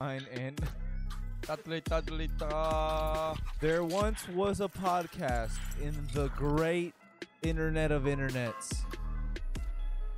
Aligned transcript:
Fine 0.00 0.26
and 0.32 0.60
there 3.60 3.84
once 3.84 4.28
was 4.28 4.60
a 4.60 4.68
podcast 4.68 5.58
in 5.80 5.94
the 6.12 6.28
great 6.30 6.94
internet 7.42 7.92
of 7.92 8.04
internets. 8.04 8.82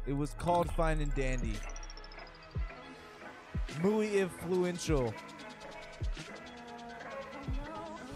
It 0.07 0.15
was 0.15 0.35
called 0.39 0.71
Fine 0.73 1.01
and 1.01 1.15
Dandy. 1.15 1.55
Muy 3.83 4.07
influential 4.17 5.13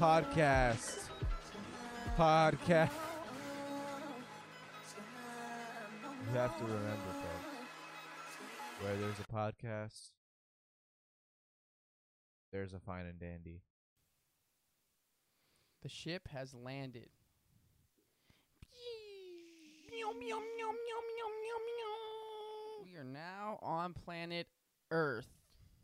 podcast. 0.00 1.10
Podcast. 2.16 2.90
You 6.26 6.38
have 6.38 6.56
to 6.58 6.64
remember, 6.64 7.12
folks, 7.12 7.56
where 8.80 8.96
there's 8.96 9.18
a 9.18 9.24
podcast, 9.32 10.10
there's 12.52 12.72
a 12.72 12.78
Fine 12.78 13.06
and 13.06 13.18
Dandy. 13.18 13.62
The 15.82 15.88
ship 15.88 16.28
has 16.28 16.54
landed. 16.54 17.08
We 22.82 22.96
are 22.96 23.04
now 23.04 23.58
on 23.62 23.94
planet 23.94 24.46
Earth. 24.90 25.28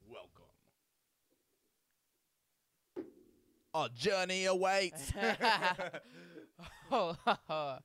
Welcome. 0.09 0.45
A 3.74 3.88
journey 3.95 4.46
awaits. 4.46 5.12
Oh, 6.91 7.16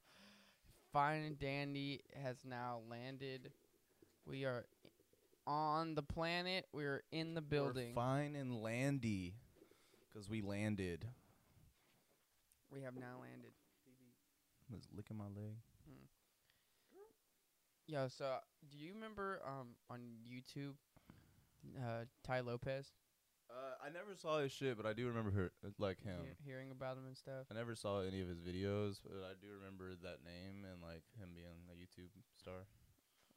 Fine 0.93 1.23
and 1.23 1.39
Dandy 1.39 2.01
has 2.23 2.37
now 2.45 2.81
landed. 2.89 3.51
We 4.25 4.45
are 4.45 4.65
on 5.47 5.95
the 5.95 6.03
planet. 6.03 6.65
We're 6.73 7.03
in 7.11 7.33
the 7.33 7.41
building. 7.41 7.93
fine 7.95 8.35
and 8.35 8.61
landy, 8.61 9.35
because 10.07 10.29
we 10.29 10.41
landed. 10.41 11.05
We 12.71 12.81
have 12.81 12.95
now 12.95 13.19
landed. 13.19 13.51
Was 14.71 14.87
licking 14.95 15.17
my 15.17 15.25
leg. 15.25 15.55
Yo, 17.87 18.07
so 18.07 18.37
do 18.71 18.77
you 18.77 18.93
remember 18.93 19.41
um 19.45 19.75
on 19.89 19.99
YouTube, 20.23 20.75
uh, 21.77 22.05
Tai 22.23 22.39
Lopez 22.41 22.93
Uh, 23.49 23.75
I 23.85 23.89
never 23.91 24.15
saw 24.15 24.39
his 24.39 24.53
shit, 24.53 24.77
but 24.77 24.85
I 24.85 24.93
do 24.93 25.07
remember 25.07 25.31
her, 25.31 25.51
like 25.77 25.99
him. 26.01 26.23
Hear- 26.23 26.37
hearing 26.55 26.71
about 26.71 26.95
him 26.95 27.05
and 27.05 27.17
stuff? 27.17 27.47
I 27.51 27.53
never 27.53 27.75
saw 27.75 27.99
any 27.99 28.21
of 28.21 28.29
his 28.29 28.39
videos, 28.39 29.01
but 29.03 29.27
I 29.27 29.35
do 29.41 29.51
remember 29.59 29.91
that 30.03 30.23
name 30.23 30.63
and 30.63 30.79
like 30.81 31.03
him 31.19 31.35
being 31.35 31.67
a 31.67 31.75
YouTube 31.75 32.07
star. 32.39 32.63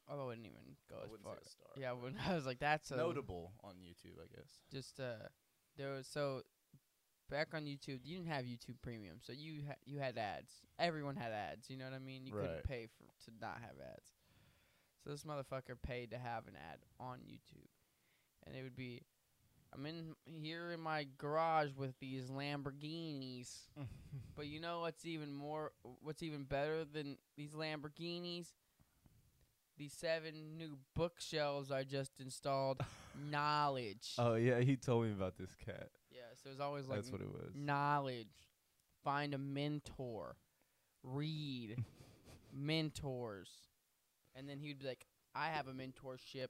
Oh, 0.08 0.22
I 0.22 0.27
wouldn't 0.27 0.47
even 0.47 0.77
go 0.91 0.97
I 1.00 1.05
as 1.05 1.10
wouldn't 1.10 1.27
say 1.27 1.30
far. 1.30 1.38
a 1.44 1.48
star, 1.48 1.69
yeah, 1.77 1.92
when 1.92 2.14
I 2.28 2.34
was 2.34 2.47
like, 2.47 2.58
that's 2.58 2.91
a 2.91 2.97
Notable 2.97 3.52
on 3.62 3.74
YouTube, 3.77 4.19
I 4.22 4.27
guess. 4.34 4.48
just 4.72 5.00
uh 5.00 5.28
there 5.77 5.91
was 5.92 6.06
so 6.06 6.42
back 7.30 7.48
on 7.55 7.64
YouTube 7.64 8.00
you 8.05 8.19
didn't 8.19 8.28
have 8.30 8.44
YouTube 8.44 8.77
Premium 8.82 9.16
so 9.22 9.32
you 9.32 9.62
ha- 9.66 9.75
you 9.86 9.98
had 9.98 10.19
ads. 10.19 10.52
Everyone 10.78 11.16
had 11.16 11.32
ads 11.32 11.70
you 11.70 11.77
know 11.77 11.84
what 11.86 11.94
I 11.94 11.98
mean? 11.98 12.27
You 12.27 12.34
Right. 12.34 12.42
couldn't 12.42 12.64
pay 12.64 12.86
for 12.86 13.05
to 13.25 13.30
not 13.41 13.58
have 13.60 13.77
ads. 13.80 14.10
So 15.02 15.10
this 15.10 15.25
motherfucker 15.25 15.77
paid 15.82 16.10
to 16.12 16.19
have 16.19 16.47
an 16.47 16.55
ad 16.56 16.78
on 16.98 17.19
YouTube. 17.20 17.69
And 18.47 18.55
it 18.56 18.62
would 18.62 18.77
be 18.77 19.02
I'm 19.75 19.86
in 19.86 20.14
here 20.25 20.70
in 20.70 20.80
my 20.80 21.06
garage 21.19 21.70
with 21.77 21.98
these 21.98 22.27
Lamborghinis. 22.30 23.48
But 24.36 24.47
you 24.47 24.60
know 24.60 24.80
what's 24.80 25.05
even 25.06 25.32
more 25.32 25.72
what's 26.02 26.22
even 26.22 26.44
better 26.44 26.84
than 26.84 27.19
these 27.36 27.52
Lamborghinis 27.52 28.52
these 29.77 29.92
seven 29.92 30.56
new 30.56 30.78
bookshelves 30.94 31.70
I 31.70 31.83
just 31.84 32.20
installed 32.20 32.80
knowledge 33.30 34.14
Oh 34.19 34.34
yeah, 34.34 34.61
he 34.61 34.77
told 34.77 35.05
me 35.06 35.12
about 35.12 35.36
this 35.36 35.55
cat. 35.64 35.89
yeah, 36.11 36.20
so 36.42 36.48
it 36.50 36.53
was 36.53 36.61
always 36.61 36.86
like 36.86 36.98
That's 36.98 37.11
what 37.11 37.20
it 37.20 37.31
was. 37.33 37.53
knowledge. 37.55 38.28
Find 39.03 39.34
a 39.34 39.39
mentor. 39.39 40.36
Read. 41.03 41.77
mentors. 42.53 43.50
And 44.34 44.48
then 44.48 44.59
he 44.59 44.69
would 44.69 44.78
be 44.81 44.87
like, 44.87 45.06
I 45.34 45.48
have 45.48 45.69
a 45.69 45.72
mentorship. 45.72 46.48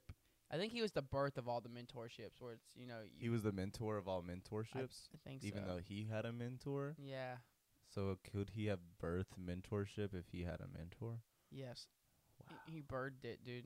I 0.51 0.57
think 0.57 0.71
he 0.71 0.81
was 0.81 0.91
the 0.91 1.01
birth 1.01 1.37
of 1.37 1.47
all 1.47 1.59
the 1.59 1.69
mentorships 1.69 2.39
where 2.39 2.53
it's, 2.53 2.67
you 2.75 2.85
know, 2.87 2.99
you, 3.03 3.09
He 3.19 3.29
was 3.29 3.43
the 3.43 3.51
mentor 3.51 3.97
of 3.97 4.07
all 4.07 4.21
mentorships, 4.23 5.09
I 5.13 5.17
think 5.27 5.43
even 5.43 5.63
so. 5.65 5.73
though 5.73 5.79
he 5.83 6.07
had 6.09 6.25
a 6.25 6.31
mentor. 6.31 6.95
Yeah. 6.99 7.35
So 7.93 8.17
could 8.31 8.51
he 8.53 8.67
have 8.67 8.79
birthed 9.03 9.37
mentorship 9.43 10.13
if 10.13 10.25
he 10.31 10.43
had 10.43 10.59
a 10.61 10.67
mentor? 10.77 11.19
Yes. 11.51 11.87
Wow. 12.49 12.57
He, 12.67 12.81
birthed 12.81 13.23
it, 13.23 13.39
dude. 13.45 13.65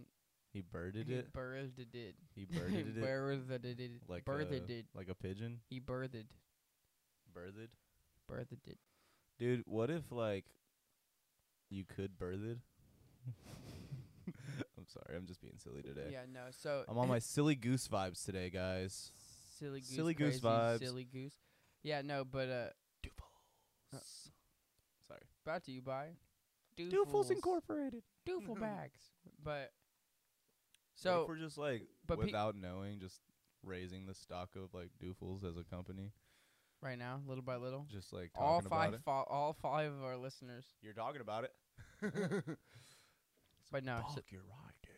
He 0.52 0.62
birded 0.62 1.08
he 1.08 1.14
it. 1.14 1.34
birthed 1.34 1.80
it. 1.80 1.92
Did. 1.92 2.16
He 2.36 2.46
birded 2.46 2.98
it. 2.98 3.04
birthed 3.04 3.52
it. 3.52 3.78
Did. 3.78 3.92
Like 4.08 4.26
birthed 4.26 4.52
a, 4.70 4.74
it. 4.74 4.86
like 4.96 5.10
a 5.10 5.16
pigeon. 5.16 5.60
He 5.70 5.80
birthed. 5.80 6.26
Birthed. 7.36 7.70
Birthed 8.30 8.68
it. 8.68 8.78
Dude, 9.38 9.64
what 9.66 9.90
if 9.90 10.12
like 10.12 10.46
you 11.70 11.86
could 11.86 12.18
birth 12.18 12.42
it? 12.44 12.58
I'm 14.78 14.86
sorry, 14.88 15.18
I'm 15.18 15.26
just 15.26 15.42
being 15.42 15.58
silly 15.58 15.82
today. 15.82 16.10
Yeah, 16.12 16.22
no. 16.32 16.42
So 16.52 16.84
I'm 16.88 16.98
on 16.98 17.08
my 17.08 17.20
silly 17.20 17.56
goose 17.56 17.88
vibes 17.88 18.24
today, 18.26 18.50
guys. 18.50 19.12
silly 19.58 19.80
goose, 19.80 19.90
silly 19.90 20.14
goose 20.14 20.40
vibes. 20.40 20.80
silly 20.80 21.06
goose. 21.06 21.36
Yeah, 21.84 22.02
no, 22.02 22.24
but 22.26 22.50
uh, 22.50 22.70
Doofles. 23.04 24.32
Sorry. 25.08 25.22
brought 25.46 25.64
to 25.64 25.72
you 25.72 25.82
by 25.82 26.10
Doofles 26.88 27.32
Incorporated. 27.32 28.04
Doofle 28.28 28.60
bags. 28.60 29.00
But 29.44 29.72
So 30.96 31.10
so 31.10 31.22
if 31.24 31.28
we're 31.30 31.38
just 31.38 31.58
like 31.58 31.84
but 32.08 32.20
pe- 32.20 32.26
without 32.26 32.56
knowing, 32.56 33.00
just 33.00 33.20
raising 33.64 34.06
the 34.06 34.14
stock 34.14 34.50
of 34.56 34.74
like 34.74 34.90
Doofles 35.04 35.44
as 35.44 35.58
a 35.58 35.64
company, 35.64 36.12
right 36.82 36.98
now, 36.98 37.22
little 37.28 37.44
by 37.44 37.58
little, 37.58 37.86
just 37.92 38.14
like 38.14 38.32
all 38.36 38.58
talking 38.62 38.70
five, 38.70 38.88
about 38.90 39.00
it. 39.00 39.04
fo- 39.04 39.34
all 39.34 39.54
five 39.62 39.92
of 39.92 40.04
our 40.04 40.18
listeners. 40.18 40.66
You're 40.82 40.94
talking 40.94 41.22
about 41.22 41.46
it. 41.46 41.54
But 43.72 43.84
no, 43.84 44.02
so, 44.16 44.22
you're 44.30 44.42
right, 44.42 44.74
dude. 44.82 44.94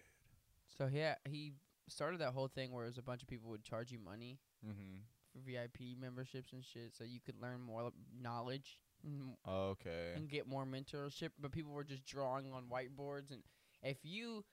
so 0.78 0.88
yeah, 0.92 1.16
he 1.30 1.54
started 1.90 2.22
that 2.22 2.32
whole 2.32 2.48
thing 2.48 2.72
where 2.72 2.86
it 2.86 2.88
was 2.88 2.98
a 2.98 3.02
bunch 3.02 3.22
of 3.22 3.28
people 3.28 3.50
would 3.50 3.64
charge 3.64 3.92
you 3.92 4.00
money 4.00 4.40
Mm-hmm. 4.66 5.00
for 5.34 5.40
VIP 5.40 5.98
memberships 6.00 6.54
and 6.54 6.64
shit, 6.64 6.94
so 6.96 7.04
you 7.04 7.20
could 7.20 7.36
learn 7.42 7.62
more 7.62 7.90
knowledge 8.22 8.78
and, 9.04 9.36
Okay. 9.48 10.14
and 10.16 10.30
get 10.30 10.48
more 10.48 10.66
mentorship. 10.66 11.30
But 11.40 11.52
people 11.52 11.72
were 11.72 11.84
just 11.84 12.06
drawing 12.06 12.52
on 12.52 12.66
whiteboards, 12.72 13.32
and 13.32 13.44
if 13.84 13.98
you 14.04 14.44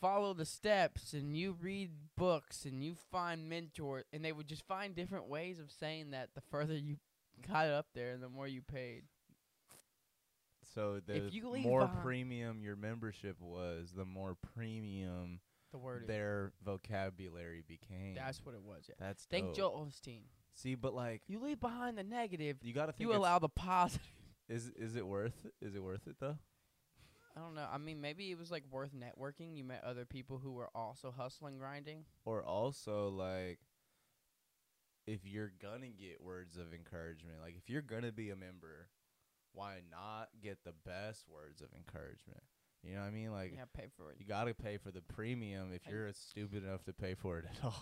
follow 0.00 0.34
the 0.34 0.44
steps 0.44 1.12
and 1.12 1.36
you 1.36 1.56
read 1.60 1.90
books 2.16 2.64
and 2.64 2.84
you 2.84 2.94
find 3.10 3.48
mentors, 3.48 4.04
and 4.12 4.24
they 4.24 4.32
would 4.32 4.46
just 4.48 4.66
find 4.66 4.94
different 4.94 5.28
ways 5.28 5.58
of 5.58 5.70
saying 5.70 6.10
that. 6.10 6.30
The 6.34 6.40
further 6.50 6.74
you 6.74 6.96
got 7.48 7.68
up 7.68 7.86
there, 7.94 8.10
and 8.10 8.22
the 8.22 8.28
more 8.28 8.46
you 8.48 8.60
paid. 8.62 9.04
So 10.74 11.00
the 11.06 11.30
more 11.60 11.82
behind- 11.82 12.02
premium 12.02 12.62
your 12.62 12.74
membership 12.76 13.40
was, 13.40 13.92
the 13.96 14.04
more 14.04 14.34
premium 14.54 15.40
The 15.70 15.78
word. 15.78 16.06
their 16.08 16.52
vocabulary 16.64 17.62
became. 17.66 18.14
That's 18.14 18.44
what 18.44 18.54
it 18.56 18.62
was. 18.62 18.86
Yeah. 18.88 18.94
That's 18.98 19.24
Thank 19.26 19.46
dope. 19.48 19.56
Joel 19.56 19.86
Osteen. 19.86 20.22
See, 20.54 20.74
but 20.76 20.94
like 20.94 21.22
You 21.26 21.40
leave 21.40 21.60
behind 21.60 21.98
the 21.98 22.04
negative. 22.04 22.58
you 22.62 22.72
got 22.72 22.86
to 22.86 22.92
think. 22.92 23.00
You 23.00 23.10
it's- 23.10 23.18
allow 23.18 23.38
the 23.38 23.48
positive. 23.48 24.06
Is 24.48 24.70
is 24.76 24.94
it 24.94 25.06
worth? 25.06 25.46
Is 25.62 25.74
it 25.74 25.82
worth 25.82 26.06
it 26.06 26.16
though? 26.20 26.36
I 27.34 27.40
don't 27.40 27.54
know. 27.54 27.66
I 27.72 27.78
mean, 27.78 28.00
maybe 28.02 28.30
it 28.30 28.38
was 28.38 28.50
like 28.50 28.62
worth 28.70 28.90
networking. 28.94 29.56
You 29.56 29.64
met 29.64 29.82
other 29.82 30.04
people 30.04 30.38
who 30.38 30.52
were 30.52 30.68
also 30.74 31.10
hustling, 31.16 31.56
grinding. 31.58 32.04
Or 32.26 32.42
also 32.44 33.08
like, 33.08 33.58
if 35.06 35.20
you're 35.24 35.52
gonna 35.60 35.88
get 35.88 36.22
words 36.22 36.56
of 36.58 36.72
encouragement, 36.74 37.36
like 37.42 37.56
if 37.56 37.68
you're 37.70 37.82
gonna 37.82 38.12
be 38.12 38.28
a 38.30 38.36
member, 38.36 38.88
why 39.52 39.80
not 39.90 40.28
get 40.42 40.58
the 40.64 40.74
best 40.84 41.24
words 41.28 41.60
of 41.62 41.68
encouragement? 41.74 42.42
You 42.82 42.94
know 42.96 43.00
what 43.00 43.06
I 43.06 43.10
mean? 43.12 43.32
Like 43.32 43.52
yeah, 43.54 43.64
pay 43.74 43.88
for 43.96 44.10
it. 44.10 44.16
you 44.20 44.26
gotta 44.26 44.52
pay 44.54 44.76
for 44.76 44.90
the 44.90 45.00
premium 45.00 45.72
if 45.72 45.80
you're 45.90 46.12
stupid 46.12 46.64
enough 46.64 46.84
to 46.84 46.92
pay 46.92 47.14
for 47.14 47.38
it 47.38 47.46
at 47.50 47.56
all. 47.64 47.74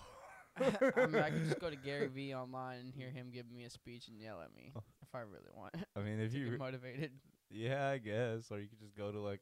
I 0.61 1.07
mean, 1.07 1.23
I 1.23 1.31
could 1.31 1.45
just 1.45 1.61
go 1.61 1.71
to 1.71 1.77
Gary 1.85 2.09
Vee 2.09 2.35
online 2.35 2.81
and 2.81 2.93
hear 2.93 3.11
him 3.11 3.31
give 3.33 3.51
me 3.51 3.65
a 3.65 3.71
speech 3.71 4.09
and 4.09 4.21
yell 4.21 4.41
at 4.43 4.55
me 4.55 4.73
oh. 4.77 4.83
if 5.03 5.15
I 5.15 5.21
really 5.21 5.51
want 5.55 5.75
I 5.97 6.01
mean, 6.01 6.21
if 6.21 6.35
you 6.35 6.51
get 6.51 6.59
motivated. 6.59 7.13
Yeah, 7.51 7.89
I 7.89 7.99
guess. 7.99 8.51
Or 8.51 8.59
you 8.59 8.69
could 8.69 8.81
just 8.81 8.97
go 8.97 9.11
to 9.13 9.21
like, 9.21 9.41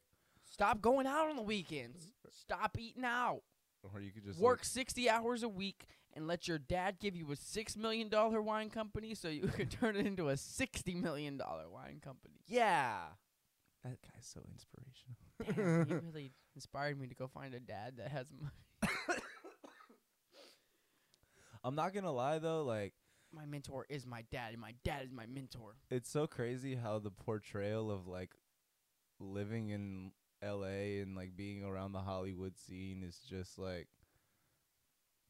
Stop 0.49 0.81
going 0.81 1.07
out 1.07 1.29
on 1.29 1.35
the 1.35 1.41
weekends. 1.41 2.11
Stop 2.29 2.77
eating 2.77 3.05
out. 3.05 3.41
or 3.83 4.01
you 4.01 4.11
could 4.11 4.25
just 4.25 4.39
Work 4.39 4.59
like- 4.59 4.65
60 4.65 5.09
hours 5.09 5.43
a 5.43 5.49
week 5.49 5.85
and 6.13 6.27
let 6.27 6.47
your 6.47 6.57
dad 6.57 6.99
give 6.99 7.15
you 7.15 7.31
a 7.31 7.35
$6 7.35 7.77
million 7.77 8.09
wine 8.11 8.69
company 8.69 9.15
so 9.15 9.27
you 9.29 9.47
could 9.47 9.71
turn 9.71 9.95
it 9.95 10.05
into 10.05 10.29
a 10.29 10.33
$60 10.33 11.01
million 11.01 11.39
wine 11.71 12.01
company. 12.03 12.35
Yeah. 12.47 12.97
that 13.83 13.97
guy's 14.01 14.25
so 14.25 14.41
inspirational. 14.51 15.15
Damn, 15.41 15.87
he 15.87 16.05
really 16.05 16.31
inspired 16.55 16.99
me 16.99 17.07
to 17.07 17.15
go 17.15 17.27
find 17.27 17.53
a 17.53 17.59
dad 17.59 17.93
that 17.97 18.11
has 18.11 18.27
money. 18.39 19.21
I'm 21.63 21.75
not 21.75 21.93
gonna 21.93 22.11
lie 22.11 22.39
though, 22.39 22.63
like 22.63 22.93
My 23.33 23.45
mentor 23.45 23.85
is 23.89 24.05
my 24.05 24.23
dad, 24.31 24.53
and 24.53 24.61
my 24.61 24.73
dad 24.83 25.03
is 25.05 25.11
my 25.11 25.25
mentor. 25.25 25.75
it's 25.89 26.09
so 26.09 26.27
crazy 26.27 26.75
how 26.75 26.99
the 26.99 27.11
portrayal 27.11 27.91
of 27.91 28.07
like 28.07 28.31
living 29.19 29.69
in 29.69 30.11
LA 30.43 31.01
and 31.01 31.15
like 31.15 31.35
being 31.35 31.63
around 31.63 31.91
the 31.91 31.99
Hollywood 32.01 32.57
scene 32.57 33.03
is 33.03 33.19
just 33.29 33.59
like 33.59 33.87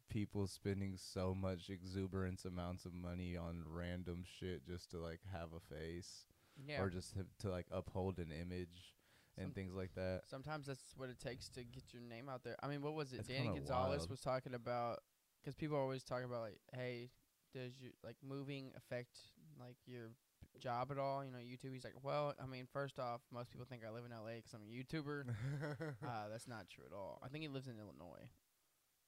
people 0.09 0.45
spending 0.47 0.97
so 0.97 1.33
much 1.33 1.69
exuberance 1.69 2.43
amounts 2.45 2.85
of 2.85 2.93
money 2.93 3.37
on 3.37 3.63
random 3.65 4.23
shit 4.39 4.65
just 4.65 4.91
to 4.91 4.97
like 4.99 5.21
have 5.31 5.49
a 5.55 5.59
face 5.73 6.25
Yeah. 6.65 6.81
or 6.81 6.89
just 6.89 7.13
to, 7.13 7.25
to 7.39 7.49
like 7.49 7.65
uphold 7.71 8.19
an 8.19 8.31
image 8.31 8.93
and 9.37 9.55
things 9.55 9.73
like 9.73 9.93
that. 9.95 10.23
Sometimes 10.29 10.65
that's 10.67 10.93
what 10.97 11.09
it 11.09 11.19
takes 11.19 11.47
to 11.49 11.63
get 11.63 11.93
your 11.93 12.01
name 12.01 12.27
out 12.27 12.43
there. 12.43 12.57
I 12.61 12.67
mean, 12.67 12.81
what 12.81 12.93
was 12.93 13.13
it? 13.13 13.25
Danny 13.27 13.43
kinda 13.43 13.59
Gonzalez 13.59 13.99
wild. 13.99 14.09
was 14.09 14.19
talking 14.19 14.53
about 14.53 14.99
because 15.41 15.55
people 15.55 15.77
are 15.77 15.81
always 15.81 16.03
talking 16.03 16.25
about 16.25 16.41
like, 16.41 16.59
hey, 16.73 17.09
does 17.53 17.73
you 17.81 17.89
like 18.03 18.15
moving 18.27 18.71
affect 18.77 19.19
like 19.59 19.75
your 19.85 20.11
job 20.59 20.89
at 20.91 20.97
all? 20.97 21.23
You 21.23 21.31
know, 21.31 21.39
YouTube. 21.39 21.73
He's 21.73 21.83
like, 21.83 21.95
well, 22.03 22.33
I 22.41 22.45
mean, 22.45 22.67
first 22.71 22.99
off, 22.99 23.21
most 23.31 23.51
people 23.51 23.65
think 23.69 23.83
I 23.85 23.91
live 23.91 24.05
in 24.05 24.11
LA 24.11 24.35
because 24.37 24.53
I'm 24.53 24.61
a 24.61 24.71
YouTuber. 24.71 25.25
uh, 26.07 26.29
that's 26.29 26.47
not 26.47 26.69
true 26.69 26.85
at 26.85 26.95
all. 26.95 27.19
I 27.23 27.27
think 27.27 27.43
he 27.43 27.47
lives 27.47 27.67
in 27.67 27.73
Illinois. 27.79 28.29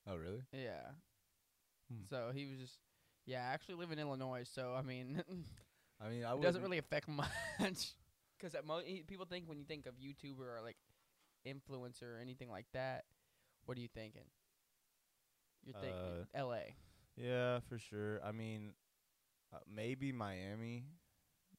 oh 0.07 0.15
really? 0.15 0.41
Yeah. 0.51 0.91
Hmm. 1.91 2.03
So 2.09 2.31
he 2.33 2.45
was 2.45 2.57
just, 2.59 2.80
yeah, 3.25 3.47
I 3.50 3.53
actually 3.53 3.75
live 3.75 3.91
in 3.91 4.00
Illinois. 4.00 4.44
So 4.51 4.74
I 4.77 4.81
mean, 4.81 5.24
I 6.03 6.09
mean, 6.09 6.25
I 6.25 6.33
it 6.33 6.41
doesn't 6.41 6.62
really 6.62 6.80
affect 6.80 7.07
much. 7.07 7.94
Because 8.38 8.56
mo- 8.65 8.81
people 9.07 9.25
think 9.25 9.47
when 9.47 9.57
you 9.57 9.65
think 9.65 9.85
of 9.85 9.94
YouTuber 9.95 10.39
or 10.39 10.59
like 10.62 10.77
influencer 11.47 12.18
or 12.18 12.19
anything 12.21 12.50
like 12.50 12.65
that, 12.74 13.06
what 13.65 13.77
are 13.77 13.81
you 13.81 13.88
thinking? 13.88 14.25
You're 15.65 15.75
thinking 15.81 16.27
L.A. 16.33 16.75
Yeah, 17.15 17.60
for 17.69 17.77
sure. 17.77 18.19
I 18.24 18.31
mean, 18.31 18.74
uh, 19.54 19.60
maybe 19.74 20.12
Miami, 20.12 20.86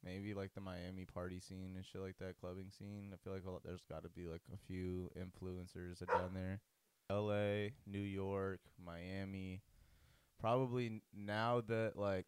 maybe 0.05 0.35
like 0.35 0.55
the 0.55 0.61
Miami 0.61 1.05
party 1.05 1.41
scene 1.41 1.73
and 1.77 1.85
shit 1.85 2.01
like 2.03 2.19
that, 2.19 2.37
clubbing 2.41 2.71
scene. 2.71 3.11
I 3.13 3.17
feel 3.23 3.33
like 3.33 3.45
lot, 3.47 3.63
there's 3.65 3.85
got 3.89 4.03
to 4.03 4.09
be 4.09 4.27
like 4.27 4.43
a 4.53 4.59
few 4.67 5.11
influencers 5.19 5.99
that 6.01 6.09
down 6.09 6.35
there. 6.35 6.61
L.A., 7.11 7.73
New 7.87 7.99
York, 8.01 8.61
Miami. 8.85 9.63
Probably 10.41 10.87
n- 10.87 11.01
now 11.15 11.63
that 11.69 11.93
like 11.97 12.27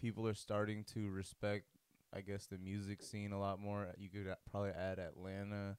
people 0.00 0.26
are 0.26 0.34
starting 0.34 0.84
to 0.94 1.08
respect, 1.10 1.66
I 2.12 2.20
guess 2.20 2.46
the 2.46 2.58
music 2.58 3.02
scene 3.02 3.32
a 3.32 3.38
lot 3.38 3.60
more. 3.60 3.86
You 3.96 4.08
could 4.08 4.34
probably 4.50 4.70
add 4.70 4.98
Atlanta, 4.98 5.76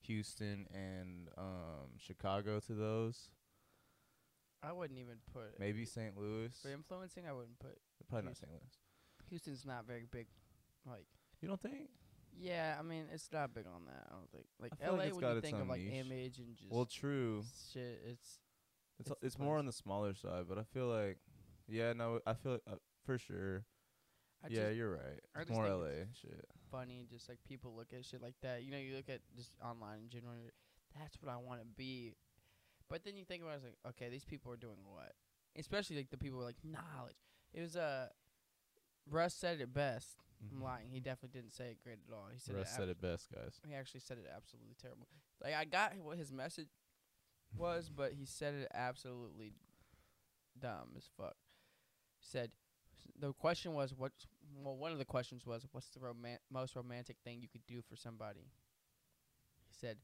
Houston, 0.00 0.66
and 0.72 1.28
um 1.36 1.98
Chicago 1.98 2.58
to 2.60 2.72
those. 2.74 3.28
I 4.66 4.72
wouldn't 4.72 4.98
even 4.98 5.16
put 5.32 5.58
Maybe 5.60 5.84
St. 5.84 6.16
Louis. 6.18 6.50
for 6.60 6.70
influencing. 6.72 7.24
I 7.28 7.32
wouldn't 7.32 7.58
put 7.58 7.78
Probably 8.08 8.26
not 8.26 8.36
St. 8.36 8.50
Louis. 8.50 8.72
Houston's 9.30 9.64
not 9.64 9.86
very 9.86 10.06
big. 10.10 10.26
Like, 10.86 11.06
You 11.40 11.48
don't 11.48 11.60
think? 11.60 11.90
yeah, 12.38 12.76
I 12.78 12.82
mean, 12.82 13.04
it's 13.12 13.28
not 13.32 13.54
big 13.54 13.66
on 13.66 13.84
that. 13.86 14.06
I 14.10 14.12
don't 14.14 14.30
think. 14.30 14.46
Like 14.60 14.72
I 14.80 14.84
feel 14.86 14.94
like 14.94 15.00
L.A. 15.00 15.06
it's 15.08 15.14
when 15.14 15.20
got 15.22 15.30
you 15.32 15.36
its 15.38 15.44
think 15.46 15.54
of 15.56 15.62
own 15.62 15.68
like 15.68 15.80
niche. 15.80 15.94
image 16.06 16.38
and 16.38 16.56
just 16.56 16.70
Well, 16.70 16.84
true. 16.86 17.44
shit, 17.72 18.00
it's 18.04 18.38
It's 18.98 19.10
it's 19.10 19.18
it's, 19.22 19.38
more 19.38 19.58
on 19.58 19.66
the 19.66 19.72
smaller 19.72 20.14
side, 20.14 20.44
but 20.48 20.58
I 20.58 20.64
feel 20.64 20.86
like, 20.88 21.18
yeah, 21.68 21.92
no, 21.92 22.20
I 22.26 22.34
feel 22.34 22.58
uh, 22.70 22.76
for 23.04 23.18
sure. 23.18 23.64
I 24.44 24.48
yeah, 24.50 24.64
just 24.64 24.76
you're 24.76 24.92
right. 24.92 25.20
I 25.34 25.40
It's 25.40 25.48
just 25.48 25.58
more 25.60 25.64
think 25.68 25.82
LA 25.82 26.04
shit. 26.20 26.44
funny. 26.70 27.06
Just 27.10 27.28
like 27.28 27.38
people 27.48 27.74
look 27.74 27.92
at 27.92 28.04
shit 28.04 28.22
like 28.22 28.34
that. 28.42 28.62
You 28.64 28.70
know, 28.70 28.78
you 28.78 28.94
look 28.96 29.08
at 29.08 29.20
just 29.36 29.56
online 29.64 30.00
in 30.04 30.08
general. 30.08 30.32
and 30.34 30.42
you're, 30.42 30.52
That's 31.00 31.16
what 31.22 31.32
I 31.32 31.36
want 31.36 31.60
to 31.60 31.66
be. 31.76 32.14
But 32.88 33.04
then 33.04 33.16
you 33.16 33.24
think 33.24 33.42
about 33.42 33.54
it, 33.54 33.56
it's 33.56 33.64
like, 33.84 33.94
okay, 33.94 34.08
these 34.10 34.24
people 34.24 34.52
are 34.52 34.56
doing 34.56 34.78
what? 34.84 35.12
Especially 35.58 35.96
like 35.96 36.10
the 36.10 36.16
people 36.18 36.38
who 36.38 36.44
are 36.44 36.48
like 36.48 36.62
knowledge. 36.64 37.16
It 37.52 37.60
was 37.60 37.76
uh, 37.76 38.08
Russ 39.10 39.34
said 39.34 39.60
it 39.60 39.72
best. 39.72 40.18
I'm 40.52 40.62
lying. 40.62 40.88
He 40.90 41.00
definitely 41.00 41.40
didn't 41.40 41.54
say 41.54 41.70
it 41.70 41.78
great 41.82 41.98
at 42.06 42.14
all. 42.14 42.26
He 42.32 42.38
said 42.38 42.52
Mm-hmm. 42.54 42.58
Russ 42.60 42.72
it. 42.72 42.76
said 42.76 42.88
it 42.90 43.00
best, 43.00 43.28
guys. 43.34 43.60
He 43.66 43.74
actually 43.74 44.00
said 44.00 44.18
it 44.18 44.30
absolutely 44.34 44.74
terrible. 44.80 45.06
Like 45.42 45.54
I 45.54 45.64
got 45.64 45.94
what 46.02 46.18
his 46.18 46.30
message 46.30 46.68
was, 47.56 47.88
but 47.94 48.12
he 48.12 48.26
said 48.26 48.54
it 48.54 48.68
absolutely 48.74 49.54
dumb 50.60 50.90
as 50.96 51.08
fuck. 51.16 51.34
He 52.20 52.26
Said 52.28 52.50
the 53.18 53.32
question 53.32 53.72
was 53.74 53.94
what? 53.96 54.12
Well, 54.62 54.76
one 54.76 54.92
of 54.92 54.98
the 54.98 55.04
questions 55.04 55.44
was 55.46 55.66
what's 55.72 55.88
the 55.88 56.00
roman- 56.00 56.38
most 56.52 56.76
romantic 56.76 57.16
thing 57.24 57.40
you 57.40 57.48
could 57.48 57.66
do 57.66 57.80
for 57.88 57.96
somebody. 57.96 58.50
He 59.68 59.74
said, 59.74 59.96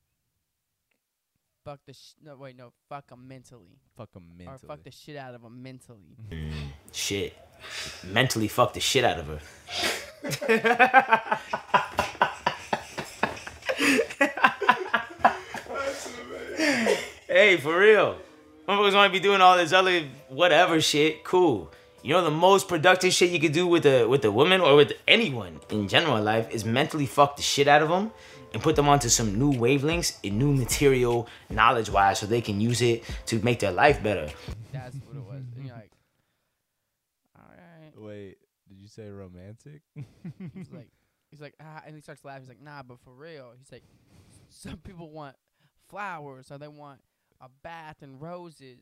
"Fuck 1.65 1.81
the 1.87 1.93
sh- 1.93 2.15
no 2.23 2.37
wait 2.37 2.57
no 2.57 2.73
fuck 2.89 3.05
'em 3.13 3.27
mentally 3.29 3.79
Fuck 3.97 4.11
'em 4.17 4.25
mentally. 4.37 4.57
or 4.57 4.59
fuck 4.67 4.83
the 4.85 4.91
shit 4.91 5.17
out 5.17 5.35
of 5.35 5.45
'em 5.45 5.63
mentally." 5.63 6.17
Shit. 6.93 7.37
Mentally 8.05 8.49
fuck 8.49 8.73
the 8.75 8.81
shit 8.81 9.05
out 9.05 9.19
of 9.19 9.27
her. 9.29 9.41
hey, 17.29 17.57
for 17.57 17.79
real. 17.79 18.17
Motherfuckers 18.69 18.95
want 18.95 19.13
to 19.13 19.19
be 19.19 19.23
doing 19.23 19.41
all 19.41 19.57
this 19.57 19.73
other 19.73 20.03
whatever 20.29 20.81
shit. 20.81 21.25
Cool. 21.25 21.71
You 22.03 22.15
know 22.15 22.23
the 22.25 22.31
most 22.31 22.69
productive 22.69 23.13
shit 23.13 23.31
you 23.31 23.39
could 23.39 23.53
do 23.53 23.67
with 23.67 23.87
a 23.87 24.07
with 24.07 24.25
a 24.25 24.31
woman 24.31 24.61
or 24.61 24.75
with 24.77 24.93
anyone 25.07 25.61
in 25.71 25.87
general 25.89 26.17
in 26.17 26.25
life 26.25 26.51
is 26.51 26.65
mentally 26.65 27.07
fuck 27.07 27.37
the 27.37 27.43
shit 27.43 27.69
out 27.69 27.81
of 27.83 27.89
them 27.89 28.11
and 28.53 28.63
put 28.63 28.77
them 28.77 28.89
onto 28.89 29.09
some 29.09 29.39
new 29.39 29.53
wavelengths 29.53 30.19
and 30.25 30.39
new 30.39 30.53
material 30.53 31.29
knowledge 31.49 31.91
wise 31.91 32.19
so 32.19 32.27
they 32.27 32.41
can 32.41 32.61
use 32.61 32.83
it 32.83 33.05
to 33.27 33.39
make 33.41 33.61
their 33.61 33.73
life 33.73 34.03
better. 34.03 34.29
That's 34.73 34.97
what 34.97 35.17
it 35.17 35.23
was. 35.23 35.45
And 35.57 35.67
you're 35.67 35.75
like, 35.75 35.93
all 37.37 37.49
right. 37.49 37.93
Wait, 37.97 38.37
did 38.69 38.79
you 38.79 38.89
say 38.89 39.09
romantic? 39.09 39.83
He's 40.55 40.71
like, 40.71 40.89
he's 41.31 41.41
like, 41.41 41.55
ah, 41.61 41.83
and 41.87 41.95
he 41.95 42.01
starts 42.01 42.25
laughing. 42.25 42.43
He's 42.43 42.49
like, 42.49 42.63
nah, 42.63 42.83
but 42.83 43.01
for 43.01 43.13
real. 43.13 43.53
He's 43.59 43.73
like, 43.73 43.85
some 44.49 44.77
people 44.77 45.11
want 45.11 45.37
flowers 45.89 46.51
or 46.51 46.59
they 46.59 46.69
want 46.69 47.01
a 47.41 47.49
bath 47.63 47.97
and 48.03 48.21
roses. 48.21 48.79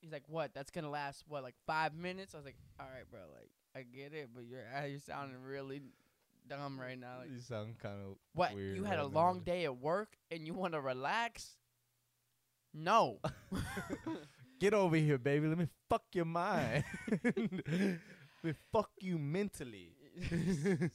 He's 0.00 0.12
like, 0.12 0.24
what? 0.26 0.52
That's 0.52 0.70
gonna 0.70 0.90
last 0.90 1.24
what, 1.28 1.42
like 1.42 1.54
five 1.66 1.94
minutes? 1.94 2.34
I 2.34 2.38
was 2.38 2.44
like, 2.44 2.56
all 2.78 2.86
right, 2.92 3.08
bro, 3.08 3.20
like 3.32 3.50
I 3.74 3.82
get 3.82 4.12
it, 4.12 4.30
but 4.34 4.44
you're 4.44 4.64
uh, 4.76 4.84
you're 4.84 5.00
sounding 5.00 5.40
really 5.42 5.80
dumb 6.48 6.78
right 6.80 6.98
now. 6.98 7.18
Like, 7.20 7.30
you 7.30 7.40
sound 7.40 7.78
kind 7.78 7.96
of 8.04 8.16
what? 8.34 8.54
weird 8.54 8.76
You 8.76 8.84
had 8.84 8.98
a 8.98 9.06
long 9.06 9.38
now. 9.38 9.52
day 9.52 9.64
at 9.64 9.76
work 9.76 10.16
and 10.30 10.46
you 10.46 10.54
want 10.54 10.74
to 10.74 10.80
relax? 10.80 11.56
No. 12.74 13.18
Get 14.60 14.74
over 14.74 14.96
here, 14.96 15.18
baby. 15.18 15.48
Let 15.48 15.58
me 15.58 15.68
fuck 15.88 16.04
your 16.12 16.24
mind. 16.24 16.84
Let 17.24 17.36
me 18.44 18.52
fuck 18.72 18.90
you 19.00 19.18
mentally. 19.18 19.92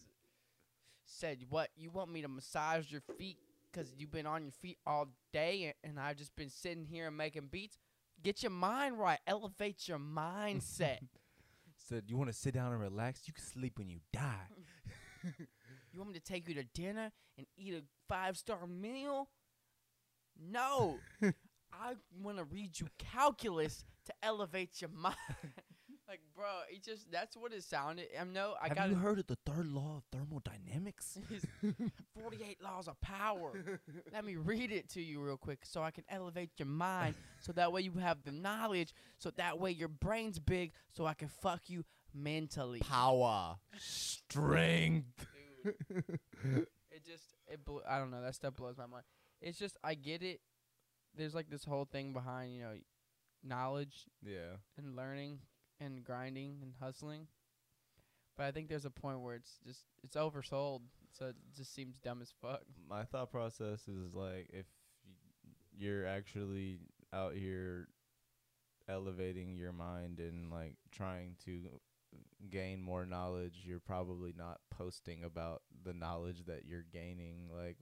said, 1.06 1.40
"What? 1.50 1.70
You 1.76 1.90
want 1.90 2.12
me 2.12 2.22
to 2.22 2.28
massage 2.28 2.92
your 2.92 3.02
feet 3.18 3.38
because 3.72 3.94
you've 3.98 4.12
been 4.12 4.26
on 4.26 4.44
your 4.44 4.52
feet 4.52 4.78
all 4.86 5.08
day, 5.34 5.74
and, 5.84 5.92
and 5.92 6.00
I've 6.00 6.18
just 6.18 6.36
been 6.36 6.50
sitting 6.50 6.86
here 6.86 7.08
and 7.08 7.18
making 7.18 7.48
beats? 7.52 7.78
Get 8.24 8.42
your 8.42 8.52
mind 8.52 9.00
right. 9.00 9.20
Elevate 9.28 9.88
your 9.88 10.00
mindset. 10.00 11.00
Said 11.76 12.04
you 12.08 12.18
want 12.18 12.30
to 12.30 12.36
sit 12.36 12.54
down 12.54 12.72
and 12.72 12.82
relax. 12.82 13.22
You 13.28 13.34
can 13.34 13.44
sleep 13.44 13.78
when 13.78 13.90
you 13.90 14.00
die. 14.12 14.48
you 15.92 16.00
want 16.00 16.12
me 16.12 16.20
to 16.20 16.24
take 16.24 16.48
you 16.48 16.56
to 16.56 16.64
dinner 16.64 17.12
and 17.38 17.48
eat 17.58 17.74
a 17.74 17.84
five 18.08 18.38
star 18.38 18.68
meal? 18.68 19.30
No. 20.40 20.98
I 21.22 21.96
want 22.22 22.38
to 22.38 22.44
read 22.44 22.80
you 22.80 22.88
calculus 22.98 23.84
to 24.06 24.14
elevate 24.24 24.82
your 24.82 24.92
mind." 24.92 25.16
Like, 26.08 26.22
bro, 26.34 26.46
it 26.72 26.84
just, 26.86 27.12
that's 27.12 27.36
what 27.36 27.52
it 27.52 27.64
sounded. 27.64 28.08
I 28.18 28.24
know, 28.24 28.54
I 28.62 28.70
got 28.70 28.78
Have 28.78 28.92
you 28.92 28.96
heard 28.96 29.20
of 29.20 29.28
the 29.28 29.38
third 29.46 29.68
law 29.68 29.98
of 29.98 30.04
thermodynamics? 30.10 31.18
48 32.18 32.64
laws 32.64 32.88
of 32.88 33.00
power. 33.02 33.52
Let 34.14 34.24
me 34.24 34.38
read 34.38 34.72
it 34.72 34.88
to 34.92 35.02
you 35.02 35.22
real 35.22 35.36
quick 35.36 35.66
so 35.66 35.84
I 35.84 35.92
can 35.92 36.06
elevate 36.08 36.52
your 36.58 36.70
mind 36.70 37.16
so 37.42 37.52
that 37.54 37.74
way 37.74 37.82
you 37.82 37.92
have 38.00 38.24
the 38.24 38.32
knowledge 38.32 38.94
so 39.20 39.32
that 39.32 39.60
way 39.60 39.72
your 39.72 39.90
brain's 39.90 40.40
big 40.40 40.72
so 40.94 41.06
I 41.06 41.14
can 41.14 41.28
fuck 41.28 41.64
you 41.68 41.84
mentally. 42.14 42.80
Power, 42.80 43.58
strength. 43.78 45.26
It 46.92 47.06
just 47.06 47.24
it 47.48 47.64
blew, 47.66 47.82
I 47.88 47.98
don't 48.00 48.10
know, 48.12 48.22
that 48.22 48.36
stuff 48.36 48.56
blows 48.56 48.78
my 48.78 48.86
mind. 48.86 49.04
It's 49.42 49.60
just 49.60 49.78
I 49.84 49.94
get 49.96 50.24
it. 50.24 50.42
There's 51.16 51.36
like 51.36 51.50
this 51.50 51.64
whole 51.66 51.86
thing 51.86 52.14
behind, 52.14 52.54
you 52.54 52.62
know, 52.62 52.74
knowledge 53.44 54.06
Yeah. 54.24 54.58
and 54.78 54.96
learning 54.96 55.40
and 55.80 56.04
grinding 56.04 56.60
and 56.62 56.74
hustling. 56.80 57.28
But 58.36 58.46
I 58.46 58.52
think 58.52 58.70
there's 58.70 58.86
a 58.86 58.92
point 58.92 59.22
where 59.22 59.36
it's 59.36 59.60
just 59.66 59.84
it's 60.04 60.16
oversold. 60.16 60.82
So 61.12 61.28
it 61.28 61.36
just 61.56 61.74
seems 61.74 61.98
dumb 62.00 62.22
as 62.22 62.32
fuck. 62.42 62.62
my 62.90 63.04
thought 63.04 63.32
process 63.32 63.88
is 63.88 64.14
like 64.14 64.48
if 64.52 64.66
you're 65.78 66.06
actually 66.08 66.80
out 67.14 67.34
here 67.34 67.88
elevating 68.90 69.56
your 69.56 69.72
mind 69.74 70.20
and 70.20 70.50
like 70.52 70.76
trying 70.92 71.36
to 71.46 71.60
gain 72.50 72.82
more 72.82 73.06
knowledge 73.06 73.64
you're 73.66 73.80
probably 73.80 74.34
not 74.38 74.60
posting 74.70 75.24
about 75.24 75.62
the 75.84 75.94
knowledge 75.94 76.46
that 76.46 76.66
you're 76.66 76.86
gaining 76.94 77.50
like 77.56 77.78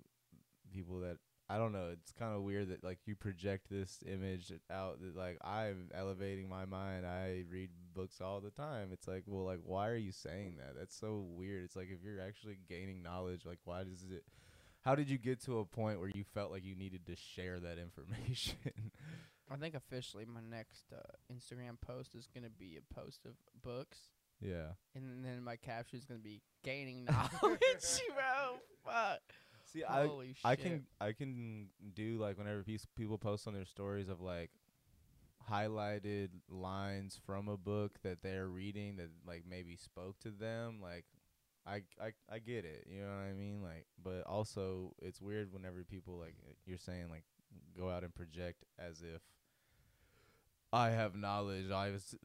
people 0.71 0.99
that 0.99 1.17
I 1.47 1.57
don't 1.57 1.73
know 1.73 1.89
it's 1.91 2.11
kind 2.11 2.35
of 2.35 2.41
weird 2.41 2.69
that 2.69 2.83
like 2.83 2.99
you 3.05 3.15
project 3.15 3.69
this 3.69 3.99
image 4.07 4.51
out 4.71 4.99
that 5.01 5.15
like 5.15 5.37
I'm 5.43 5.89
elevating 5.93 6.49
my 6.49 6.65
mind 6.65 7.05
I 7.05 7.43
read 7.49 7.69
books 7.93 8.19
all 8.19 8.41
the 8.41 8.49
time. 8.49 8.89
It's 8.91 9.07
like 9.07 9.23
well 9.27 9.45
like 9.45 9.59
why 9.63 9.89
are 9.89 9.95
you 9.95 10.11
saying 10.11 10.55
that? 10.57 10.75
That's 10.77 10.95
so 10.95 11.23
weird. 11.29 11.63
It's 11.65 11.75
like 11.75 11.89
if 11.91 12.03
you're 12.03 12.21
actually 12.25 12.57
gaining 12.67 13.03
knowledge 13.03 13.45
like 13.45 13.59
why 13.63 13.83
does 13.83 14.03
it 14.09 14.23
how 14.81 14.95
did 14.95 15.09
you 15.09 15.17
get 15.17 15.43
to 15.45 15.59
a 15.59 15.65
point 15.65 15.99
where 15.99 16.11
you 16.13 16.23
felt 16.33 16.51
like 16.51 16.63
you 16.63 16.75
needed 16.75 17.05
to 17.07 17.15
share 17.15 17.59
that 17.59 17.77
information? 17.79 18.55
I 19.51 19.57
think 19.57 19.75
officially 19.75 20.25
my 20.25 20.41
next 20.41 20.85
uh, 20.91 21.01
Instagram 21.31 21.79
post 21.79 22.15
is 22.15 22.27
gonna 22.33 22.49
be 22.49 22.77
a 22.77 22.93
post 22.93 23.25
of 23.25 23.33
books, 23.61 23.99
Yeah. 24.41 24.73
and 24.93 25.23
then 25.23 25.43
my 25.43 25.55
caption 25.55 25.97
is 25.97 26.05
gonna 26.05 26.19
be 26.19 26.41
gaining 26.63 27.05
knowledge, 27.09 27.31
bro. 28.13 28.59
Fuck. 28.83 29.21
See, 29.65 29.83
I 29.83 30.07
shit. 30.07 30.35
I 30.43 30.55
can 30.55 30.85
I 31.01 31.11
can 31.13 31.69
do 31.93 32.17
like 32.17 32.37
whenever 32.37 32.63
peop- 32.63 32.81
people 32.95 33.17
post 33.17 33.47
on 33.47 33.53
their 33.53 33.65
stories 33.65 34.09
of 34.09 34.21
like 34.21 34.51
highlighted 35.49 36.29
lines 36.49 37.19
from 37.25 37.47
a 37.47 37.57
book 37.57 37.93
that 38.03 38.21
they're 38.21 38.47
reading 38.47 38.97
that 38.97 39.09
like 39.27 39.43
maybe 39.47 39.75
spoke 39.75 40.19
to 40.19 40.31
them 40.31 40.79
like 40.81 41.05
I, 41.67 41.81
I 42.01 42.13
I 42.31 42.39
get 42.39 42.65
it 42.65 42.87
you 42.89 43.01
know 43.01 43.07
what 43.09 43.29
I 43.29 43.33
mean 43.33 43.61
like 43.61 43.85
but 44.03 44.23
also 44.25 44.93
it's 45.01 45.21
weird 45.21 45.53
whenever 45.53 45.83
people 45.83 46.17
like 46.17 46.35
uh, 46.47 46.53
you're 46.65 46.77
saying 46.77 47.09
like 47.11 47.23
go 47.77 47.89
out 47.89 48.03
and 48.03 48.13
project 48.13 48.63
as 48.79 49.01
if 49.01 49.21
I 50.73 50.89
have 50.89 51.15
knowledge 51.15 51.69
I 51.69 51.91
was 51.91 52.15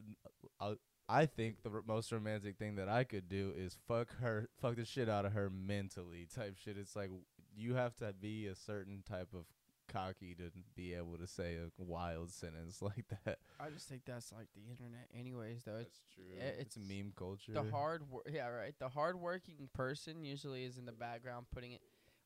I, 0.59 0.73
I 1.11 1.25
think 1.25 1.61
the 1.61 1.69
r- 1.69 1.83
most 1.85 2.11
romantic 2.11 2.57
thing 2.57 2.75
that 2.75 2.87
I 2.87 3.03
could 3.03 3.27
do 3.27 3.53
is 3.55 3.77
fuck 3.87 4.07
her 4.21 4.47
fuck 4.61 4.77
the 4.77 4.85
shit 4.85 5.09
out 5.09 5.25
of 5.25 5.33
her 5.33 5.49
mentally 5.49 6.27
type 6.33 6.57
shit 6.63 6.77
it's 6.77 6.95
like 6.95 7.09
you 7.55 7.75
have 7.75 7.95
to 7.97 8.13
be 8.13 8.47
a 8.47 8.55
certain 8.55 9.03
type 9.07 9.29
of 9.33 9.45
cocky 9.91 10.33
to 10.35 10.51
be 10.75 10.93
able 10.93 11.17
to 11.17 11.27
say 11.27 11.55
a 11.55 11.83
wild 11.83 12.31
sentence 12.31 12.81
like 12.81 13.05
that. 13.25 13.39
I 13.59 13.69
just 13.69 13.87
think 13.87 14.03
that's 14.05 14.31
like 14.31 14.47
the 14.55 14.69
internet, 14.69 15.07
anyways. 15.17 15.63
Though 15.65 15.77
it's 15.77 15.99
true. 16.15 16.23
yeah, 16.37 16.43
it's, 16.43 16.77
a 16.77 16.79
it's 16.79 16.89
meme 16.89 17.13
culture. 17.15 17.51
the 17.53 17.69
hard, 17.69 18.09
wor- 18.09 18.23
yeah, 18.31 18.47
right. 18.47 18.73
The 18.79 18.89
hardworking 18.89 19.69
person 19.73 20.23
usually 20.23 20.63
is 20.63 20.77
in 20.77 20.85
the 20.85 20.91
background 20.91 21.47
putting 21.53 21.73
it. 21.73 21.81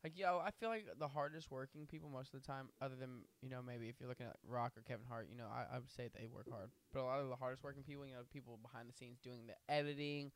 Like, 0.06 0.20
yo, 0.20 0.38
I 0.38 0.52
feel 0.52 0.70
like 0.70 0.86
the 1.00 1.08
hardest 1.08 1.50
working 1.50 1.88
people 1.88 2.10
most 2.10 2.32
of 2.32 2.40
the 2.40 2.46
time, 2.46 2.70
other 2.80 2.94
than 2.96 3.22
you 3.42 3.50
know 3.50 3.62
maybe 3.66 3.90
if 3.90 3.96
you're 4.00 4.08
looking 4.08 4.28
at 4.28 4.36
Rock 4.48 4.74
or 4.78 4.84
Kevin 4.84 5.04
Hart, 5.10 5.26
you 5.32 5.36
know, 5.36 5.48
I, 5.52 5.66
I 5.76 5.80
would 5.80 5.90
say 5.90 6.10
they 6.14 6.28
work 6.28 6.46
hard. 6.48 6.70
But 6.94 7.00
a 7.00 7.06
lot 7.06 7.20
of 7.22 7.30
the 7.30 7.36
hardest 7.36 7.64
working 7.64 7.82
people, 7.82 8.06
you 8.06 8.14
know, 8.14 8.20
people 8.32 8.60
behind 8.62 8.88
the 8.88 8.94
scenes 8.94 9.18
doing 9.24 9.48
the 9.48 9.56
editing, 9.74 10.32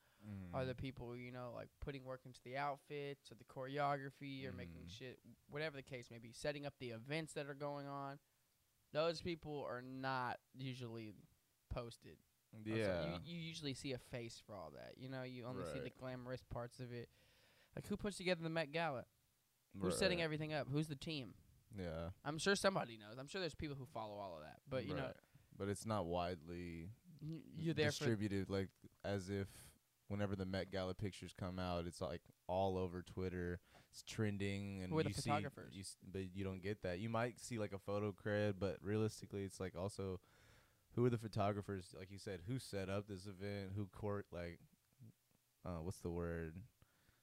are 0.54 0.64
Mm. 0.64 0.68
the 0.68 0.76
people 0.76 1.16
you 1.16 1.32
know 1.32 1.52
like 1.56 1.70
putting 1.80 2.04
work 2.04 2.22
into 2.26 2.40
the 2.44 2.58
outfits 2.58 3.32
or 3.32 3.36
the 3.36 3.46
choreography 3.46 4.46
or 4.46 4.52
making 4.52 4.82
Mm. 4.86 4.90
shit 4.98 5.20
whatever 5.50 5.78
the 5.78 5.84
case 5.84 6.10
may 6.12 6.18
be 6.18 6.34
setting 6.34 6.66
up 6.66 6.74
the 6.80 6.90
events 6.90 7.32
that 7.34 7.46
are 7.46 7.54
going 7.54 7.88
on 7.88 8.20
those 8.92 9.22
people 9.22 9.64
are 9.70 9.82
not 9.82 10.40
usually 10.54 11.14
posted 11.74 12.18
yeah. 12.66 13.02
you, 13.06 13.20
you 13.24 13.38
usually 13.40 13.74
see 13.74 13.94
a 13.94 13.98
face 13.98 14.42
for 14.46 14.56
all 14.58 14.72
that 14.76 14.96
you 14.98 15.08
know 15.08 15.24
you 15.24 15.46
only 15.46 15.64
see 15.72 15.80
the 15.80 15.92
glamorous 15.98 16.44
parts 16.52 16.82
of 16.82 16.92
it 16.92 17.08
like 17.76 17.88
who 17.88 17.96
puts 17.96 18.18
together 18.18 18.42
the 18.44 18.50
met 18.50 18.74
gala 18.74 19.06
who's 19.82 19.98
setting 19.98 20.22
everything 20.22 20.54
up 20.54 20.68
who's 20.72 20.88
the 20.88 20.96
team 20.96 21.34
Yeah. 21.78 22.10
i'm 22.26 22.38
sure 22.38 22.56
somebody 22.56 22.98
knows 22.98 23.18
i'm 23.20 23.28
sure 23.28 23.42
there's 23.42 23.56
people 23.56 23.76
who 23.78 23.86
follow 23.86 24.16
all 24.18 24.36
of 24.38 24.44
that 24.44 24.58
but 24.70 24.86
you 24.88 24.96
know 24.96 25.12
but 25.58 25.68
it's 25.70 25.86
not 25.86 26.06
widely 26.06 26.90
you're 27.58 27.74
there 27.74 27.88
distributed 27.90 28.50
like 28.50 28.70
as 29.04 29.30
if 29.30 29.48
whenever 30.08 30.36
the 30.36 30.46
Met 30.46 30.72
Gala 30.72 30.96
pictures 30.96 31.36
come 31.40 31.60
out, 31.60 31.86
it's 31.86 32.02
like 32.02 32.22
all 32.48 32.78
over 32.80 33.04
Twitter. 33.04 33.60
It's 33.92 34.02
trending, 34.02 34.82
and 34.82 34.92
Who 34.92 34.98
are 34.98 35.04
the 35.04 35.10
you 35.10 35.14
see, 35.14 35.30
photographers? 35.30 35.74
you 35.76 35.82
s- 35.82 35.98
but 36.12 36.34
you 36.34 36.44
don't 36.44 36.64
get 36.64 36.82
that. 36.82 36.98
You 36.98 37.10
might 37.10 37.40
see 37.40 37.60
like 37.60 37.74
a 37.74 37.78
photo 37.78 38.12
cred, 38.12 38.56
but 38.60 38.78
realistically, 38.82 39.44
it's 39.44 39.60
like 39.60 39.76
also 39.78 40.20
who 40.96 41.06
are 41.06 41.10
the 41.12 41.18
photographers? 41.20 41.94
Like 41.96 42.10
you 42.10 42.18
said, 42.18 42.40
who 42.48 42.58
set 42.58 42.90
up 42.90 43.08
this 43.08 43.28
event? 43.28 43.74
Who 43.76 43.86
court 43.88 44.26
like, 44.32 44.60
uh, 45.66 45.82
what's 45.84 46.00
the 46.00 46.10
word? 46.10 46.56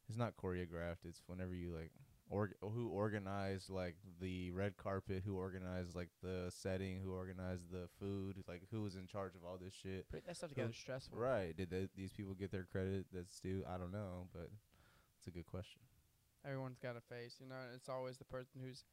It's 0.09 0.17
not 0.19 0.37
choreographed. 0.37 1.05
It's 1.09 1.23
whenever 1.27 1.55
you 1.55 1.71
like. 1.71 1.91
Or 2.29 2.51
who 2.61 2.89
organized 2.89 3.71
like 3.71 3.95
the 4.21 4.51
red 4.51 4.77
carpet? 4.77 5.23
Who 5.25 5.37
organized 5.37 5.95
like 5.95 6.09
the 6.23 6.51
setting? 6.51 7.01
Who 7.01 7.13
organized 7.13 7.71
the 7.71 7.89
food? 8.01 8.43
Like 8.49 8.63
who 8.73 8.83
was 8.83 8.97
in 8.97 9.07
charge 9.07 9.35
of 9.37 9.45
all 9.45 9.59
this 9.63 9.73
shit? 9.73 10.09
putting 10.11 10.27
that 10.27 10.37
stuff 10.37 10.51
together 10.51 10.71
is 10.71 10.77
stressful 10.77 11.19
Right. 11.19 11.57
Did 11.57 11.71
they, 11.71 11.89
these 11.97 12.13
people 12.13 12.35
get 12.35 12.51
their 12.51 12.65
credit 12.65 13.07
that's 13.13 13.39
due? 13.39 13.65
I 13.69 13.79
don't 13.79 13.93
know, 13.93 14.27
but 14.33 14.51
it's 15.19 15.29
a 15.29 15.31
good 15.31 15.47
question. 15.47 15.81
Everyone's 16.45 16.79
got 16.79 16.97
a 16.97 17.01
face, 17.01 17.37
you 17.41 17.49
know. 17.49 17.55
and 17.55 17.75
It's 17.75 17.89
always 17.89 18.17
the 18.19 18.25
person 18.25 18.61
who's 18.63 18.85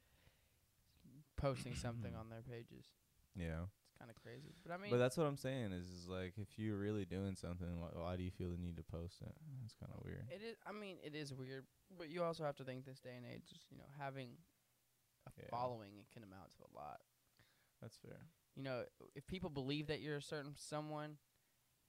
posting 1.35 1.75
something 1.75 2.15
on 2.19 2.29
their 2.29 2.41
pages. 2.41 2.85
Yeah. 3.35 3.65
Kind 4.03 4.11
of 4.17 4.21
crazy, 4.21 4.51
but 4.67 4.73
I 4.73 4.77
mean, 4.77 4.91
but 4.91 4.97
that's 4.97 5.15
what 5.15 5.27
I'm 5.27 5.37
saying 5.37 5.71
is, 5.71 5.87
is 5.87 6.07
like 6.09 6.33
if 6.37 6.59
you're 6.59 6.75
really 6.75 7.05
doing 7.05 7.37
something, 7.37 7.79
why, 7.79 7.87
why 7.93 8.15
do 8.17 8.23
you 8.23 8.31
feel 8.31 8.49
the 8.49 8.57
need 8.57 8.75
to 8.75 8.83
post 8.83 9.21
it? 9.21 9.31
It's 9.63 9.75
kind 9.79 9.93
of 9.95 10.03
weird. 10.03 10.25
it 10.29 10.41
is. 10.43 10.57
I 10.67 10.73
mean, 10.73 10.97
it 11.01 11.15
is 11.15 11.31
weird, 11.31 11.63
but 11.97 12.09
you 12.09 12.21
also 12.21 12.43
have 12.43 12.57
to 12.57 12.65
think 12.65 12.83
this 12.83 12.99
day 12.99 13.15
and 13.15 13.25
age, 13.25 13.43
just, 13.47 13.63
you 13.71 13.77
know, 13.77 13.87
having 13.97 14.31
a 15.25 15.31
Yeah. 15.39 15.47
following 15.49 15.95
it 15.99 16.11
can 16.11 16.21
amount 16.23 16.51
to 16.51 16.57
a 16.69 16.71
lot. 16.75 16.99
That's 17.81 17.95
fair. 17.95 18.27
You 18.55 18.63
know, 18.63 18.83
if 19.15 19.25
people 19.25 19.49
believe 19.49 19.87
that 19.87 20.01
you're 20.01 20.17
a 20.17 20.21
certain 20.21 20.53
someone, 20.57 21.15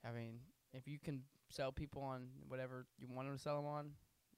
I 0.05 0.13
mean, 0.13 0.39
if 0.73 0.87
you 0.87 1.01
can 1.01 1.25
sell 1.51 1.73
people 1.73 2.03
on 2.03 2.29
whatever 2.47 2.87
you 2.97 3.09
want 3.09 3.27
them 3.27 3.37
to 3.37 3.43
sell 3.43 3.57
them 3.57 3.67
on, 3.67 3.91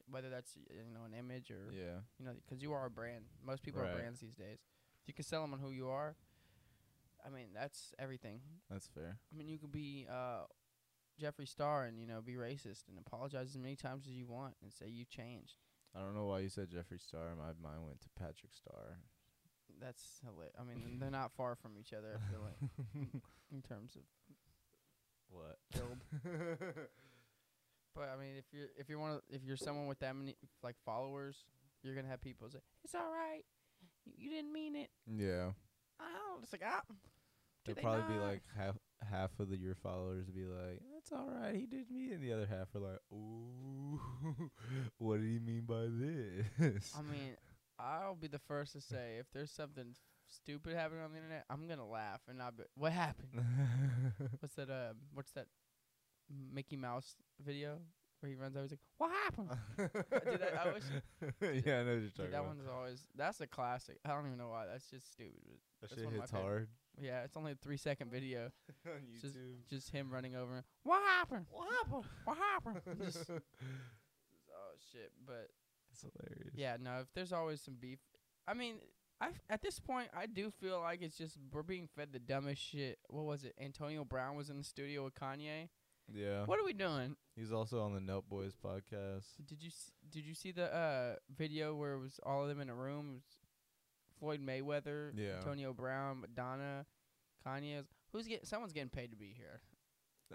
whether 0.08 0.30
that's 0.30 0.56
you 0.70 0.94
know 0.94 1.04
an 1.04 1.12
image 1.12 1.50
or 1.50 1.70
Yeah. 1.74 2.00
you 2.18 2.24
know, 2.24 2.32
because 2.46 2.62
you 2.62 2.72
are 2.72 2.86
a 2.86 2.90
brand. 2.90 3.26
Most 3.44 3.62
people 3.62 3.82
Right. 3.82 3.90
are 3.90 3.94
brands 3.96 4.20
these 4.20 4.34
days. 4.34 4.60
If 5.02 5.08
you 5.08 5.12
can 5.14 5.24
sell 5.24 5.42
them 5.42 5.52
on 5.52 5.60
who 5.60 5.72
you 5.72 5.88
are, 5.90 6.16
I 7.26 7.30
mean, 7.30 7.46
that's 7.54 7.92
everything. 7.98 8.40
That's 8.70 8.86
fair. 8.86 9.18
I 9.32 9.36
mean, 9.36 9.48
you 9.48 9.58
could 9.58 9.72
be 9.72 10.06
uh, 10.10 10.44
Jeffree 11.20 11.48
Star 11.48 11.84
and 11.84 11.98
you 11.98 12.06
know 12.06 12.20
be 12.20 12.34
racist 12.34 12.88
and 12.88 12.98
apologize 12.98 13.48
as 13.50 13.58
many 13.58 13.74
times 13.76 14.06
as 14.06 14.12
you 14.12 14.26
want 14.26 14.54
and 14.62 14.72
say 14.72 14.86
you've 14.88 15.10
changed. 15.10 15.54
I 15.94 16.00
don't 16.00 16.14
know 16.14 16.26
why 16.26 16.40
you 16.40 16.48
said 16.48 16.68
Jeffree 16.70 17.00
Star. 17.00 17.34
My 17.36 17.46
mind 17.68 17.84
went 17.84 18.00
to 18.02 18.08
Patrick 18.18 18.52
Star. 18.54 18.98
That's 19.80 20.20
hilarious. 20.24 20.54
I 20.60 20.62
mean, 20.64 20.98
they're 21.00 21.10
not 21.10 21.32
far 21.32 21.54
from 21.56 21.72
each 21.78 21.92
other. 21.92 22.18
I 22.20 22.30
feel 22.30 22.40
like 22.42 23.08
in 23.52 23.62
terms 23.62 23.96
of 23.96 24.02
What? 25.28 25.56
build. 25.72 25.98
But 27.94 28.10
I 28.14 28.20
mean, 28.20 28.36
if 28.36 28.44
you're 28.52 28.68
if 28.78 28.90
you're 28.90 28.98
one 28.98 29.12
of, 29.12 29.20
if 29.30 29.42
you're 29.42 29.56
someone 29.56 29.86
with 29.86 29.98
that 30.00 30.14
many 30.14 30.36
like 30.62 30.76
followers, 30.84 31.46
you're 31.82 31.94
gonna 31.94 32.08
have 32.08 32.20
people 32.20 32.46
say 32.50 32.58
it's 32.84 32.94
all 32.94 33.10
right. 33.10 33.40
You, 34.04 34.12
you 34.18 34.30
didn't 34.30 34.52
mean 34.52 34.76
it. 34.76 34.90
yeah. 35.10 35.52
Oh, 35.98 36.38
it's 36.42 36.52
like 36.52 36.60
ah. 36.62 36.82
Do 37.66 37.74
There'll 37.74 37.96
they 37.96 37.98
probably 38.00 38.14
be 38.16 38.20
like 38.20 38.42
half 38.56 38.76
half 39.10 39.30
of 39.38 39.50
the 39.50 39.56
your 39.56 39.74
followers 39.74 40.26
be 40.30 40.44
like, 40.44 40.80
"That's 40.94 41.12
all 41.12 41.28
right, 41.28 41.54
he 41.54 41.66
did 41.66 41.90
me," 41.90 42.12
and 42.12 42.22
the 42.22 42.32
other 42.32 42.46
half 42.46 42.74
are 42.74 42.80
like, 42.80 43.00
"Ooh, 43.12 44.00
what 44.98 45.18
did 45.20 45.26
he 45.30 45.38
mean 45.38 45.64
by 45.66 45.86
this?" 45.88 46.94
I 46.98 47.02
mean, 47.02 47.36
I'll 47.78 48.14
be 48.14 48.28
the 48.28 48.38
first 48.38 48.72
to 48.72 48.80
say 48.80 49.16
if 49.18 49.26
there's 49.32 49.50
something 49.50 49.94
stupid 50.28 50.74
happening 50.74 51.02
on 51.04 51.10
the 51.12 51.18
internet, 51.18 51.44
I'm 51.50 51.66
gonna 51.68 51.86
laugh 51.86 52.20
and 52.28 52.38
not 52.38 52.56
be. 52.56 52.64
What 52.76 52.92
happened? 52.92 53.28
What's 54.40 54.54
that? 54.54 54.70
Uh, 54.70 54.94
what's 55.12 55.32
that? 55.32 55.46
Mickey 56.52 56.76
Mouse 56.76 57.14
video 57.44 57.78
where 58.20 58.30
he 58.30 58.34
runs 58.34 58.56
over. 58.56 58.64
He's 58.64 58.72
like, 58.72 58.80
"What 58.98 59.10
happened?" 59.12 59.50
Dude, 59.78 60.40
that- 60.40 60.58
I 60.58 60.72
wish- 60.72 61.62
yeah, 61.66 61.80
I 61.80 61.84
know 61.84 61.92
what 61.92 62.00
you're 62.00 62.10
talking 62.10 62.24
Dude, 62.24 62.32
that 62.32 62.38
about. 62.40 62.46
one's 62.46 62.66
always. 62.66 63.06
That's 63.14 63.40
a 63.40 63.46
classic. 63.46 63.98
I 64.04 64.08
don't 64.08 64.26
even 64.26 64.38
know 64.38 64.48
why. 64.48 64.66
That's 64.66 64.88
just 64.90 65.12
stupid. 65.12 65.34
that 65.82 65.90
that's 65.90 65.94
shit 65.94 66.04
one 66.04 66.14
of 66.14 66.18
my 66.18 66.22
hits 66.24 66.32
hard 66.32 66.68
Yeah, 67.00 67.22
it's 67.24 67.36
only 67.36 67.52
a 67.52 67.56
three 67.56 67.76
second 67.76 68.10
video. 68.10 68.50
on 68.86 68.92
Just- 69.20 69.36
YouTube. 69.36 69.68
Just 69.68 69.90
him 69.90 70.10
running 70.10 70.34
over. 70.36 70.64
What 70.82 71.02
happened? 71.02 71.46
What 71.50 71.68
happened? 71.70 72.04
What 72.24 72.36
happened? 72.38 72.80
just, 73.04 73.30
oh 73.30 74.74
shit! 74.92 75.12
But 75.26 75.48
That's 75.90 76.02
hilarious. 76.02 76.54
yeah, 76.54 76.76
no. 76.80 77.00
If 77.00 77.06
there's 77.14 77.32
always 77.32 77.60
some 77.60 77.76
beef, 77.80 77.98
I 78.48 78.54
mean, 78.54 78.76
I 79.20 79.30
at 79.50 79.62
this 79.62 79.78
point 79.78 80.08
I 80.16 80.26
do 80.26 80.50
feel 80.50 80.80
like 80.80 81.02
it's 81.02 81.16
just 81.18 81.36
we're 81.52 81.62
being 81.62 81.88
fed 81.96 82.08
the 82.12 82.18
dumbest 82.18 82.62
shit. 82.62 82.98
What 83.08 83.24
was 83.24 83.44
it? 83.44 83.54
Antonio 83.60 84.04
Brown 84.04 84.36
was 84.36 84.50
in 84.50 84.58
the 84.58 84.64
studio 84.64 85.04
with 85.04 85.14
Kanye. 85.14 85.68
yeah. 86.12 86.44
What 86.46 86.58
are 86.60 86.64
we 86.64 86.72
doing? 86.72 87.16
He's 87.34 87.52
also 87.52 87.82
on 87.82 87.92
the 87.94 88.00
Nelk 88.00 88.22
Boys 88.28 88.54
podcast. 88.56 89.24
Did 89.46 89.62
you 89.62 89.68
s- 89.68 89.92
did 90.10 90.24
you 90.24 90.34
see 90.34 90.52
the 90.52 90.74
uh 90.74 91.16
video 91.36 91.74
where 91.74 91.92
it 91.94 92.00
was 92.00 92.18
all 92.24 92.42
of 92.42 92.48
them 92.48 92.60
in 92.60 92.70
a 92.70 92.74
room? 92.74 93.08
It 93.10 93.14
was 93.14 93.35
Floyd 94.18 94.40
Mayweather, 94.44 95.12
Yeah. 95.14 95.36
Antonio 95.36 95.72
Brown, 95.72 96.20
Madonna, 96.20 96.86
Kanye. 97.46 97.84
Who's 98.12 98.26
getting? 98.26 98.44
Someone's 98.46 98.72
getting 98.72 98.88
paid 98.88 99.10
to 99.10 99.16
be 99.16 99.34
here. 99.36 99.60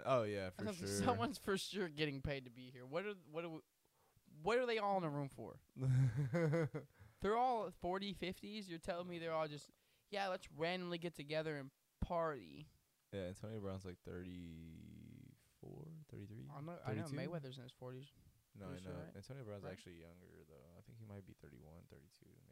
Oh 0.06 0.22
yeah, 0.22 0.50
for 0.50 0.72
sure. 0.72 0.86
Someone's 0.86 1.36
for 1.38 1.56
sure 1.58 1.88
getting 1.88 2.20
paid 2.22 2.44
to 2.44 2.50
be 2.50 2.70
here. 2.72 2.86
What 2.86 3.04
are 3.04 3.14
what 3.30 3.44
are 3.44 3.48
we, 3.50 3.58
what 4.42 4.58
are 4.58 4.66
they 4.66 4.78
all 4.78 4.96
in 4.98 5.04
a 5.04 5.10
room 5.10 5.28
for? 5.28 5.56
They're 7.22 7.36
all 7.36 7.70
40, 7.80 8.14
50s. 8.20 8.68
You're 8.68 8.78
telling 8.82 9.06
me 9.06 9.18
they're 9.18 9.32
all 9.34 9.46
just 9.46 9.70
yeah, 10.10 10.28
let's 10.28 10.48
randomly 10.58 10.98
get 10.98 11.14
together 11.14 11.56
and 11.56 11.70
party. 12.04 12.66
yeah, 13.12 13.28
Antonio 13.32 13.60
Brown's 13.60 13.84
like 13.84 13.96
34, 14.04 15.70
33. 16.10 16.36
I 16.52 16.60
know, 16.60 16.76
I 16.84 16.92
know 16.92 17.08
Mayweather's 17.14 17.56
in 17.56 17.64
his 17.64 17.72
40s. 17.72 18.10
No, 18.58 18.66
I 18.68 18.76
know. 18.76 18.84
sure, 18.84 18.92
right? 18.92 19.16
Antonio 19.16 19.44
Brown's 19.48 19.64
Right? 19.64 19.72
actually 19.72 19.96
younger 20.04 20.28
though. 20.52 20.66
I 20.76 20.84
think 20.84 20.98
he 21.00 21.06
might 21.08 21.24
be 21.24 21.32
31, 21.40 21.64
32, 21.88 22.04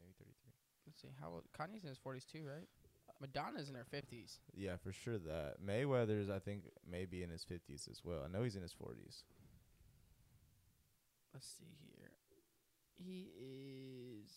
Let's 0.85 1.01
see 1.01 1.09
how 1.19 1.29
old 1.29 1.43
Kanye's 1.57 1.83
in 1.83 1.89
his 1.89 1.99
40s 1.99 2.25
too, 2.25 2.43
right? 2.45 2.67
Madonna's 3.19 3.69
in 3.69 3.75
her 3.75 3.85
50s. 3.93 4.39
Yeah, 4.55 4.77
for 4.77 4.91
sure 4.91 5.19
that. 5.19 5.55
Mayweather's 5.63 6.29
I 6.29 6.39
think 6.39 6.63
maybe 6.89 7.21
in 7.23 7.29
his 7.29 7.45
50s 7.45 7.89
as 7.89 8.01
well. 8.03 8.23
I 8.25 8.27
know 8.31 8.43
he's 8.43 8.55
in 8.55 8.63
his 8.63 8.73
40s. 8.73 9.23
Let's 11.33 11.47
see 11.47 11.77
here. 11.85 12.11
He 12.97 13.29
is 13.37 14.31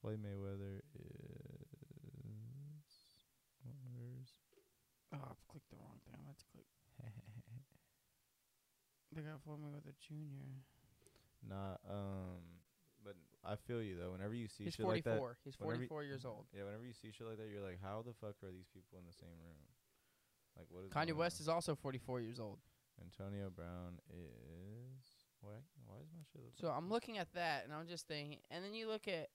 Floyd 0.00 0.18
Mayweather 0.18 0.82
is 0.94 1.62
Where's. 3.62 4.34
Oh, 5.14 5.22
I've 5.30 5.46
clicked 5.48 5.70
the 5.70 5.76
wrong 5.76 6.00
thing. 6.04 6.14
I 6.18 6.24
meant 6.26 6.38
to 6.38 6.44
click. 6.52 6.66
They 9.14 9.20
got 9.20 9.42
Floyd 9.44 9.60
Mayweather 9.60 9.92
Jr. 10.00 10.64
Nah, 11.46 11.76
um, 11.84 12.40
but 12.40 12.61
I 13.44 13.56
feel 13.56 13.82
you 13.82 13.96
though. 13.98 14.12
Whenever 14.12 14.34
you 14.34 14.46
see 14.48 14.64
He's 14.64 14.74
shit 14.74 14.86
like 14.86 15.04
that, 15.04 15.18
44. 15.18 15.38
He's 15.44 15.54
whenever 15.58 15.76
44 15.88 16.04
years 16.04 16.24
old. 16.24 16.46
yeah, 16.54 16.64
whenever 16.64 16.86
you 16.86 16.92
see 16.92 17.10
shit 17.10 17.26
like 17.26 17.38
that, 17.38 17.48
you're 17.50 17.62
like, 17.64 17.78
how 17.82 18.02
the 18.06 18.14
fuck 18.14 18.36
are 18.42 18.52
these 18.52 18.70
people 18.72 18.98
in 18.98 19.06
the 19.06 19.12
same 19.12 19.34
room? 19.42 19.58
Like, 20.56 20.66
what 20.70 20.84
is 20.84 20.92
Kanye 20.92 21.16
West 21.16 21.40
on? 21.40 21.44
is 21.44 21.48
also 21.48 21.74
44 21.74 22.20
years 22.20 22.38
old. 22.38 22.58
Antonio 23.00 23.50
Brown 23.50 23.98
is 24.10 25.22
why? 25.40 25.58
Why 25.86 25.96
is 25.96 26.08
my 26.14 26.22
shit? 26.32 26.42
look 26.44 26.52
So 26.60 26.68
like 26.68 26.76
I'm 26.76 26.88
looking 26.88 27.18
at 27.18 27.32
that, 27.34 27.64
and 27.64 27.72
I'm 27.72 27.86
just 27.86 28.06
thinking. 28.06 28.38
And 28.50 28.64
then 28.64 28.74
you 28.74 28.88
look 28.88 29.08
at. 29.08 29.28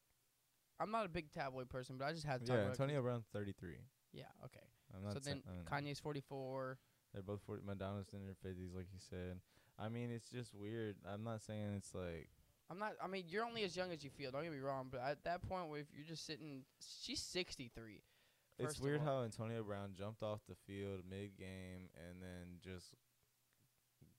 I'm 0.79 0.91
not 0.91 1.05
a 1.05 1.09
big 1.09 1.31
tabloid 1.31 1.69
person, 1.69 1.97
but 1.97 2.05
I 2.05 2.13
just 2.13 2.25
had 2.25 2.39
to 2.41 2.45
talk 2.45 2.55
Yeah, 2.55 2.69
Antonio 2.69 3.01
Brown's 3.01 3.25
33. 3.33 3.77
Yeah, 4.13 4.23
okay. 4.45 4.59
I'm 4.95 5.03
not. 5.03 5.13
So 5.13 5.19
then 5.19 5.41
Kanye's 5.69 5.99
44. 5.99 6.77
They're 7.13 7.23
both 7.23 7.41
40. 7.41 7.63
Madonna's 7.65 8.09
in 8.13 8.19
her 8.21 8.35
50s, 8.45 8.75
like 8.75 8.85
you 8.93 8.99
said. 8.99 9.39
I 9.79 9.89
mean, 9.89 10.11
it's 10.11 10.29
just 10.29 10.53
weird. 10.53 10.95
I'm 11.05 11.23
not 11.23 11.41
saying 11.41 11.73
it's 11.75 11.93
like. 11.93 12.29
I'm 12.69 12.79
not. 12.79 12.93
I 13.01 13.07
mean, 13.07 13.25
you're 13.27 13.45
only 13.45 13.63
as 13.63 13.75
young 13.75 13.91
as 13.91 14.03
you 14.03 14.09
feel. 14.09 14.31
Don't 14.31 14.43
get 14.43 14.51
me 14.51 14.59
wrong, 14.59 14.88
but 14.91 15.01
at 15.01 15.24
that 15.24 15.47
point, 15.47 15.69
where 15.69 15.79
if 15.79 15.88
you're 15.95 16.05
just 16.05 16.25
sitting, 16.25 16.63
she's 16.79 17.21
63. 17.21 18.01
It's 18.59 18.79
weird 18.79 19.01
how 19.01 19.24
Antonio 19.24 19.63
Brown 19.63 19.91
jumped 19.95 20.24
off 20.24 20.39
the 20.50 20.55
field 20.65 21.01
mid 21.07 21.38
game 21.38 21.89
and 21.95 22.21
then 22.21 22.57
just 22.63 22.95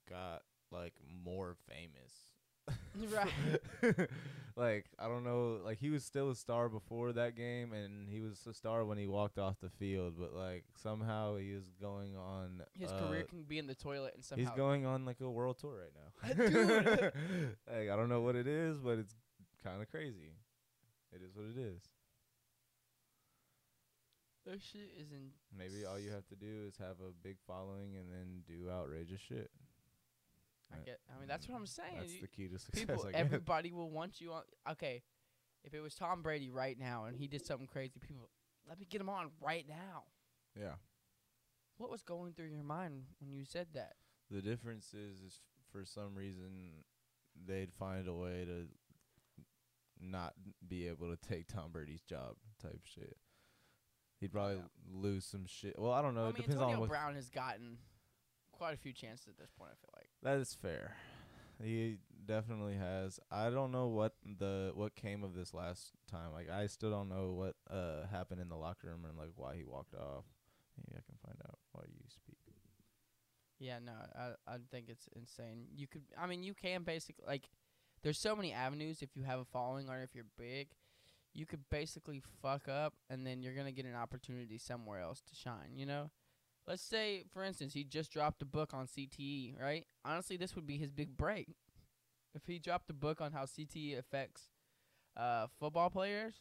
got 0.09 0.43
like 0.71 0.95
more 1.25 1.57
famous. 1.69 2.13
Right. 3.13 4.09
like 4.57 4.87
I 4.99 5.07
don't 5.07 5.25
know, 5.25 5.61
like 5.65 5.79
he 5.79 5.91
was 5.91 6.05
still 6.05 6.31
a 6.31 6.35
star 6.35 6.69
before 6.69 7.13
that 7.13 7.37
game 7.37 7.73
and 7.73 8.09
he 8.09 8.21
was 8.21 8.45
a 8.49 8.53
star 8.53 8.85
when 8.85 8.99
he 8.99 9.07
walked 9.07 9.39
off 9.39 9.57
the 9.61 9.71
field, 9.71 10.15
but 10.19 10.35
like 10.35 10.65
somehow 10.77 11.37
he 11.37 11.51
is 11.51 11.71
going 11.81 12.17
on 12.17 12.63
His 12.79 12.91
uh, 12.91 12.99
career 12.99 13.23
can 13.23 13.43
be 13.43 13.59
in 13.59 13.67
the 13.67 13.75
toilet 13.75 14.15
and 14.15 14.25
somehow. 14.25 14.45
He's 14.45 14.57
going 14.57 14.85
on 14.85 15.05
like 15.05 15.21
a 15.21 15.31
world 15.31 15.59
tour 15.59 15.79
right 15.83 15.93
now. 15.95 16.35
Dude. 16.49 16.85
like 17.71 17.91
I 17.91 17.97
don't 17.97 18.09
know 18.09 18.21
what 18.21 18.35
it 18.35 18.47
is, 18.47 18.79
but 18.79 18.99
it's 18.99 19.15
kind 19.63 19.81
of 19.81 19.91
crazy. 19.91 20.33
It 21.13 21.23
is 21.23 21.35
what 21.35 21.47
it 21.47 21.59
is. 21.59 21.83
That 24.45 24.63
shit 24.63 24.91
is 24.99 25.13
in. 25.13 25.31
Maybe 25.57 25.85
all 25.85 25.99
you 25.99 26.11
have 26.11 26.27
to 26.29 26.35
do 26.37 26.65
is 26.67 26.77
have 26.79 26.97
a 27.01 27.13
big 27.23 27.37
following 27.47 27.97
and 27.97 28.11
then 28.11 28.43
do 28.47 28.71
outrageous 28.71 29.21
shit. 29.21 29.51
I 30.73 30.77
get. 30.85 31.01
I 31.15 31.19
mean, 31.19 31.29
that's 31.29 31.47
mm. 31.47 31.51
what 31.51 31.59
I'm 31.59 31.67
saying. 31.67 31.97
That's 31.99 32.13
You- 32.15 32.21
the 32.23 32.29
key 32.29 32.49
to 32.49 32.59
success. 32.59 32.87
people, 32.87 33.11
everybody 33.15 33.73
will 33.73 33.91
want 33.91 34.21
you 34.21 34.33
on. 34.33 34.43
Okay, 34.71 35.03
if 35.65 35.75
it 35.75 35.81
was 35.81 35.95
Tom 35.95 36.23
Brady 36.23 36.51
right 36.51 36.79
now 36.79 37.05
and 37.05 37.17
he 37.17 37.27
did 37.27 37.45
something 37.45 37.67
crazy, 37.67 37.99
people, 38.01 38.29
let 38.69 38.79
me 38.79 38.87
get 38.89 39.01
him 39.01 39.09
on 39.09 39.31
right 39.41 39.67
now. 39.69 40.05
yeah. 40.59 40.75
What 41.79 41.91
was 41.91 42.03
going 42.03 42.33
through 42.33 42.49
your 42.49 42.65
mind 42.65 43.05
when 43.21 43.33
you 43.33 43.45
said 43.45 43.69
that? 43.75 43.93
The 44.33 44.43
difference 44.43 44.95
is, 44.95 45.21
is 45.21 45.41
for 45.71 45.85
some 45.85 46.17
reason 46.17 46.85
they'd 47.47 47.73
find 47.73 48.09
a 48.09 48.13
way 48.13 48.45
to 48.45 48.67
not 50.01 50.35
be 50.67 50.89
able 50.89 51.09
to 51.15 51.17
take 51.29 51.47
Tom 51.47 51.71
Brady's 51.73 52.03
job 52.03 52.35
type 52.61 52.81
shit. 52.85 53.17
He'd 54.21 54.33
probably 54.33 54.57
Yeah. 54.57 54.63
lose 54.91 55.25
some 55.25 55.47
shit. 55.47 55.79
Well, 55.79 55.93
I 55.93 56.03
don't 56.03 56.15
know. 56.17 56.27
I 56.27 56.31
it 56.31 56.35
mean, 56.35 56.43
depends 56.43 56.57
Antonio 56.57 56.75
on 56.75 56.81
what. 56.81 56.89
Brown 56.89 57.15
has 57.15 57.31
gotten 57.31 57.79
quite 58.59 58.75
a 58.75 58.79
few 58.79 58.93
chances 58.93 59.29
at 59.29 59.39
this 59.39 59.51
point. 59.57 59.71
I 59.73 59.77
feel 59.81 59.91
like. 59.97 60.09
That 60.23 60.41
is 60.41 60.55
fair. 60.55 60.97
He 61.63 61.99
definitely 62.27 62.77
has. 62.77 63.19
I 63.31 63.51
don't 63.51 63.73
know 63.73 63.89
what 63.89 64.15
the 64.25 64.73
what 64.75 64.95
came 64.95 65.25
of 65.25 65.35
this 65.35 65.55
last 65.55 65.93
time. 66.11 66.33
Like 66.33 66.51
I 66.51 66.67
still 66.67 66.91
don't 66.91 67.09
know 67.09 67.33
what 67.33 67.57
uh 67.71 68.07
happened 68.11 68.41
in 68.41 68.49
the 68.49 68.57
locker 68.57 68.89
room 68.89 69.05
and 69.09 69.17
like 69.17 69.31
why 69.37 69.57
he 69.57 69.65
walked 69.65 69.95
off. 69.95 70.25
Maybe 70.77 70.99
I 70.99 71.03
can 71.07 71.17
find 71.25 71.39
out 71.49 71.59
while 71.73 71.85
you 71.89 72.05
speak. 72.09 72.39
Yeah, 73.59 73.79
no, 73.85 73.93
I 74.17 74.55
I 74.55 74.59
think 74.71 74.87
it's 74.89 75.09
insane. 75.17 75.67
You 75.75 75.89
could, 75.89 76.03
I 76.17 76.27
mean, 76.27 76.45
you 76.45 76.55
can 76.55 76.85
basically 76.85 77.25
like, 77.27 77.49
there's 78.03 78.19
so 78.19 78.37
many 78.37 78.53
avenues 78.53 79.03
if 79.03 79.17
you 79.17 79.25
have 79.25 79.41
a 79.41 79.45
following 79.45 79.89
or 79.89 80.01
if 80.01 80.15
you're 80.15 80.27
big, 80.39 80.69
you 81.35 81.45
could 81.45 81.69
basically 81.69 82.23
fuck 82.41 82.69
up 82.69 82.95
and 83.11 83.27
then 83.27 83.43
you're 83.43 83.55
gonna 83.55 83.73
get 83.73 83.85
an 83.85 83.97
opportunity 83.97 84.59
somewhere 84.59 85.01
else 85.01 85.23
to 85.23 85.35
shine. 85.35 85.75
You 85.75 85.87
know, 85.87 86.11
let's 86.69 86.83
say 86.83 87.25
for 87.33 87.43
instance 87.43 87.73
he 87.73 87.83
just 87.83 88.13
dropped 88.13 88.43
a 88.43 88.45
book 88.47 88.75
on 88.75 88.87
CTE, 88.87 89.61
right? 89.61 89.87
Honestly, 90.05 90.37
this 90.37 90.55
would 90.55 90.67
be 90.67 90.79
his 90.79 90.91
big 90.91 91.17
break. 91.17 91.49
If 92.35 92.43
he 92.47 92.59
dropped 92.59 92.91
a 92.91 92.95
book 92.95 93.21
on 93.21 93.33
how 93.33 93.45
CTE 93.45 93.99
affects 93.99 94.51
uh, 95.17 95.47
football 95.59 95.91
players, 95.91 96.35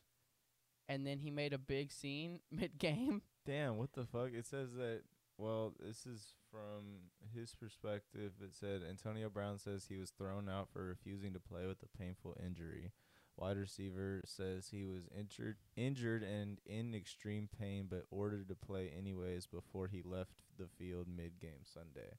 and 0.89 1.07
then 1.07 1.19
he 1.19 1.31
made 1.31 1.53
a 1.53 1.57
big 1.57 1.91
scene 1.91 2.41
mid 2.51 2.77
game. 2.77 3.21
Damn, 3.45 3.77
what 3.77 3.93
the 3.93 4.05
fuck? 4.05 4.29
It 4.33 4.45
says 4.45 4.73
that. 4.77 5.01
Well, 5.39 5.73
this 5.79 6.07
is 6.07 6.33
from 6.51 7.11
his 7.31 7.53
perspective. 7.53 8.31
It 8.41 8.55
said 8.59 8.81
Antonio 8.89 9.29
Brown 9.29 9.59
says 9.59 9.85
he 9.87 9.97
was 9.97 10.09
thrown 10.09 10.49
out 10.49 10.67
for 10.73 10.83
refusing 10.83 11.31
to 11.33 11.39
play 11.39 11.67
with 11.67 11.77
a 11.83 11.97
painful 11.97 12.35
injury. 12.43 12.91
Wide 13.38 13.58
receiver 13.58 14.21
says 14.26 14.69
he 14.69 14.84
was 14.84 15.08
injured, 15.15 15.58
injured 15.76 16.23
and 16.23 16.60
in 16.65 16.95
extreme 16.95 17.47
pain, 17.60 17.86
but 17.88 18.06
ordered 18.10 18.47
to 18.50 18.56
play 18.56 18.91
anyways 18.97 19.45
before 19.45 19.88
he 19.88 20.02
left 20.04 20.32
the 20.58 20.67
field 20.67 21.08
mid-game 21.08 21.63
Sunday. 21.63 22.17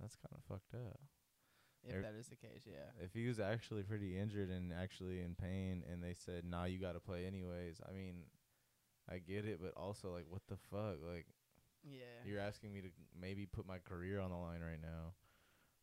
That's 0.00 0.16
kind 0.16 0.34
of 0.36 0.42
fucked 0.42 0.74
up. 0.74 1.00
If 1.84 1.94
Er- 1.94 2.02
that 2.02 2.14
is 2.18 2.26
the 2.26 2.36
case, 2.36 2.62
yeah. 2.66 2.90
If 3.00 3.12
he 3.14 3.28
was 3.28 3.38
actually 3.38 3.84
pretty 3.84 4.18
injured 4.18 4.50
and 4.50 4.72
actually 4.72 5.20
in 5.20 5.36
pain, 5.36 5.84
and 5.90 6.02
they 6.02 6.14
said, 6.14 6.44
"Nah, 6.44 6.64
you 6.64 6.78
got 6.78 6.92
to 6.92 7.00
play 7.00 7.24
anyways," 7.24 7.80
I 7.88 7.92
mean, 7.92 8.24
I 9.08 9.18
get 9.18 9.44
it, 9.44 9.60
but 9.60 9.74
also 9.76 10.12
like, 10.12 10.26
what 10.28 10.42
the 10.48 10.56
fuck, 10.56 10.98
like. 11.08 11.26
Yeah. 11.84 12.22
You're 12.24 12.40
asking 12.40 12.72
me 12.72 12.80
to 12.82 12.88
maybe 13.20 13.46
put 13.46 13.66
my 13.66 13.78
career 13.78 14.20
on 14.20 14.30
the 14.30 14.36
line 14.36 14.60
right 14.60 14.80
now. 14.80 15.14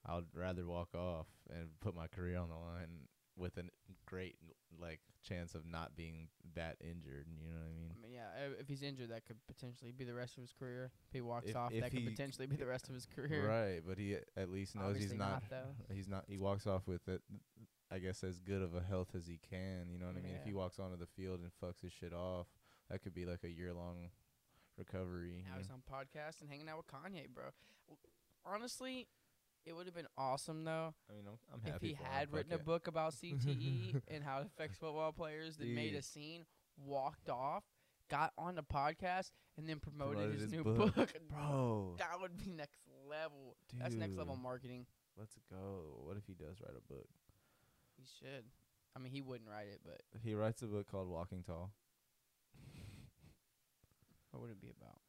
I'd 0.06 0.24
rather 0.34 0.66
walk 0.66 0.96
off 0.96 1.28
and 1.50 1.78
put 1.82 1.94
my 1.94 2.08
career 2.08 2.38
on 2.38 2.48
the 2.48 2.56
line 2.56 3.10
with 3.40 3.58
a 3.58 3.64
great 4.06 4.36
like 4.80 5.00
chance 5.28 5.56
of 5.56 5.66
not 5.66 5.96
being 5.96 6.28
that 6.56 6.78
injured. 6.82 7.26
You 7.42 7.50
know 7.52 7.58
what 7.60 7.68
I 7.70 7.76
mean? 7.78 7.92
I 7.98 8.02
mean, 8.02 8.14
yeah, 8.14 8.60
if 8.60 8.68
he's 8.68 8.82
injured, 8.84 9.10
that 9.12 9.26
could 9.26 9.38
potentially 9.48 9.92
be 9.92 10.04
the 10.04 10.14
rest 10.14 10.38
of 10.38 10.42
his 10.42 10.54
career. 10.54 10.92
If 11.08 11.14
he 11.14 11.22
walks 11.22 11.50
If- 11.50 11.56
off, 11.56 11.72
if 11.74 11.82
that 11.82 11.92
could 11.92 12.06
potentially 12.06 12.48
be 12.48 12.56
the 12.56 12.66
rest 12.66 12.90
of 12.90 12.96
his 12.96 13.06
career. 13.16 13.48
Right, 13.48 13.82
but 13.86 13.98
he 13.98 14.16
uh, 14.16 14.20
at 14.38 14.50
least 14.50 14.76
knows 14.76 14.90
Obviously 14.90 15.10
he's 15.16 15.20
not. 15.20 15.30
not, 15.30 15.44
though. 15.50 15.76
He's 15.94 16.08
not. 16.08 16.26
He 16.28 16.38
walks 16.38 16.68
off 16.68 16.88
with 16.88 17.08
it. 17.08 17.22
I 17.92 17.98
guess 17.98 18.24
as 18.24 18.40
good 18.40 18.62
of 18.62 18.76
a 18.76 18.82
health 18.82 19.16
as 19.16 19.26
he 19.26 19.40
can. 19.50 19.88
You 19.92 19.98
know 19.98 20.06
what 20.06 20.16
I 20.18 20.22
mean? 20.22 20.36
If 20.36 20.46
he 20.46 20.54
walks 20.54 20.78
onto 20.78 20.96
the 20.98 21.08
field 21.08 21.40
and 21.40 21.50
fucks 21.62 21.82
his 21.82 21.92
shit 21.92 22.14
off, 22.14 22.46
that 22.92 23.02
could 23.02 23.16
be 23.16 23.26
like 23.26 23.44
a 23.44 23.50
year 23.50 23.74
long 23.74 24.10
recovery. 24.78 25.44
Now 25.48 25.54
you 25.56 25.58
he's 25.60 25.70
know? 25.70 25.76
on 25.76 26.06
podcast 26.06 26.42
and 26.42 26.50
hanging 26.50 26.70
out 26.70 26.78
with 26.78 26.88
Kanye, 26.88 27.26
bro. 27.34 27.46
Honestly, 28.46 29.08
it 29.66 29.76
would 29.76 29.86
have 29.86 29.96
been 29.96 30.08
awesome 30.18 30.64
though 30.64 30.94
I 31.10 31.14
mean, 31.14 31.26
I'm, 31.28 31.38
I'm 31.54 31.60
if 31.82 31.88
he 31.90 31.98
had 32.12 32.32
written 32.34 32.54
a 32.54 32.58
book 32.58 32.88
about 32.88 33.14
CTE 33.24 34.02
and 34.08 34.24
how 34.24 34.40
it 34.40 34.48
affects 34.48 34.78
football 34.78 35.12
players, 35.12 35.58
then 35.58 35.74
made 35.76 35.96
a 35.96 36.02
scene, 36.02 36.46
walked 36.78 37.30
off, 37.30 37.64
got 38.10 38.34
on 38.38 38.56
the 38.56 38.64
podcast, 38.64 39.32
and 39.58 39.68
then 39.68 39.80
promoted, 39.80 40.16
Promoted 40.18 40.34
his, 40.34 40.44
his 40.44 40.52
new 40.52 40.64
book. 40.64 40.96
book. 40.96 41.14
Bro, 41.30 41.96
That 41.98 42.20
would 42.22 42.38
be 42.38 42.50
next 42.52 42.80
level. 43.10 43.56
That's 43.80 43.96
next 43.96 44.16
level 44.16 44.36
Dude. 44.36 44.44
marketing. 44.44 44.86
let's 45.18 45.36
go. 45.50 46.02
What 46.06 46.18
if 46.18 46.24
he 46.28 46.34
does 46.34 46.58
write 46.62 46.76
a 46.78 46.94
book? 46.94 47.08
He 47.98 48.04
should. 48.20 48.46
I 48.96 49.00
mean, 49.00 49.12
he 49.12 49.22
wouldn't 49.22 49.50
write 49.50 49.68
it, 49.68 49.82
but 49.86 50.02
He 50.24 50.34
writes 50.34 50.62
a 50.62 50.66
book 50.68 50.90
called 50.90 51.08
Walking 51.10 51.44
Tall. 51.44 51.72
what 54.32 54.42
would 54.42 54.52
it 54.52 54.62
be 54.62 54.70
about? 54.80 55.00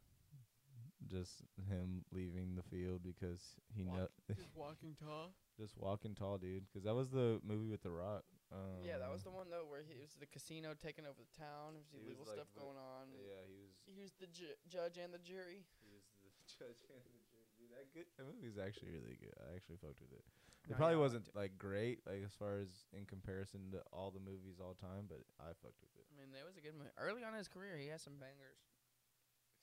Just 1.08 1.40
him 1.68 2.04
leaving 2.12 2.54
the 2.56 2.62
field 2.68 3.00
because 3.02 3.40
he 3.72 3.82
know 3.84 4.08
just 4.28 4.52
walking 4.54 4.92
tall. 5.00 5.32
just 5.56 5.72
walking 5.80 6.12
tall, 6.14 6.36
dude. 6.36 6.68
Because 6.68 6.84
that 6.84 6.94
was 6.94 7.08
the 7.08 7.40
movie 7.40 7.68
with 7.72 7.80
The 7.82 7.90
Rock. 7.90 8.24
Um, 8.52 8.84
Yeah, 8.84 8.98
that 9.00 9.08
was 9.08 9.22
the 9.24 9.32
one 9.32 9.48
though 9.48 9.64
where 9.64 9.80
he 9.80 9.96
it 9.96 10.04
was 10.04 10.12
the 10.20 10.28
casino 10.28 10.76
taking 10.76 11.08
over 11.08 11.16
the 11.16 11.32
town. 11.32 11.72
There 11.72 11.82
was 11.82 11.90
He 11.94 12.04
illegal 12.04 12.28
like 12.28 12.36
stuff 12.36 12.52
the- 12.52 12.60
going 12.60 12.76
on. 12.76 13.08
Yeah, 13.16 13.40
he 13.48 13.56
was. 13.56 13.72
He 13.88 13.96
was 14.04 14.12
the 14.20 14.28
ju- 14.28 14.58
judge 14.68 15.00
and 15.00 15.08
the 15.14 15.22
jury. 15.24 15.64
He 15.80 15.88
was 15.88 16.04
the 16.20 16.28
judge 16.60 16.84
and 16.92 17.00
the 17.16 17.24
jury. 17.32 17.48
Dude, 17.56 17.72
that 17.72 17.88
good. 17.96 18.04
That 18.20 18.28
movie's 18.28 18.60
actually 18.60 18.92
really 18.92 19.16
good. 19.16 19.32
I 19.40 19.56
actually 19.56 19.80
fucked 19.80 20.04
with 20.04 20.12
it. 20.12 20.24
No, 20.68 20.74
It 20.74 20.76
probably 20.76 21.00
yeah, 21.00 21.06
wasn't 21.08 21.26
like 21.32 21.56
great, 21.56 22.04
like 22.04 22.20
as 22.20 22.36
far 22.36 22.60
as 22.60 22.68
in 22.92 23.08
comparison 23.08 23.72
to 23.72 23.80
all 23.88 24.12
the 24.12 24.20
movies 24.20 24.60
all 24.60 24.76
time, 24.76 25.08
but 25.08 25.24
I 25.40 25.56
fucked 25.64 25.80
with 25.80 25.96
it. 25.96 26.04
I 26.12 26.20
mean, 26.20 26.28
that 26.36 26.44
was 26.44 26.60
a 26.60 26.64
good 26.64 26.76
movie. 26.76 26.92
Early 27.00 27.24
on 27.24 27.32
in 27.32 27.40
his 27.40 27.48
career, 27.48 27.80
he 27.80 27.88
had 27.88 28.04
some 28.04 28.20
bangers. 28.20 28.60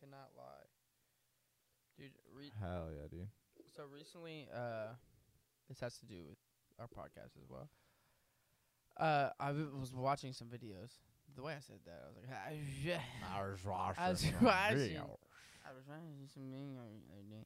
Cannot 0.01 0.29
lie, 0.37 0.69
dude. 1.97 2.11
Re- 2.35 2.51
Hell 2.59 2.89
yeah, 2.93 3.07
dude. 3.09 3.27
so 3.75 3.83
recently, 3.93 4.47
uh, 4.53 4.93
this 5.67 5.79
has 5.79 5.97
to 5.99 6.05
do 6.05 6.23
with 6.27 6.37
our 6.79 6.87
podcast 6.87 7.35
as 7.37 7.47
well. 7.49 7.69
Uh, 8.97 9.29
I 9.39 9.47
w- 9.47 9.75
was 9.79 9.93
watching 9.93 10.33
some 10.33 10.47
videos. 10.47 10.93
The 11.35 11.43
way 11.43 11.53
I 11.53 11.59
said 11.61 11.79
that, 11.85 12.01
I 12.03 12.07
was 12.07 12.15
like. 12.17 12.29
I 12.33 12.53
was 12.55 12.65
I 13.27 13.41
was 13.43 13.59
watching. 13.65 13.97
I 13.99 14.09
was 14.09 14.19
do 16.17 16.27
some 16.33 16.49
video 16.49 16.79
the 17.05 17.13
other 17.13 17.27
day. 17.29 17.45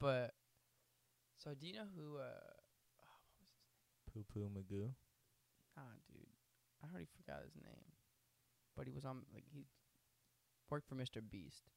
But 0.00 0.32
so 1.36 1.50
do 1.58 1.66
you 1.66 1.74
know 1.74 1.88
who? 1.96 2.16
Uh, 2.16 2.22
oh, 3.02 3.16
what 3.20 3.36
was 3.36 3.36
his 3.42 3.52
Poo 4.08 4.24
Poo 4.32 4.48
Magoo. 4.48 4.88
Nah, 5.76 5.82
dude. 6.08 6.24
I 6.80 6.88
already 6.88 7.08
forgot 7.20 7.42
his 7.44 7.56
name. 7.60 7.92
But 8.76 8.86
he 8.86 8.92
was 8.92 9.04
on 9.04 9.26
like 9.34 9.44
he 9.52 9.66
worked 10.70 10.88
for 10.88 10.94
Mr. 10.94 11.20
Beast. 11.20 11.68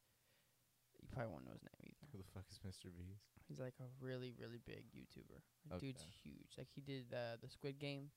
you 1.02 1.08
probably 1.12 1.32
won't 1.32 1.44
know 1.44 1.52
his 1.52 1.64
name 1.64 1.92
either. 1.92 1.99
Who 2.12 2.18
the 2.18 2.28
fuck 2.34 2.44
is 2.50 2.58
Mr. 2.66 2.90
Beast? 2.94 3.24
He's 3.48 3.58
like 3.58 3.74
a 3.80 3.88
really, 4.04 4.34
really 4.38 4.60
big 4.64 4.84
YouTuber. 4.94 5.42
Like, 5.70 5.80
Dude's 5.80 6.04
huge. 6.22 6.54
Like 6.58 6.68
he 6.74 6.80
did 6.80 7.06
uh, 7.12 7.36
the 7.42 7.48
Squid 7.48 7.78
Game. 7.78 8.10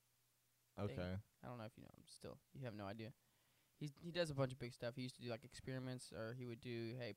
Thing. 0.77 0.85
Okay. 0.85 1.13
I 1.43 1.47
don't 1.47 1.59
know 1.59 1.65
if 1.65 1.77
you 1.77 1.83
know 1.83 1.93
him. 1.93 2.03
Still, 2.05 2.37
you 2.53 2.65
have 2.65 2.73
no 2.73 2.85
idea. 2.85 3.13
He's 3.79 3.91
he 4.01 4.11
does 4.11 4.29
a 4.29 4.33
bunch 4.33 4.51
of 4.51 4.59
big 4.59 4.73
stuff. 4.73 4.93
He 4.95 5.03
used 5.03 5.15
to 5.17 5.21
do 5.21 5.29
like 5.29 5.43
experiments, 5.43 6.11
or 6.11 6.35
he 6.37 6.45
would 6.45 6.61
do 6.61 6.93
hey, 6.97 7.13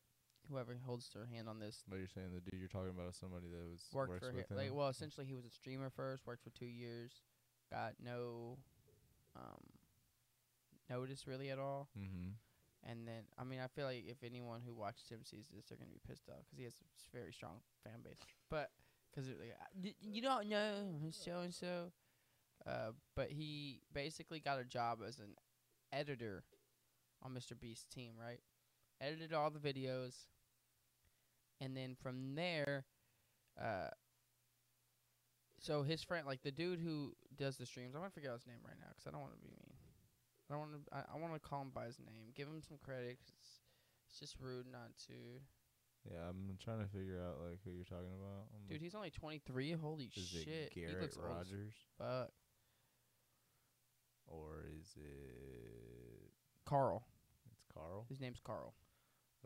whoever 0.51 0.77
holds 0.85 1.09
their 1.15 1.27
hand 1.27 1.49
on 1.49 1.59
this 1.59 1.83
But 1.89 1.97
you're 1.99 2.09
saying 2.09 2.29
the 2.35 2.41
dude 2.41 2.61
you're 2.61 2.69
talking 2.69 2.91
about 2.91 3.09
is 3.11 3.17
somebody 3.17 3.47
that 3.49 3.71
was 3.71 3.83
worked 3.93 4.21
for 4.21 4.31
him. 4.31 4.37
with 4.37 4.51
him. 4.51 4.57
Like 4.57 4.75
well, 4.75 4.89
essentially 4.89 5.27
he 5.27 5.35
was 5.35 5.45
a 5.45 5.51
streamer 5.51 5.91
first. 5.91 6.27
Worked 6.27 6.45
for 6.45 6.51
two 6.51 6.67
years. 6.67 7.23
Got 7.71 7.95
no 8.03 8.59
um 9.35 9.63
notice 10.89 11.27
really 11.27 11.51
at 11.51 11.59
all. 11.59 11.89
mm-hmm. 11.99 12.31
And 12.89 13.07
then, 13.07 13.25
I 13.37 13.43
mean, 13.43 13.59
I 13.59 13.67
feel 13.67 13.85
like 13.87 14.05
if 14.07 14.23
anyone 14.23 14.61
who 14.65 14.73
watches 14.73 15.09
him 15.09 15.25
sees 15.25 15.47
this, 15.53 15.67
they're 15.67 15.79
gonna 15.79 15.91
be 15.91 16.01
pissed 16.09 16.29
off 16.29 16.45
because 16.45 16.59
he 16.59 16.65
has 16.65 16.75
a 16.75 17.17
very 17.17 17.33
strong 17.33 17.59
fan 17.83 18.01
base. 18.05 18.21
But 18.49 18.71
because 19.11 19.29
like, 19.29 19.57
"Uh, 19.61 19.91
you 20.01 20.23
don't 20.23 20.49
know 20.49 21.11
so 21.11 21.41
and 21.41 21.53
so, 21.53 21.93
uh, 22.65 22.93
but 23.17 23.31
he 23.33 23.81
basically 23.93 24.39
got 24.39 24.61
a 24.61 24.65
job 24.65 25.01
as 25.07 25.19
an 25.19 25.35
editor 25.93 26.45
on 27.23 27.35
Mr. 27.35 27.59
Beast's 27.59 27.87
team, 27.87 28.13
right? 28.21 28.41
Edited 29.01 29.33
all 29.33 29.51
the 29.51 29.59
videos, 29.59 30.27
and 31.61 31.77
then 31.77 31.97
from 32.01 32.37
there, 32.37 32.85
uh, 33.61 33.89
so 35.59 35.83
his 35.83 36.05
friend, 36.05 36.25
like 36.25 36.43
the 36.43 36.53
dude 36.53 36.79
who 36.79 37.17
does 37.37 37.57
the 37.57 37.67
streams, 37.67 37.95
I'm 37.97 38.01
gonna 38.01 38.11
figure 38.11 38.31
out 38.31 38.39
his 38.39 38.47
name 38.47 38.63
right 38.65 38.79
now 38.79 38.87
because 38.91 39.09
I 39.09 39.11
don't 39.11 39.23
want 39.23 39.35
to 39.35 39.41
be 39.41 39.49
mean. 39.49 39.66
I 40.49 40.55
don't 40.55 40.61
want 40.61 40.73
to. 40.73 40.95
I, 40.97 41.01
I 41.15 41.19
want 41.21 41.35
to 41.35 41.41
call 41.41 41.63
him 41.63 41.71
by 41.75 41.87
his 41.87 41.99
name. 41.99 42.31
Give 42.35 42.47
him 42.49 42.63
some 42.67 42.79
credit. 42.79 43.19
'cause 43.19 43.33
it's, 43.39 43.61
it's 44.09 44.19
just 44.21 44.37
rude 44.41 44.67
not 44.71 44.91
to. 45.09 45.41
Yeah, 46.09 46.29
I'm 46.31 46.57
trying 46.63 46.79
to 46.79 46.87
figure 46.87 47.19
out 47.21 47.41
like 47.49 47.59
who 47.65 47.73
you're 47.73 47.85
talking 47.85 48.15
about. 48.15 48.47
I'm 48.55 48.69
Dude, 48.69 48.81
he's 48.81 48.95
only 48.95 49.11
23. 49.11 49.73
Holy 49.73 50.05
is 50.15 50.29
shit. 50.29 50.47
it 50.47 50.73
he 50.73 50.81
Garrett 50.83 51.03
looks 51.03 51.17
Rogers 51.17 51.75
Fuck. 51.99 52.31
or 54.29 54.65
is 54.81 54.95
it 54.97 56.31
Karl. 56.65 57.03
it's 57.51 57.65
Karl? 57.75 58.07
His 58.09 58.21
name's 58.21 58.41
Karl. 58.45 58.75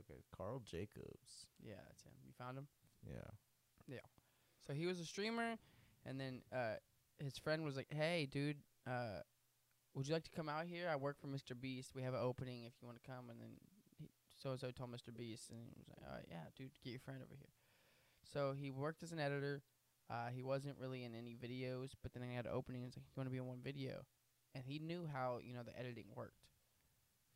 Okay, 0.01 0.21
Karl 0.37 0.61
Jacobs. 0.61 1.47
Yeah, 1.63 1.75
that's 1.89 2.03
him. 2.03 2.13
You 2.27 2.33
found 2.39 2.59
him? 2.59 2.67
Yeah. 3.07 3.31
Yeah. 3.89 3.99
So 4.67 4.73
he 4.75 4.87
was 4.87 5.01
a 5.01 5.05
streamer, 5.05 5.57
and 6.05 6.21
then 6.21 6.43
uh, 6.55 6.75
his 7.23 7.39
friend 7.39 7.65
was 7.65 7.77
like, 7.77 7.89
"Hey, 7.91 8.29
dude, 8.31 8.59
uh, 8.87 9.21
would 9.95 10.07
you 10.07 10.15
like 10.15 10.25
to 10.25 10.31
come 10.31 10.49
out 10.49 10.67
here? 10.67 10.89
I 10.91 10.97
work 10.97 11.21
for 11.21 11.27
Mr. 11.27 11.59
Beast. 11.59 11.95
We 11.95 12.03
have 12.03 12.15
an 12.15 12.21
opening 12.23 12.65
if 12.65 12.75
you 12.81 12.87
want 12.87 13.03
to 13.03 13.09
come." 13.09 13.31
And 13.31 13.41
then 13.41 14.09
so 14.37 14.51
and 14.51 14.61
so 14.61 14.71
told 14.71 14.91
Mr. 14.91 15.15
Beast, 15.17 15.51
and 15.51 15.61
he 15.61 15.79
was 15.79 15.89
like, 15.89 16.09
"All 16.09 16.15
right, 16.15 16.27
yeah, 16.29 16.45
dude, 16.57 16.71
get 16.83 16.91
your 16.91 17.01
friend 17.01 17.21
over 17.23 17.35
here." 17.35 17.53
So 18.25 18.53
he 18.53 18.71
worked 18.71 19.03
as 19.03 19.13
an 19.13 19.19
editor. 19.19 19.63
Uh, 20.09 20.29
he 20.29 20.43
wasn't 20.43 20.79
really 20.79 21.05
in 21.05 21.15
any 21.15 21.35
videos, 21.35 21.91
but 22.03 22.13
then 22.13 22.23
he 22.23 22.35
had 22.35 22.47
an 22.47 22.53
opening. 22.53 22.83
He's 22.83 22.97
like, 22.97 23.05
"You 23.07 23.15
want 23.17 23.27
to 23.27 23.33
be 23.33 23.39
in 23.39 23.47
one 23.47 23.63
video?" 23.63 24.07
And 24.55 24.65
he 24.65 24.79
knew 24.79 25.07
how 25.07 25.39
you 25.43 25.55
know 25.55 25.63
the 25.63 25.79
editing 25.79 26.07
worked. 26.15 26.47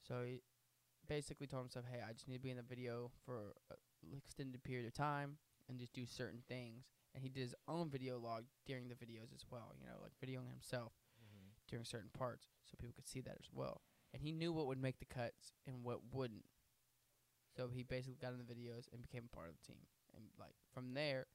So 0.07 0.23
he 0.25 0.41
basically 1.09 1.47
told 1.47 1.65
himself, 1.65 1.87
"Hey, 1.91 2.01
I 2.01 2.13
just 2.13 2.29
need 2.29 2.37
to 2.37 2.43
be 2.43 2.51
in 2.51 2.57
the 2.57 2.63
video 2.63 3.11
for 3.25 3.55
an 4.03 4.17
extended 4.17 4.63
period 4.63 4.87
of 4.87 4.95
time 4.95 5.39
and 5.69 5.79
just 5.79 5.93
do 5.93 6.07
certain 6.07 6.43
things." 6.49 6.85
and 7.15 7.23
he 7.23 7.29
did 7.29 7.43
his 7.43 7.55
own 7.69 7.89
video 7.89 8.19
log 8.19 8.45
during 8.67 8.89
the 8.89 8.95
videos 8.95 9.33
as 9.33 9.47
well. 9.49 9.73
You 9.79 9.87
know, 9.87 10.03
like 10.03 10.13
videoing 10.21 10.51
himself 10.51 10.93
during 11.75 11.85
certain 11.85 12.11
parts, 12.17 12.47
so 12.65 12.77
people 12.79 12.95
could 12.95 13.09
see 13.09 13.21
that 13.21 13.37
as 13.41 13.49
well. 13.53 13.83
And 14.13 14.23
he 14.23 14.31
knew 14.31 14.53
what 14.53 14.69
would 14.69 14.81
make 14.81 15.01
the 15.01 15.07
cuts 15.07 15.53
and 15.67 15.83
what 15.83 15.99
wouldn't. 16.13 16.45
So 17.57 17.67
he 17.69 17.83
basically 17.83 18.19
got 18.21 18.33
in 18.33 18.39
the 18.39 18.45
videos 18.45 18.87
and 18.93 19.03
became 19.03 19.25
a 19.33 19.35
part 19.35 19.49
of 19.49 19.55
the 19.61 19.67
team. 19.67 19.83
And 20.15 20.25
like 20.39 20.55
from 20.73 20.95
there, 20.95 21.27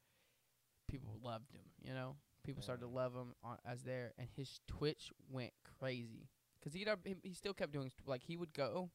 people 0.88 1.20
loved 1.22 1.52
him. 1.52 1.64
You 1.82 1.94
know, 1.94 2.16
people 2.46 2.64
started 2.64 2.82
to 2.82 2.88
love 2.88 3.14
him 3.14 3.34
on, 3.44 3.58
as 3.66 3.84
there, 3.84 4.14
and 4.18 4.30
his 4.36 4.62
Twitch 4.68 5.12
went 5.30 5.52
crazy 5.80 6.30
because 6.60 6.74
he 6.74 6.86
he 7.24 7.34
still 7.34 7.54
kept 7.54 7.74
doing 7.74 7.92
like 8.06 8.24
he 8.24 8.38
would 8.38 8.54
go 8.54 8.92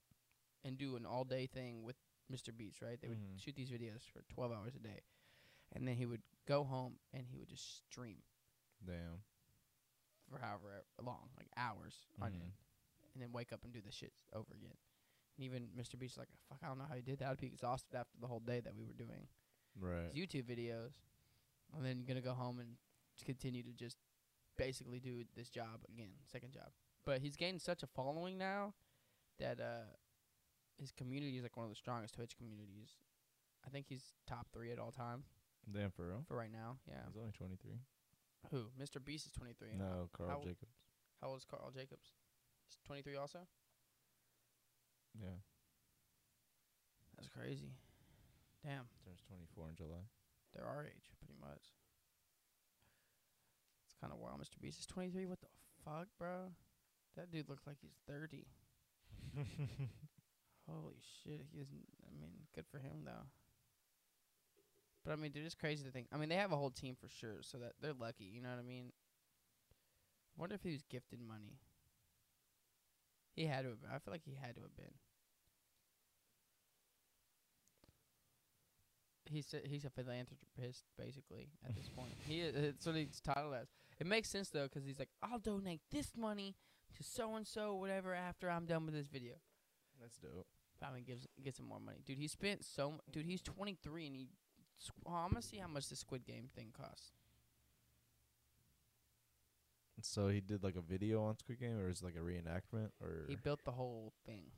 and 0.64 0.78
do 0.78 0.96
an 0.96 1.04
all 1.04 1.24
day 1.24 1.46
thing 1.46 1.82
with 1.82 1.96
Mr. 2.32 2.56
Beast. 2.56 2.80
Right, 2.80 2.98
they 3.02 3.08
would 3.08 3.18
Mhm. 3.18 3.38
shoot 3.38 3.54
these 3.54 3.70
videos 3.70 4.08
for 4.10 4.22
twelve 4.28 4.50
hours 4.52 4.74
a 4.74 4.78
day, 4.78 5.02
and 5.72 5.86
then 5.86 5.96
he 5.96 6.06
would 6.06 6.22
go 6.46 6.64
home 6.64 6.98
and 7.12 7.26
he 7.26 7.36
would 7.36 7.48
just 7.48 7.84
stream 7.86 8.22
Damn. 8.86 9.22
For 10.30 10.38
however 10.38 10.84
long, 11.02 11.30
like 11.36 11.48
hours 11.56 12.06
on 12.20 12.32
Mhm. 12.32 12.40
end, 12.40 12.52
and 13.12 13.22
then 13.22 13.32
wake 13.32 13.52
up 13.52 13.64
and 13.64 13.72
do 13.72 13.80
the 13.80 13.90
shit 13.92 14.12
over 14.32 14.54
again. 14.54 14.76
And 15.36 15.44
even 15.44 15.68
Mr. 15.76 15.98
Beast's 15.98 16.16
like, 16.18 16.28
fuck, 16.48 16.58
I 16.62 16.66
don't 16.68 16.78
know 16.78 16.86
how 16.86 16.94
he 16.94 17.02
did 17.02 17.18
that. 17.18 17.30
I'd 17.30 17.38
be 17.40 17.46
exhausted 17.48 17.94
after 17.94 18.16
the 18.18 18.26
whole 18.28 18.40
day 18.40 18.60
that 18.60 18.74
we 18.74 18.84
were 18.84 18.92
doing 18.94 19.28
Right. 19.76 20.12
these 20.12 20.26
YouTube 20.26 20.44
videos, 20.44 20.92
and 21.72 21.84
then 21.84 21.98
you're 21.98 22.06
gonna 22.06 22.20
go 22.20 22.34
home 22.34 22.60
and 22.60 22.78
continue 23.24 23.62
to 23.62 23.72
just 23.72 23.98
basically 24.56 25.00
do 25.00 25.24
this 25.34 25.50
job 25.50 25.84
again, 25.88 26.14
second 26.26 26.52
job. 26.52 26.72
But 27.04 27.20
he's 27.20 27.36
gained 27.36 27.60
such 27.60 27.82
a 27.82 27.86
following 27.86 28.38
now 28.38 28.74
that 29.38 29.60
uh, 29.60 29.86
his 30.78 30.92
community 30.92 31.36
is 31.36 31.42
like 31.42 31.56
one 31.56 31.64
of 31.64 31.70
the 31.70 31.76
strongest 31.76 32.14
Twitch 32.14 32.36
communities. 32.36 32.96
I 33.66 33.70
think 33.70 33.86
he's 33.88 34.14
top 34.26 34.50
three 34.52 34.70
at 34.72 34.78
all 34.78 34.92
time 34.92 35.24
Damn 35.70 35.90
for 35.90 36.06
real. 36.06 36.22
for 36.24 36.36
right 36.36 36.50
now. 36.52 36.78
Yeah. 36.88 37.04
He's 37.06 37.16
only 37.16 37.32
23. 37.32 37.80
Who? 38.50 38.64
Mr. 38.80 39.02
Beast 39.04 39.26
is 39.26 39.32
23. 39.32 39.76
No, 39.78 40.08
Karl 40.16 40.28
how- 40.28 40.40
Jacobs. 40.40 40.76
How 41.20 41.28
old 41.28 41.38
is 41.38 41.44
Karl 41.44 41.70
Jacobs? 41.70 42.12
He's 42.68 42.78
23 42.86 43.16
also? 43.16 43.38
Yeah, 45.20 45.38
That's 47.16 47.28
crazy. 47.28 47.70
Damn. 48.64 48.88
turns 49.04 49.22
24 49.28 49.68
in 49.70 49.76
July. 49.76 50.02
They're 50.52 50.66
our 50.66 50.84
age, 50.84 51.10
pretty 51.20 51.38
much. 51.40 51.70
It's 53.86 53.94
kind 54.00 54.12
of 54.12 54.18
wild. 54.18 54.40
Mr. 54.40 54.60
Beast 54.60 54.80
is 54.80 54.86
23. 54.86 55.26
What 55.26 55.40
the 55.40 55.46
fuck, 55.84 56.08
bro? 56.18 56.50
That 57.16 57.30
dude 57.30 57.48
looks 57.48 57.66
like 57.66 57.76
he's 57.80 57.94
30. 58.08 58.44
Holy 60.68 60.98
shit. 61.22 61.46
He 61.52 61.60
isn't. 61.60 61.86
I 62.02 62.10
mean, 62.20 62.32
good 62.54 62.66
for 62.70 62.78
him, 62.78 63.04
though. 63.04 63.28
But 65.04 65.12
I 65.12 65.16
mean, 65.16 65.32
dude, 65.32 65.44
it's 65.44 65.54
crazy 65.54 65.84
to 65.84 65.90
think. 65.90 66.06
I 66.12 66.16
mean, 66.16 66.28
they 66.28 66.36
have 66.36 66.52
a 66.52 66.56
whole 66.56 66.70
team 66.70 66.96
for 66.98 67.08
sure, 67.08 67.42
so 67.42 67.58
that 67.58 67.72
they're 67.80 67.92
lucky. 67.92 68.24
You 68.24 68.40
know 68.40 68.48
what 68.48 68.58
I 68.58 68.62
mean? 68.62 68.92
wonder 70.36 70.54
if 70.54 70.62
he 70.62 70.72
was 70.72 70.82
gifted 70.90 71.20
money. 71.20 71.58
He 73.34 73.46
had 73.46 73.62
to 73.62 73.70
have. 73.70 73.82
Been. 73.82 73.90
I 73.90 73.98
feel 73.98 74.12
like 74.12 74.24
he 74.24 74.36
had 74.40 74.54
to 74.56 74.62
have 74.62 74.76
been. 74.76 74.94
He's 79.26 79.54
a, 79.54 79.66
he's 79.66 79.84
a 79.84 79.90
philanthropist, 79.90 80.84
basically. 80.98 81.48
At 81.66 81.74
this 81.74 81.88
point, 81.96 82.12
he 82.26 82.40
is, 82.40 82.54
it's 82.54 82.86
what 82.86 82.94
he's 82.94 83.20
titled 83.20 83.54
as. 83.54 83.68
It 83.98 84.06
makes 84.06 84.28
sense 84.28 84.50
though, 84.50 84.64
because 84.64 84.84
he's 84.84 84.98
like, 84.98 85.08
I'll 85.22 85.38
donate 85.38 85.80
this 85.90 86.12
money 86.16 86.56
to 86.96 87.02
so 87.02 87.34
and 87.34 87.46
so, 87.46 87.74
whatever, 87.74 88.14
after 88.14 88.50
I'm 88.50 88.66
done 88.66 88.86
with 88.86 88.94
this 88.94 89.08
video. 89.08 89.34
That's 90.00 90.16
dope. 90.18 90.46
Probably 90.80 91.02
gives 91.02 91.26
gets 91.42 91.58
him 91.58 91.66
more 91.66 91.80
money, 91.80 91.98
dude. 92.04 92.18
He 92.18 92.28
spent 92.28 92.64
so, 92.64 92.94
dude. 93.10 93.26
He's 93.26 93.40
23 93.40 94.06
and 94.06 94.16
he. 94.16 94.28
Squ- 94.80 95.10
I'm 95.12 95.30
gonna 95.30 95.42
see 95.42 95.58
how 95.58 95.68
much 95.68 95.88
the 95.88 95.96
Squid 95.96 96.24
Game 96.24 96.48
thing 96.54 96.72
costs. 96.76 97.12
So 100.02 100.28
he 100.28 100.40
did 100.40 100.62
like 100.62 100.76
a 100.76 100.80
video 100.80 101.22
on 101.24 101.38
Squid 101.38 101.60
Game, 101.60 101.78
or 101.78 101.88
is 101.88 102.02
it 102.02 102.04
like 102.04 102.16
a 102.16 102.18
reenactment, 102.18 102.90
or 103.00 103.26
He 103.28 103.36
built 103.36 103.64
the 103.64 103.70
whole 103.72 104.12
thing. 104.26 104.50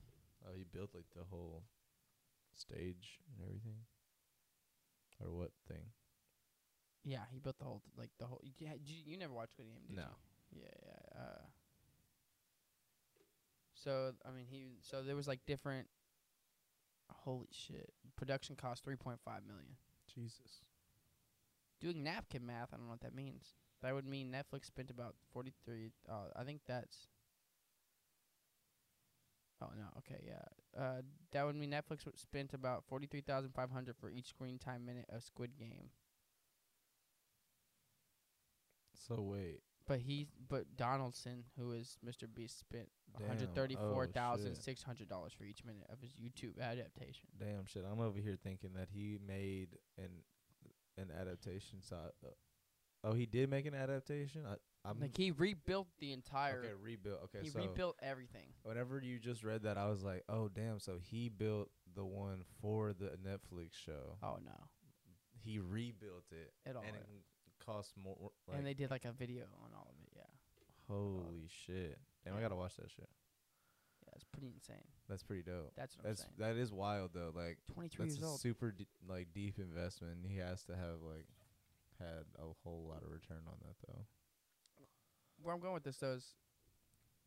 oh, 0.46 0.52
he 0.56 0.64
built 0.64 0.90
like 0.94 1.04
the 1.14 1.24
whole 1.30 1.62
stage 2.54 3.20
and 3.36 3.46
everything, 3.46 3.84
or 5.22 5.30
what 5.30 5.50
thing? 5.68 5.92
Yeah, 7.04 7.20
he 7.30 7.38
built 7.38 7.58
the 7.58 7.64
whole 7.64 7.80
th- 7.84 7.96
like 7.98 8.10
the 8.18 8.26
whole. 8.26 8.40
Yeah, 8.58 8.72
you, 8.84 8.96
you 9.04 9.16
never 9.18 9.32
watched 9.34 9.52
Squid 9.52 9.68
Game, 9.68 9.82
did 9.86 9.96
No. 9.96 10.08
you? 10.52 10.62
Yeah, 10.62 10.74
yeah. 10.86 11.20
Uh, 11.20 11.42
so 13.74 14.12
I 14.26 14.30
mean, 14.30 14.46
he 14.48 14.78
so 14.80 15.02
there 15.02 15.16
was 15.16 15.28
like 15.28 15.44
different. 15.46 15.86
Holy 17.08 17.46
shit! 17.52 17.92
Production 18.16 18.56
cost 18.56 18.82
three 18.82 18.96
point 18.96 19.20
five 19.24 19.42
million. 19.46 19.76
Jesus. 20.16 20.64
Doing 21.80 22.02
napkin 22.02 22.46
math, 22.46 22.70
I 22.72 22.76
don't 22.76 22.86
know 22.86 22.92
what 22.92 23.00
that 23.00 23.14
means. 23.14 23.54
That 23.82 23.94
would 23.94 24.06
mean 24.06 24.32
Netflix 24.32 24.64
spent 24.64 24.90
about 24.90 25.14
forty 25.32 25.52
three. 25.64 25.90
Uh, 26.08 26.32
I 26.34 26.44
think 26.44 26.62
that's. 26.66 27.08
Oh 29.60 29.68
no! 29.76 29.84
Okay, 29.98 30.22
yeah. 30.26 30.80
Uh, 30.82 31.02
that 31.32 31.44
would 31.44 31.56
mean 31.56 31.70
Netflix 31.70 32.00
spent 32.16 32.54
about 32.54 32.84
forty 32.88 33.06
three 33.06 33.20
thousand 33.20 33.52
five 33.54 33.70
hundred 33.70 33.96
for 34.00 34.10
each 34.10 34.28
screen 34.28 34.58
time 34.58 34.86
minute 34.86 35.06
of 35.10 35.22
Squid 35.22 35.58
Game. 35.58 35.90
So 38.94 39.20
wait. 39.20 39.60
But 39.86 40.00
he, 40.00 40.26
but 40.48 40.76
Donaldson, 40.76 41.44
who 41.58 41.72
is 41.72 41.96
Mr. 42.04 42.26
Beast, 42.32 42.58
spent 42.58 42.88
one 43.12 43.20
Damn. 43.20 43.28
hundred 43.28 43.54
thirty-four 43.54 44.08
thousand 44.08 44.52
Oh, 44.52 44.60
six 44.60 44.82
hundred 44.82 45.08
dollars 45.08 45.32
for 45.32 45.44
each 45.44 45.64
minute 45.64 45.86
of 45.90 46.00
his 46.00 46.10
YouTube 46.12 46.60
adaptation. 46.60 47.28
Damn 47.38 47.66
shit. 47.66 47.84
I'm 47.90 48.00
over 48.00 48.18
here 48.18 48.36
thinking 48.42 48.70
that 48.74 48.88
he 48.92 49.18
made 49.26 49.68
an 49.96 50.10
an 50.98 51.10
adaptation. 51.18 51.80
So, 51.82 51.96
uh, 51.96 52.28
oh, 53.04 53.12
he 53.12 53.26
did 53.26 53.48
make 53.48 53.66
an 53.66 53.74
adaptation. 53.74 54.42
I, 54.46 54.56
I'm 54.88 55.00
like 55.00 55.16
he 55.16 55.30
rebuilt 55.30 55.88
the 55.98 56.12
entire. 56.12 56.60
okay. 56.60 56.74
Rebuilt. 56.80 57.20
Okay, 57.24 57.44
he 57.44 57.50
so 57.50 57.60
rebuilt 57.60 57.96
everything. 58.02 58.48
whenever 58.62 59.00
you 59.00 59.18
just 59.18 59.44
read 59.44 59.62
that, 59.62 59.78
I 59.78 59.88
was 59.88 60.02
like, 60.02 60.24
oh 60.28 60.48
damn. 60.48 60.78
So 60.80 60.98
he 61.00 61.28
built 61.28 61.70
the 61.94 62.04
one 62.04 62.42
for 62.60 62.92
the 62.92 63.12
Netflix 63.24 63.70
show. 63.72 64.16
Oh 64.22 64.38
no. 64.44 64.52
He 65.44 65.60
rebuilt 65.60 66.24
it, 66.32 66.52
It 66.68 66.74
all 66.74 66.82
and 66.82 66.96
cost 67.66 67.92
more. 68.02 68.30
Like, 68.48 68.58
and 68.58 68.66
they 68.66 68.74
did 68.74 68.90
like 68.90 69.04
a 69.04 69.12
video 69.12 69.44
on 69.64 69.70
all 69.74 69.90
of 69.90 69.96
it. 70.02 70.12
Yeah. 70.16 70.94
holy 70.94 71.48
shit! 71.66 71.98
Damn, 72.24 72.36
I 72.36 72.40
gotta 72.40 72.56
watch 72.56 72.76
that 72.76 72.90
shit. 72.90 73.08
Yeah, 74.06 74.12
it's 74.14 74.24
pretty 74.24 74.52
insane. 74.54 74.84
That's 75.08 75.22
pretty 75.22 75.42
dope. 75.42 75.72
That's 75.76 75.96
what 75.96 76.04
That's 76.06 76.22
I'm 76.22 76.28
saying. 76.38 76.54
that 76.54 76.60
is 76.60 76.72
wild 76.72 77.10
though. 77.12 77.32
Like 77.34 77.58
23 77.74 78.06
that's 78.06 78.16
years 78.16 78.24
a 78.24 78.30
old. 78.30 78.40
super 78.40 78.70
d- 78.70 78.86
like 79.08 79.28
deep 79.34 79.58
investment. 79.58 80.18
He 80.28 80.38
has 80.38 80.62
to 80.64 80.72
have 80.76 81.02
like 81.02 81.26
had 81.98 82.24
a 82.38 82.46
whole 82.62 82.86
lot 82.88 83.02
of 83.02 83.10
return 83.10 83.42
on 83.46 83.54
that 83.62 83.74
though. 83.86 84.04
Where 85.42 85.54
I'm 85.54 85.60
going 85.60 85.74
with 85.74 85.84
this 85.84 85.96
though 85.98 86.12
is, 86.14 86.34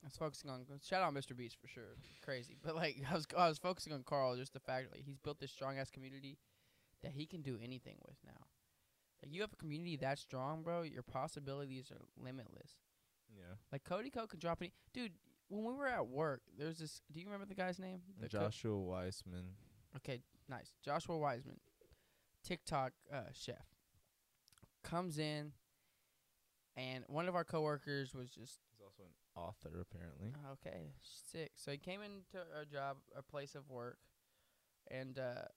I 0.04 0.08
was 0.08 0.15
focusing 0.15 0.49
on 0.49 0.65
shout 0.84 1.04
out 1.04 1.13
Mr. 1.13 1.36
Beast 1.36 1.58
for 1.62 1.67
sure, 1.67 1.97
crazy. 2.23 2.56
But 2.63 2.75
like 2.75 2.97
I 3.12 3.13
was 3.13 3.28
I 3.38 3.47
was 3.49 3.58
focusing 3.58 3.91
on 3.93 4.04
Karl, 4.04 4.36
just 4.38 4.54
the 4.54 4.60
fact 4.60 4.88
like 4.91 5.04
he's 5.04 5.17
built 5.17 5.39
this 5.39 5.52
strong 5.52 5.78
ass 5.78 5.89
community 5.91 6.38
that 7.04 7.12
he 7.12 7.25
can 7.25 7.41
do 7.41 7.58
anything 7.62 7.97
with 8.06 8.15
now. 8.25 8.45
Like 9.23 9.34
you 9.34 9.41
have 9.41 9.51
a 9.53 9.55
community 9.58 9.97
that 9.97 10.17
strong, 10.19 10.63
bro. 10.63 10.82
Your 10.84 11.03
possibilities 11.03 11.91
are 11.91 12.01
limitless. 12.21 12.77
Yeah. 13.36 13.55
Like 13.71 13.84
Cody 13.84 14.10
Ko 14.10 14.27
can 14.27 14.39
drop 14.39 14.60
any 14.62 14.73
dude. 14.93 15.12
When 15.49 15.65
we 15.65 15.73
were 15.73 15.88
at 15.88 16.08
work, 16.08 16.41
there's 16.58 16.77
this. 16.77 17.01
Do 17.12 17.19
you 17.19 17.25
remember 17.25 17.45
the 17.47 17.55
guy's 17.55 17.79
name? 17.79 18.01
The 18.19 18.29
co- 18.29 18.39
Joshua 18.45 18.77
Weissman. 18.79 19.45
Okay, 19.97 20.21
nice. 20.47 20.73
Joshua 20.86 21.17
Weissman, 21.17 21.60
TikTok 22.45 22.93
uh, 23.12 23.21
chef, 23.34 23.65
comes 24.84 25.17
in, 25.17 25.51
and 26.77 27.03
one 27.08 27.27
of 27.27 27.36
our 27.36 27.43
coworkers 27.43 28.13
was 28.13 28.29
just 28.29 28.60
He's 28.71 28.82
also 28.84 29.03
an 29.03 29.41
author 29.41 29.82
apparently. 29.82 30.34
okay, 30.53 30.91
sick. 31.01 31.51
So 31.55 31.71
he 31.71 31.77
came 31.77 32.01
into 32.01 32.45
our 32.55 32.65
job, 32.65 32.97
our 33.15 33.23
place 33.23 33.55
of 33.55 33.69
work, 33.69 33.97
and 34.91 35.17
uh, 35.17 35.47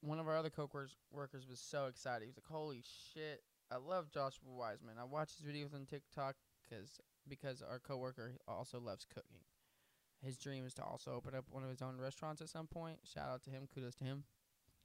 one 0.00 0.18
of 0.18 0.28
our 0.28 0.36
other 0.36 0.50
co-workers 0.50 1.46
was 1.48 1.60
so 1.60 1.86
excited. 1.86 2.22
He 2.22 2.28
was 2.28 2.36
like, 2.36 2.46
"Holy 2.50 2.82
shit, 3.14 3.42
I 3.70 3.76
love 3.76 4.10
Joshua 4.10 4.50
Weissman. 4.52 4.96
I 4.98 5.04
watch 5.04 5.32
his 5.36 5.46
videos 5.46 5.74
on 5.74 5.86
TikTok 5.86 6.36
because 6.62 7.00
because 7.26 7.62
our 7.62 7.78
coworker 7.78 8.32
also 8.46 8.80
loves 8.80 9.04
cooking. 9.04 9.40
His 10.24 10.38
dream 10.38 10.64
is 10.64 10.74
to 10.74 10.84
also 10.84 11.12
open 11.12 11.34
up 11.34 11.44
one 11.50 11.62
of 11.62 11.68
his 11.70 11.82
own 11.82 11.98
restaurants 12.00 12.40
at 12.40 12.48
some 12.48 12.66
point. 12.66 12.98
Shout 13.04 13.28
out 13.28 13.42
to 13.44 13.50
him. 13.50 13.68
Kudos 13.72 13.94
to 13.96 14.04
him." 14.04 14.24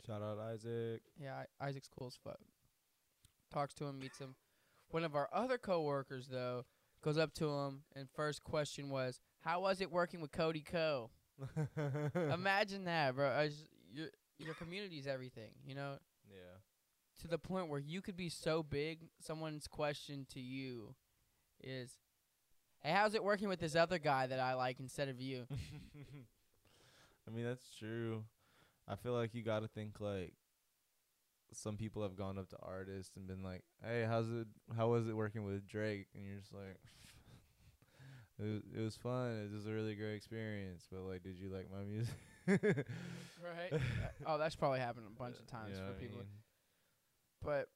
Shout 0.06 0.22
out 0.22 0.38
Isaac. 0.38 1.02
Yeah, 1.18 1.44
I- 1.60 1.68
Isaac's 1.70 1.88
cool 1.88 2.08
as 2.08 2.16
fuck. 2.18 2.40
Talks 3.52 3.74
to 3.76 3.86
him, 3.86 4.00
meets 4.00 4.18
him. 4.20 4.36
One 4.90 5.04
of 5.04 5.16
our 5.16 5.30
other 5.32 5.58
coworkers 5.58 6.28
though 6.28 6.66
goes 7.02 7.18
up 7.18 7.34
to 7.36 7.50
him 7.50 7.84
and 7.96 8.10
first 8.10 8.44
question 8.44 8.90
was, 8.90 9.22
"How 9.42 9.62
was 9.62 9.80
it 9.80 9.92
working 9.92 10.22
with 10.22 10.32
Cody 10.32 10.62
Ko?" 10.62 11.12
Imagine 12.16 12.84
that, 12.86 13.16
bro. 13.16 13.30
I 13.32 13.48
just, 13.48 13.66
your 14.38 14.54
community 14.56 14.98
is 14.98 15.08
everything, 15.08 15.52
you 15.66 15.76
know, 15.76 15.98
yeah. 16.30 16.58
to 17.22 17.28
the 17.28 17.38
point 17.38 17.70
where 17.70 17.80
you 17.80 18.02
could 18.02 18.18
be 18.18 18.30
so 18.30 18.64
big. 18.64 19.00
Someone's 19.20 19.68
question 19.68 20.26
to 20.34 20.40
you 20.40 20.96
is, 21.64 22.00
"Hey, 22.82 22.92
how's 22.92 23.16
it 23.16 23.24
working 23.24 23.48
with 23.48 23.60
this 23.60 23.76
other 23.76 24.00
guy 24.00 24.28
that 24.28 24.40
I 24.40 24.54
like 24.54 24.80
instead 24.80 25.10
of 25.10 25.20
you?" 25.20 25.48
I 27.28 27.32
mean 27.32 27.46
that's 27.46 27.76
true. 27.78 28.24
I 28.88 28.96
feel 28.96 29.14
like 29.14 29.34
you 29.34 29.44
got 29.44 29.62
to 29.62 29.68
think 29.68 30.00
like 30.00 30.34
some 31.54 31.78
people 31.78 32.02
have 32.04 32.16
gone 32.16 32.38
up 32.38 32.50
to 32.50 32.58
artists 32.62 33.16
and 33.16 33.28
been 33.28 33.44
like, 33.44 33.64
"Hey, 33.84 34.06
how's 34.08 34.30
it? 34.30 34.48
How 34.76 34.90
was 34.90 35.08
it 35.08 35.16
working 35.16 35.44
with 35.44 35.68
Drake?" 35.68 36.08
And 36.16 36.26
you're 36.26 36.38
just 36.40 36.54
like, 36.54 36.80
"It 38.40 38.44
was, 38.44 38.62
it 38.76 38.82
was 38.82 38.96
fun. 38.98 39.50
It 39.52 39.56
was 39.56 39.68
a 39.68 39.72
really 39.72 39.96
great 39.96 40.16
experience." 40.16 40.88
But 40.92 41.02
like, 41.02 41.24
did 41.24 41.38
you 41.38 41.50
like 41.50 41.72
my 41.72 41.84
music? 41.84 42.16
right? 42.48 43.72
Uh, 43.74 43.78
oh, 44.28 44.38
that's 44.38 44.56
probably 44.56 44.80
happened 44.80 45.06
a 45.08 45.20
bunch 45.20 45.38
of 45.38 45.48
times 45.48 45.72
You 45.78 45.82
know 45.84 45.88
for 45.94 46.00
people. 46.00 46.18
mean? 46.18 46.28
But 47.44 47.68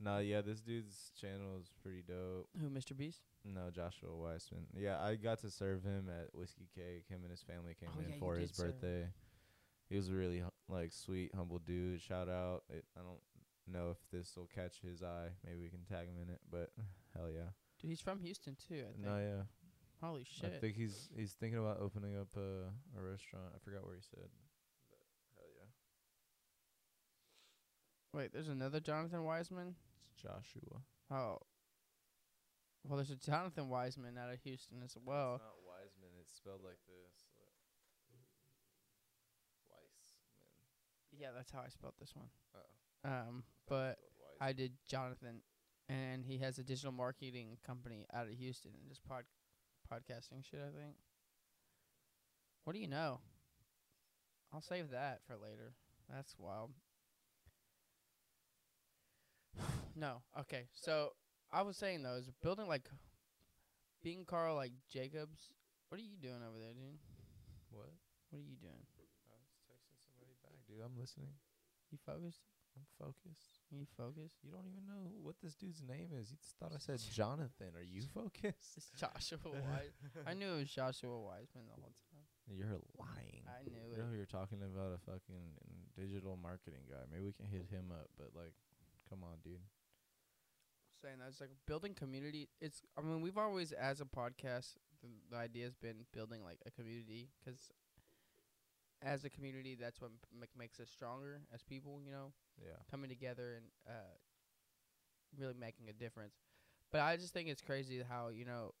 Nah, 0.00 0.18
yeah, 0.18 0.42
this 0.42 0.60
dude's 0.60 1.10
channel 1.20 1.58
is 1.60 1.72
pretty 1.82 2.02
dope. 2.06 2.48
who, 2.60 2.68
Mr. 2.70 2.96
Beast? 2.96 3.22
No, 3.44 3.68
Joshua 3.70 4.14
Weissman. 4.14 4.66
Yeah, 4.76 5.00
I 5.02 5.16
got 5.16 5.40
to 5.40 5.50
serve 5.50 5.82
him 5.82 6.08
at 6.08 6.32
Whiskey 6.32 6.68
Cake. 6.72 7.04
Him 7.08 7.22
and 7.22 7.30
his 7.32 7.42
family 7.42 7.74
came 7.78 7.88
Oh, 7.96 8.00
in 8.00 8.10
yeah, 8.10 8.18
for 8.20 8.36
his 8.36 8.52
serve. 8.52 8.80
birthday. 8.80 9.08
He 9.88 9.96
was 9.96 10.08
a 10.08 10.12
really 10.14 10.44
like 10.68 10.92
sweet, 10.92 11.32
humble 11.34 11.58
dude. 11.58 12.00
Shout 12.00 12.28
out. 12.28 12.62
It, 12.70 12.84
I 12.96 13.00
don't 13.00 13.18
know 13.66 13.90
if 13.90 13.96
this 14.12 14.36
will 14.36 14.48
catch 14.54 14.80
his 14.82 15.02
eye. 15.02 15.30
Maybe 15.44 15.58
we 15.62 15.68
can 15.68 15.82
tag 15.84 16.06
him 16.06 16.14
in 16.22 16.30
it. 16.32 16.40
But 16.48 16.70
hell 17.16 17.28
yeah. 17.28 17.50
Dude, 17.80 17.88
he's 17.90 18.00
from 18.00 18.20
Houston 18.20 18.56
too. 18.68 18.84
I 18.88 18.92
think. 18.92 19.04
No, 19.04 19.16
yeah. 19.18 19.42
Holy 20.00 20.24
shit! 20.24 20.52
I 20.54 20.58
think 20.58 20.76
he's 20.76 21.08
he's 21.16 21.32
thinking 21.32 21.58
about 21.58 21.80
opening 21.80 22.16
up 22.16 22.28
a 22.36 22.70
a 22.96 23.02
restaurant. 23.02 23.46
I 23.54 23.58
forgot 23.64 23.84
where 23.84 23.96
he 23.96 24.02
said. 24.02 24.28
But 24.90 24.98
hell 25.34 25.50
yeah. 25.56 25.70
Wait, 28.18 28.32
there's 28.32 28.48
another 28.48 28.80
Jonathan 28.80 29.24
Wiseman. 29.24 29.74
It's 30.12 30.22
Joshua. 30.22 30.82
Oh, 31.10 31.38
well, 32.84 32.96
there's 32.96 33.10
a 33.10 33.16
Jonathan 33.16 33.68
Wiseman 33.68 34.16
out 34.16 34.32
of 34.32 34.40
Houston 34.40 34.82
as 34.84 34.96
well. 35.04 35.34
It's 35.34 35.44
not 35.44 35.60
Wiseman. 35.66 36.10
It's 36.20 36.34
spelled 36.34 36.62
like 36.64 36.78
this. 36.86 37.26
Weissman. 39.68 41.18
Yeah, 41.18 41.28
that's 41.34 41.50
how 41.50 41.60
I 41.60 41.68
spelled 41.68 41.94
this 41.98 42.14
one. 42.14 42.28
Oh. 42.54 43.10
Um, 43.10 43.42
but 43.68 43.98
I 44.40 44.52
did 44.52 44.72
Jonathan, 44.88 45.42
and 45.88 46.24
he 46.24 46.38
has 46.38 46.58
a 46.58 46.62
digital 46.62 46.92
marketing 46.92 47.58
company 47.66 48.06
out 48.14 48.26
of 48.26 48.32
Houston 48.32 48.72
and 48.80 48.88
just 48.88 49.04
pod 49.04 49.24
podcasting 49.92 50.44
shit. 50.48 50.60
I 50.60 50.76
think. 50.76 50.94
What 52.64 52.74
do 52.74 52.80
you 52.80 52.88
know? 52.88 53.20
I'll 54.52 54.60
save 54.60 54.90
that 54.90 55.20
for 55.26 55.34
later. 55.34 55.72
That's 56.12 56.34
wild. 56.38 56.70
no, 59.96 60.22
okay. 60.40 60.68
So 60.74 61.12
I 61.52 61.62
was 61.62 61.76
saying 61.76 62.02
though, 62.02 62.16
is 62.16 62.30
building 62.42 62.68
like 62.68 62.88
being 64.02 64.24
Karl 64.24 64.54
like 64.54 64.72
Jacobs. 64.90 65.52
What 65.88 66.00
are 66.00 66.04
you 66.04 66.16
doing 66.20 66.40
over 66.46 66.58
there, 66.58 66.74
dude? 66.74 67.00
What? 67.70 67.92
What 68.30 68.38
are 68.38 68.44
you 68.44 68.56
doing? 68.60 68.84
I 68.96 69.36
was 69.40 69.48
texting 69.64 69.96
somebody 70.04 70.36
back, 70.44 70.60
dude. 70.68 70.84
I'm 70.84 70.98
listening. 71.00 71.32
You 71.90 71.98
focused? 72.04 72.44
I'm 72.78 72.86
focused. 72.94 73.58
You 73.74 73.84
focused? 73.98 74.38
You 74.46 74.50
don't 74.54 74.64
even 74.70 74.86
know 74.86 75.10
what 75.22 75.34
this 75.42 75.54
dude's 75.58 75.82
name 75.82 76.14
is. 76.14 76.30
You 76.30 76.38
just 76.38 76.54
thought 76.62 76.70
I 76.74 76.78
said 76.78 77.00
Jonathan. 77.12 77.74
Are 77.74 77.82
you 77.82 78.02
focused? 78.14 78.78
It's 78.78 78.90
Joshua 78.94 79.50
Wise. 79.50 79.98
I 80.26 80.34
knew 80.34 80.54
it 80.54 80.58
was 80.62 80.70
Joshua 80.70 81.18
Weissman 81.18 81.66
the 81.66 81.74
whole 81.82 81.92
time. 82.14 82.26
You're 82.46 82.78
lying. 82.96 83.42
I 83.50 83.66
knew 83.66 83.82
You 83.90 83.92
it. 83.92 83.98
know 83.98 84.14
you're 84.16 84.30
talking 84.30 84.62
about 84.62 84.94
a 84.94 85.00
fucking 85.04 85.58
digital 85.98 86.38
marketing 86.40 86.86
guy. 86.88 87.02
Maybe 87.10 87.26
we 87.26 87.32
can 87.34 87.46
hit 87.50 87.66
him 87.68 87.90
up, 87.90 88.08
but 88.16 88.30
like, 88.38 88.54
come 89.10 89.20
on, 89.26 89.36
dude. 89.44 89.60
saying 91.02 91.16
that's 91.22 91.40
like 91.40 91.50
building 91.66 91.94
community. 91.94 92.48
It's 92.60 92.82
I 92.96 93.02
mean 93.02 93.20
we've 93.20 93.38
always 93.38 93.72
as 93.72 94.00
a 94.00 94.04
podcast 94.06 94.74
the, 95.02 95.08
the 95.30 95.36
idea 95.36 95.64
has 95.64 95.76
been 95.76 96.06
building 96.12 96.42
like 96.42 96.58
a 96.66 96.70
community 96.70 97.28
because 97.38 97.70
as 99.02 99.24
a 99.24 99.30
community 99.30 99.76
that's 99.80 100.00
what 100.00 100.10
m- 100.32 100.48
makes 100.58 100.80
us 100.80 100.88
stronger 100.90 101.40
as 101.54 101.62
people. 101.62 102.00
You 102.04 102.12
know, 102.12 102.32
Yeah. 102.60 102.76
coming 102.90 103.08
together 103.08 103.54
and 103.56 103.66
uh, 103.88 104.16
really 105.38 105.54
making 105.54 105.88
a 105.88 105.92
difference. 105.92 106.34
But 106.90 107.02
I 107.02 107.16
just 107.16 107.32
think 107.32 107.48
it's 107.48 107.62
crazy 107.62 108.02
how 108.08 108.28
you 108.28 108.44
know 108.44 108.72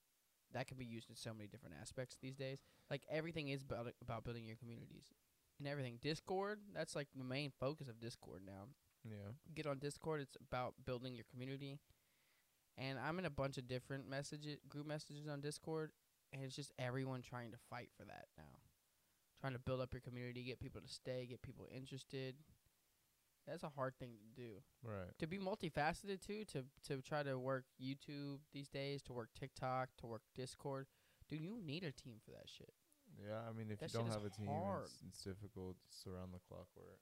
that 0.52 0.66
can 0.66 0.78
be 0.78 0.84
used 0.86 1.10
in 1.10 1.16
so 1.16 1.32
many 1.34 1.46
different 1.46 1.74
aspects 1.80 2.16
these 2.20 2.36
days. 2.36 2.58
Like 2.90 3.02
everything 3.10 3.48
is 3.48 3.62
about 3.62 3.92
about 4.02 4.24
building 4.24 4.46
your 4.46 4.56
communities 4.56 5.12
and 5.58 5.68
everything. 5.68 5.98
Discord 6.00 6.60
that's 6.74 6.96
like 6.96 7.08
the 7.14 7.24
main 7.24 7.52
focus 7.60 7.88
of 7.88 8.00
Discord 8.00 8.42
now 8.46 8.68
Yeah. 9.04 9.32
get 9.54 9.66
on 9.66 9.78
Discord. 9.78 10.20
It's 10.22 10.36
about 10.40 10.74
building 10.84 11.14
your 11.14 11.24
community. 11.30 11.78
And 12.76 12.98
I'm 12.98 13.18
in 13.18 13.24
a 13.24 13.30
bunch 13.30 13.58
of 13.58 13.66
different 13.66 14.08
messages, 14.08 14.58
group 14.68 14.86
messages 14.86 15.26
on 15.26 15.40
Discord, 15.40 15.90
and 16.32 16.44
it's 16.44 16.54
just 16.54 16.70
everyone 16.78 17.22
trying 17.22 17.50
to 17.50 17.58
fight 17.68 17.90
for 17.96 18.04
that 18.04 18.26
now. 18.36 18.60
Trying 19.40 19.52
to 19.52 19.58
build 19.60 19.80
up 19.80 19.92
your 19.92 20.00
community, 20.00 20.42
get 20.42 20.58
people 20.60 20.80
to 20.80 20.88
stay, 20.88 21.26
get 21.28 21.42
people 21.42 21.66
interested. 21.74 22.34
That's 23.46 23.62
a 23.62 23.68
hard 23.70 23.94
thing 23.98 24.10
to 24.18 24.42
do. 24.42 24.50
Right. 24.82 25.16
To 25.20 25.26
be 25.26 25.38
multifaceted 25.38 26.20
too, 26.26 26.44
to 26.52 26.64
to 26.88 27.00
try 27.02 27.22
to 27.22 27.38
work 27.38 27.64
YouTube 27.80 28.40
these 28.52 28.68
days, 28.68 29.02
to 29.04 29.12
work 29.12 29.30
TikTok, 29.38 29.90
to 29.98 30.06
work 30.06 30.22
Discord. 30.34 30.86
Dude, 31.28 31.40
you 31.40 31.58
need 31.64 31.84
a 31.84 31.92
team 31.92 32.16
for 32.24 32.32
that 32.32 32.48
shit. 32.48 32.72
Yeah. 33.18 33.40
I 33.48 33.52
mean, 33.52 33.70
if 33.70 33.78
That 33.78 33.92
you 33.92 34.00
don't 34.00 34.08
have 34.12 34.24
a 34.24 34.30
team, 34.30 34.48
it's, 34.84 35.02
it's 35.08 35.22
difficult. 35.22 35.76
It's 35.88 36.06
around 36.06 36.32
the 36.32 36.40
clock 36.48 36.66
work. 36.76 37.00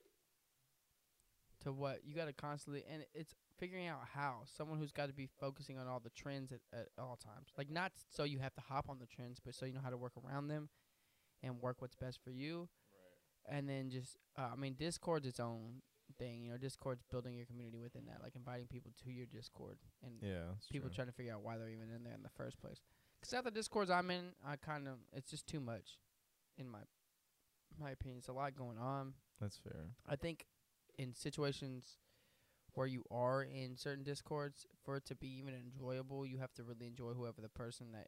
to 1.61 1.71
what 1.73 2.01
you 2.05 2.15
got 2.15 2.25
to 2.25 2.33
constantly 2.33 2.83
and 2.91 3.03
it's 3.13 3.33
figuring 3.57 3.87
out 3.87 3.99
how 4.13 4.41
someone 4.45 4.77
who's 4.77 4.91
got 4.91 5.07
to 5.07 5.13
be 5.13 5.27
focusing 5.39 5.77
on 5.77 5.87
all 5.87 5.99
the 5.99 6.11
trends 6.11 6.51
at, 6.51 6.59
at 6.71 6.87
all 6.99 7.17
times 7.17 7.47
like 7.57 7.69
not 7.69 7.91
so 8.09 8.23
you 8.23 8.37
have 8.39 8.53
to 8.53 8.61
hop 8.61 8.89
on 8.89 8.99
the 8.99 9.07
trends 9.07 9.39
but 9.43 9.55
so 9.55 9.65
you 9.65 9.73
know 9.73 9.81
how 9.83 9.89
to 9.89 9.97
work 9.97 10.13
around 10.23 10.47
them 10.47 10.69
and 11.43 11.61
work 11.61 11.77
what's 11.81 11.95
best 11.95 12.19
for 12.23 12.31
you 12.31 12.67
and 13.49 13.67
then 13.69 13.89
just 13.89 14.17
uh, 14.37 14.49
i 14.53 14.55
mean 14.55 14.73
discord's 14.77 15.25
its 15.25 15.39
own 15.39 15.81
thing 16.17 16.43
you 16.43 16.51
know 16.51 16.57
discord's 16.57 17.03
building 17.11 17.35
your 17.35 17.45
community 17.45 17.77
within 17.79 18.05
that 18.05 18.19
like 18.23 18.35
inviting 18.35 18.65
people 18.67 18.91
to 19.03 19.11
your 19.11 19.25
discord 19.25 19.77
and 20.03 20.13
Yeah. 20.21 20.53
People 20.71 20.89
true. 20.89 20.95
trying 20.95 21.07
to 21.07 21.13
figure 21.13 21.33
out 21.33 21.43
why 21.43 21.57
they're 21.57 21.69
even 21.69 21.91
in 21.95 22.03
there 22.03 22.13
in 22.13 22.23
the 22.23 22.29
first 22.29 22.59
place 22.59 22.81
because 23.19 23.33
at 23.33 23.43
the 23.43 23.51
discords 23.51 23.89
i'm 23.91 24.09
in 24.09 24.31
i 24.45 24.55
kind 24.55 24.87
of 24.87 24.95
it's 25.13 25.29
just 25.29 25.45
too 25.47 25.59
much 25.59 25.97
in 26.57 26.67
my 26.67 26.79
my 27.79 27.91
opinion 27.91 28.17
it's 28.19 28.29
a 28.29 28.33
lot 28.33 28.55
going 28.55 28.77
on 28.77 29.13
That's 29.39 29.57
fair. 29.57 29.91
I 30.07 30.15
think 30.15 30.45
in 30.97 31.13
situations 31.13 31.97
where 32.73 32.87
you 32.87 33.03
are 33.11 33.43
in 33.43 33.75
certain 33.75 34.03
discords, 34.03 34.65
for 34.83 34.97
it 34.97 35.05
to 35.05 35.15
be 35.15 35.27
even 35.39 35.53
enjoyable, 35.53 36.25
you 36.25 36.37
have 36.37 36.53
to 36.55 36.63
really 36.63 36.85
enjoy 36.87 37.11
whoever 37.13 37.41
the 37.41 37.49
person 37.49 37.87
that 37.93 38.07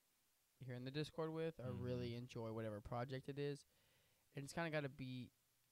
you're 0.66 0.76
in 0.78 0.86
the 0.86 0.92
discord 0.92 1.34
with, 1.34 1.60
or 1.64 1.74
really 1.74 2.16
enjoy 2.16 2.52
whatever 2.52 2.80
project 2.82 3.30
it 3.30 3.40
is. 3.40 3.66
And 4.36 4.44
it's 4.44 4.54
kind 4.54 4.68
of 4.68 4.74
got 4.74 4.84
to 4.84 4.90
be 4.90 5.32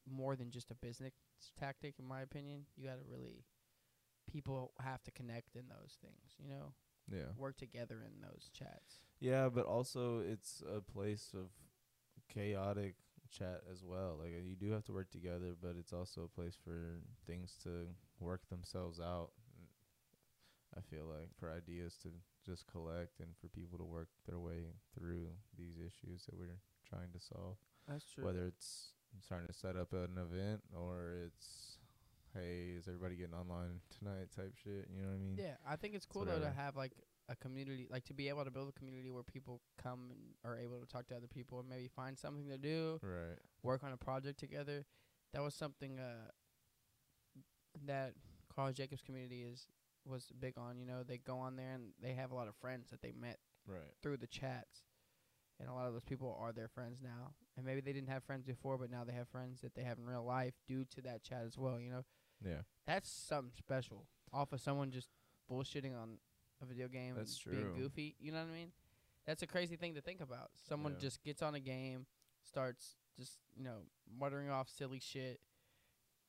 more 0.09 0.35
than 0.35 0.51
just 0.51 0.71
a 0.71 0.75
business 0.75 1.13
tactic, 1.59 1.95
in 1.99 2.05
my 2.05 2.21
opinion. 2.21 2.65
You 2.75 2.87
got 2.87 2.95
to 2.95 3.05
really, 3.09 3.45
people 4.31 4.71
have 4.83 5.03
to 5.03 5.11
connect 5.11 5.55
in 5.55 5.67
those 5.67 5.97
things, 6.01 6.35
you 6.39 6.49
know, 6.49 6.73
Yeah. 7.11 7.31
work 7.37 7.57
together 7.57 8.03
in 8.03 8.21
those 8.21 8.49
chats. 8.53 9.01
Yeah, 9.19 9.49
but 9.49 9.65
also 9.65 10.19
it's 10.19 10.61
a 10.61 10.81
place 10.81 11.33
of 11.33 11.49
chaotic 12.29 12.95
chat 13.29 13.61
as 13.71 13.83
well. 13.83 14.17
Like 14.19 14.33
uh, 14.37 14.43
you 14.43 14.55
do 14.55 14.71
have 14.71 14.85
to 14.85 14.93
work 14.93 15.09
together, 15.11 15.55
but 15.61 15.75
it's 15.77 15.93
also 15.93 16.23
a 16.23 16.27
place 16.27 16.55
for 16.63 17.01
things 17.25 17.57
to 17.63 17.87
work 18.19 18.47
themselves 18.49 18.99
out. 18.99 19.31
I 20.75 20.81
feel 20.81 21.05
like 21.05 21.29
for 21.39 21.51
ideas 21.51 21.95
to 22.03 22.09
just 22.47 22.65
collect 22.67 23.19
and 23.19 23.29
for 23.41 23.47
people 23.49 23.77
to 23.77 23.83
work 23.83 24.07
their 24.27 24.39
way 24.39 24.71
through 24.97 25.27
these 25.57 25.75
issues 25.77 26.23
that 26.25 26.35
we're 26.37 26.57
trying 26.89 27.11
to 27.13 27.19
solve. 27.19 27.57
That's 27.87 28.05
true. 28.09 28.23
Whether 28.25 28.45
it's 28.45 28.93
trying 29.27 29.45
to 29.47 29.53
set 29.53 29.75
up 29.75 29.93
an 29.93 30.17
event 30.17 30.61
or 30.75 31.13
it's 31.25 31.77
hey, 32.33 32.73
is 32.77 32.87
everybody 32.87 33.15
getting 33.15 33.33
online 33.33 33.79
tonight 33.97 34.27
type 34.35 34.53
shit, 34.63 34.87
you 34.93 35.01
know 35.01 35.07
what 35.09 35.15
I 35.15 35.17
mean? 35.17 35.35
Yeah, 35.37 35.55
I 35.67 35.75
think 35.75 35.95
it's 35.95 36.05
cool 36.05 36.25
though 36.25 36.39
to 36.39 36.51
have 36.51 36.75
like 36.75 36.91
a 37.29 37.35
community, 37.35 37.87
like 37.89 38.05
to 38.05 38.13
be 38.13 38.29
able 38.29 38.43
to 38.45 38.51
build 38.51 38.69
a 38.69 38.71
community 38.79 39.09
where 39.11 39.23
people 39.23 39.59
come 39.81 40.11
and 40.11 40.19
are 40.45 40.57
able 40.57 40.79
to 40.79 40.85
talk 40.85 41.07
to 41.07 41.15
other 41.15 41.27
people 41.27 41.59
and 41.59 41.67
maybe 41.67 41.87
find 41.87 42.17
something 42.17 42.47
to 42.47 42.57
do, 42.57 42.99
Right. 43.03 43.37
work 43.63 43.83
on 43.83 43.91
a 43.91 43.97
project 43.97 44.39
together. 44.39 44.85
That 45.33 45.41
was 45.41 45.53
something 45.55 45.99
uh 45.99 46.31
that 47.85 48.13
Karl 48.53 48.71
Jacobs 48.71 49.01
community 49.01 49.43
is 49.43 49.67
was 50.07 50.31
big 50.39 50.57
on. 50.57 50.77
You 50.79 50.85
know, 50.85 51.03
they 51.03 51.17
go 51.17 51.37
on 51.39 51.55
there 51.55 51.73
and 51.73 51.91
they 52.01 52.13
have 52.13 52.31
a 52.31 52.35
lot 52.35 52.47
of 52.47 52.55
friends 52.55 52.89
that 52.91 53.01
they 53.01 53.11
met 53.11 53.39
Right. 53.65 53.93
through 54.01 54.17
the 54.17 54.27
chats, 54.27 54.83
and 55.59 55.67
a 55.67 55.73
lot 55.73 55.87
of 55.87 55.93
those 55.93 56.05
people 56.05 56.37
are 56.39 56.53
their 56.53 56.69
friends 56.69 57.01
now. 57.01 57.33
And 57.57 57.65
maybe 57.65 57.81
they 57.81 57.91
didn't 57.91 58.07
have 58.09 58.23
friends 58.23 58.45
before, 58.45 58.77
but 58.77 58.89
now 58.89 59.03
they 59.03 59.11
have 59.13 59.27
friends 59.27 59.59
that 59.61 59.73
they 59.75 59.83
have 59.83 59.97
in 59.97 60.05
real 60.05 60.23
life 60.23 60.53
due 60.67 60.85
to 60.85 61.01
that 61.01 61.21
chat 61.23 61.43
as 61.45 61.57
well. 61.57 61.79
You 61.79 61.89
know, 61.91 62.05
Yeah. 62.45 62.61
that's 62.85 63.09
something 63.09 63.51
special 63.57 64.07
off 64.31 64.53
of 64.53 64.61
someone 64.61 64.91
just 64.91 65.09
bullshitting 65.49 65.93
on 65.97 66.19
a 66.61 66.65
video 66.65 66.87
game 66.87 67.15
That's 67.15 67.43
and 67.45 67.51
being 67.51 67.63
true. 67.73 67.75
goofy. 67.75 68.15
You 68.19 68.31
know 68.31 68.41
what 68.43 68.49
I 68.51 68.53
mean? 68.53 68.71
That's 69.25 69.43
a 69.43 69.47
crazy 69.47 69.75
thing 69.75 69.95
to 69.95 70.01
think 70.01 70.21
about. 70.21 70.51
Someone 70.55 70.93
Yeah. 70.93 70.99
just 70.99 71.21
gets 71.23 71.41
on 71.41 71.53
a 71.55 71.59
game, 71.59 72.07
starts 72.43 72.95
just 73.17 73.39
you 73.55 73.63
know 73.63 73.85
muttering 74.09 74.49
off 74.49 74.69
silly 74.69 74.99
shit, 74.99 75.41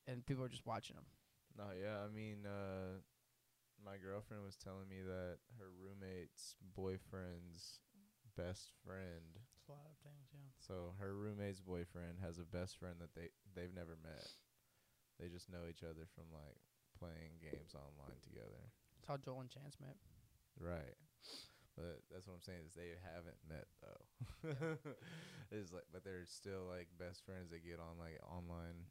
and 0.08 0.26
people 0.26 0.42
are 0.42 0.48
just 0.48 0.66
watching 0.66 0.96
them. 0.96 1.06
No, 1.56 1.70
yeah, 1.72 2.02
I 2.02 2.08
mean, 2.08 2.44
uh, 2.46 3.00
my 3.84 3.96
girlfriend 3.98 4.44
was 4.44 4.56
telling 4.56 4.88
me 4.88 5.02
that 5.02 5.38
her 5.58 5.70
roommate's 5.70 6.54
boyfriend's 6.74 7.80
best 8.36 8.70
friend. 8.86 9.38
a 9.66 9.72
lot 9.72 9.90
of 9.90 9.98
things, 10.06 10.30
yeah. 10.30 10.50
So 10.62 10.94
her 10.98 11.14
roommate's 11.14 11.60
boyfriend 11.60 12.22
has 12.22 12.38
a 12.38 12.46
best 12.46 12.78
friend 12.78 12.96
that 13.02 13.14
they 13.14 13.34
they've 13.54 13.74
never 13.74 13.98
met. 14.02 14.30
They 15.18 15.26
just 15.26 15.50
know 15.50 15.66
each 15.66 15.82
other 15.82 16.06
from 16.14 16.30
like 16.30 16.62
playing 16.94 17.42
games 17.42 17.74
online 17.74 18.18
together. 18.22 18.70
That's 18.98 19.08
how 19.10 19.18
Joel 19.18 19.42
and 19.46 19.50
Chance 19.50 19.78
met. 19.82 19.98
Right. 20.58 20.98
But 21.78 22.02
that's 22.10 22.26
what 22.26 22.34
I'm 22.34 22.42
saying 22.42 22.66
is 22.66 22.74
they 22.74 22.98
haven't 22.98 23.38
met 23.46 23.70
though. 23.78 24.02
it's 25.54 25.70
like, 25.70 25.86
but 25.94 26.02
they're 26.02 26.26
still 26.26 26.66
like 26.66 26.90
best 26.98 27.22
friends. 27.22 27.54
They 27.54 27.62
get 27.62 27.78
on 27.78 27.98
like 28.02 28.18
online 28.26 28.90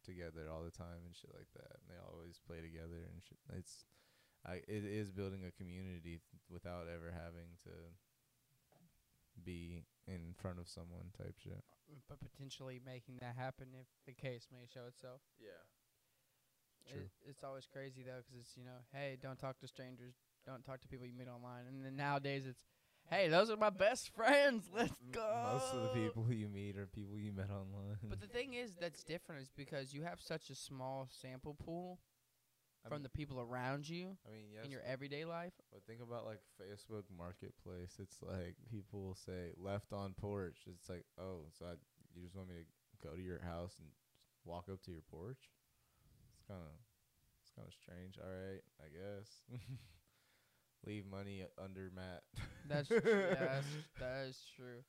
together 0.00 0.48
all 0.48 0.64
the 0.64 0.72
time 0.72 1.04
and 1.04 1.12
shit 1.12 1.28
like 1.36 1.52
that. 1.60 1.76
And 1.84 1.92
they 1.92 2.00
always 2.00 2.40
play 2.40 2.64
together 2.64 3.04
and 3.04 3.20
shit. 3.20 3.36
It's, 3.52 3.84
I 4.46 4.54
it 4.66 4.84
is 4.84 5.10
building 5.10 5.44
a 5.46 5.52
community 5.52 6.18
th- 6.18 6.42
without 6.50 6.86
ever 6.92 7.12
having 7.12 7.54
to 7.64 7.70
be 9.44 9.84
in 10.06 10.34
front 10.36 10.58
of 10.58 10.68
someone 10.68 11.12
type 11.16 11.34
shit. 11.42 11.62
But 12.08 12.18
potentially 12.20 12.80
making 12.84 13.18
that 13.20 13.34
happen 13.36 13.68
if 13.78 13.86
the 14.06 14.12
case 14.12 14.48
may 14.50 14.66
show 14.72 14.86
itself. 14.86 15.20
Yeah. 15.40 15.62
It, 16.86 16.92
True. 16.92 17.08
it's 17.28 17.44
always 17.44 17.66
crazy 17.66 18.02
though, 18.02 18.18
because 18.18 18.40
it's 18.40 18.56
you 18.56 18.64
know, 18.64 18.82
hey, 18.92 19.16
don't 19.20 19.38
talk 19.38 19.58
to 19.60 19.68
strangers, 19.68 20.14
don't 20.46 20.64
talk 20.64 20.80
to 20.80 20.88
people 20.88 21.06
you 21.06 21.14
meet 21.14 21.28
online, 21.28 21.64
and 21.68 21.84
then 21.84 21.96
nowadays 21.96 22.44
it's, 22.46 22.64
hey, 23.08 23.28
those 23.28 23.50
are 23.50 23.56
my 23.56 23.70
best 23.70 24.10
friends. 24.14 24.68
Let's 24.74 24.98
go. 25.12 25.50
Most 25.52 25.72
of 25.74 25.82
the 25.82 25.88
people 25.88 26.26
you 26.32 26.48
meet 26.48 26.76
are 26.76 26.86
people 26.86 27.18
you 27.18 27.32
met 27.32 27.50
online. 27.50 27.98
But 28.08 28.20
the 28.20 28.26
thing 28.26 28.54
is, 28.54 28.74
that's 28.80 29.04
different, 29.04 29.42
is 29.42 29.50
because 29.56 29.94
you 29.94 30.02
have 30.02 30.20
such 30.20 30.50
a 30.50 30.54
small 30.54 31.08
sample 31.10 31.54
pool 31.54 32.00
I 32.84 32.88
from 32.88 32.98
mean- 32.98 33.02
the 33.04 33.08
people 33.10 33.40
around 33.40 33.88
you 33.88 34.16
I 34.26 34.32
mean, 34.32 34.44
yes, 34.52 34.64
in 34.64 34.70
your 34.70 34.82
everyday 34.82 35.24
life. 35.24 35.52
But 35.72 35.82
think 35.86 36.00
about 36.02 36.26
like 36.26 36.40
Facebook 36.60 37.04
Marketplace. 37.16 37.96
It's 37.98 38.18
like 38.22 38.56
people 38.70 39.02
will 39.02 39.14
say 39.26 39.50
left 39.56 39.92
on 39.92 40.14
porch. 40.14 40.58
It's 40.66 40.88
like, 40.88 41.04
oh, 41.18 41.46
so 41.58 41.66
I, 41.66 41.72
you 42.14 42.22
just 42.24 42.34
want 42.36 42.48
me 42.48 42.54
to 42.56 43.08
go 43.08 43.14
to 43.14 43.22
your 43.22 43.40
house 43.40 43.74
and 43.78 43.88
walk 44.44 44.66
up 44.70 44.82
to 44.82 44.90
your 44.90 45.02
porch? 45.10 45.38
It's 46.34 46.42
kind 46.48 46.60
of, 46.60 46.74
it's 47.42 47.50
kind 47.54 47.68
of 47.68 47.74
strange. 47.74 48.18
All 48.18 48.28
right, 48.30 48.62
I 48.80 48.88
guess. 48.90 49.60
Leave 50.86 51.06
money 51.06 51.44
under 51.62 51.90
mat. 51.94 52.22
That's 52.68 52.88
true. 52.88 53.00
yeah, 53.06 53.34
that's, 53.38 53.66
that 54.00 54.26
is 54.28 54.38
true. 54.56 54.82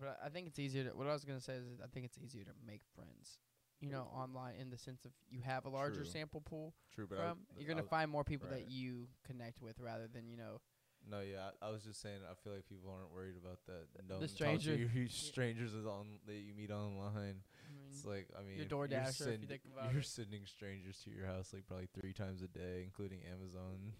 But 0.00 0.18
I 0.24 0.28
think 0.28 0.48
it's 0.48 0.58
easier 0.58 0.84
to. 0.84 0.90
What 0.90 1.06
I 1.06 1.12
was 1.12 1.24
gonna 1.24 1.40
say 1.40 1.54
is, 1.54 1.64
I 1.82 1.86
think 1.86 2.06
it's 2.06 2.18
easier 2.18 2.44
to 2.44 2.50
make 2.66 2.82
friends, 2.94 3.38
you 3.80 3.88
know, 3.90 4.08
online 4.14 4.54
in 4.60 4.70
the 4.70 4.78
sense 4.78 5.04
of 5.04 5.12
you 5.30 5.40
have 5.42 5.64
a 5.66 5.68
larger 5.68 5.96
True. 6.02 6.04
sample 6.04 6.40
pool 6.40 6.74
True, 6.94 7.06
but 7.08 7.18
from. 7.18 7.38
You're 7.56 7.68
gonna 7.68 7.82
find 7.82 8.10
more 8.10 8.24
people 8.24 8.48
right. 8.50 8.58
that 8.66 8.70
you 8.70 9.08
connect 9.26 9.60
with 9.62 9.78
rather 9.80 10.08
than 10.12 10.28
you 10.28 10.36
know. 10.36 10.60
No, 11.08 11.20
yeah, 11.20 11.50
I, 11.62 11.68
I 11.68 11.70
was 11.70 11.82
just 11.84 12.02
saying. 12.02 12.18
I 12.28 12.34
feel 12.42 12.52
like 12.52 12.68
people 12.68 12.90
aren't 12.90 13.12
worried 13.14 13.36
about 13.40 13.60
that. 13.66 13.86
No, 14.08 14.26
stranger- 14.26 14.74
your 14.74 15.06
strangers 15.08 15.72
is 15.72 15.86
on 15.86 16.18
that 16.26 16.34
you 16.34 16.52
meet 16.54 16.70
online. 16.72 17.14
I 17.14 17.70
mean, 17.72 17.88
It's 17.92 18.04
like 18.04 18.26
I 18.36 18.42
mean, 18.42 18.56
Your 18.58 18.66
you're 18.66 18.88
DoorDasher, 18.88 19.34
if 19.34 19.40
you 19.42 19.46
think 19.46 19.62
about 19.72 19.92
you're 19.92 20.00
it. 20.02 20.06
sending 20.06 20.44
strangers 20.44 20.98
to 21.04 21.10
your 21.10 21.26
house 21.26 21.52
like 21.54 21.66
probably 21.66 21.88
three 21.98 22.12
times 22.12 22.42
a 22.42 22.48
day, 22.48 22.82
including 22.84 23.20
Amazon. 23.32 23.92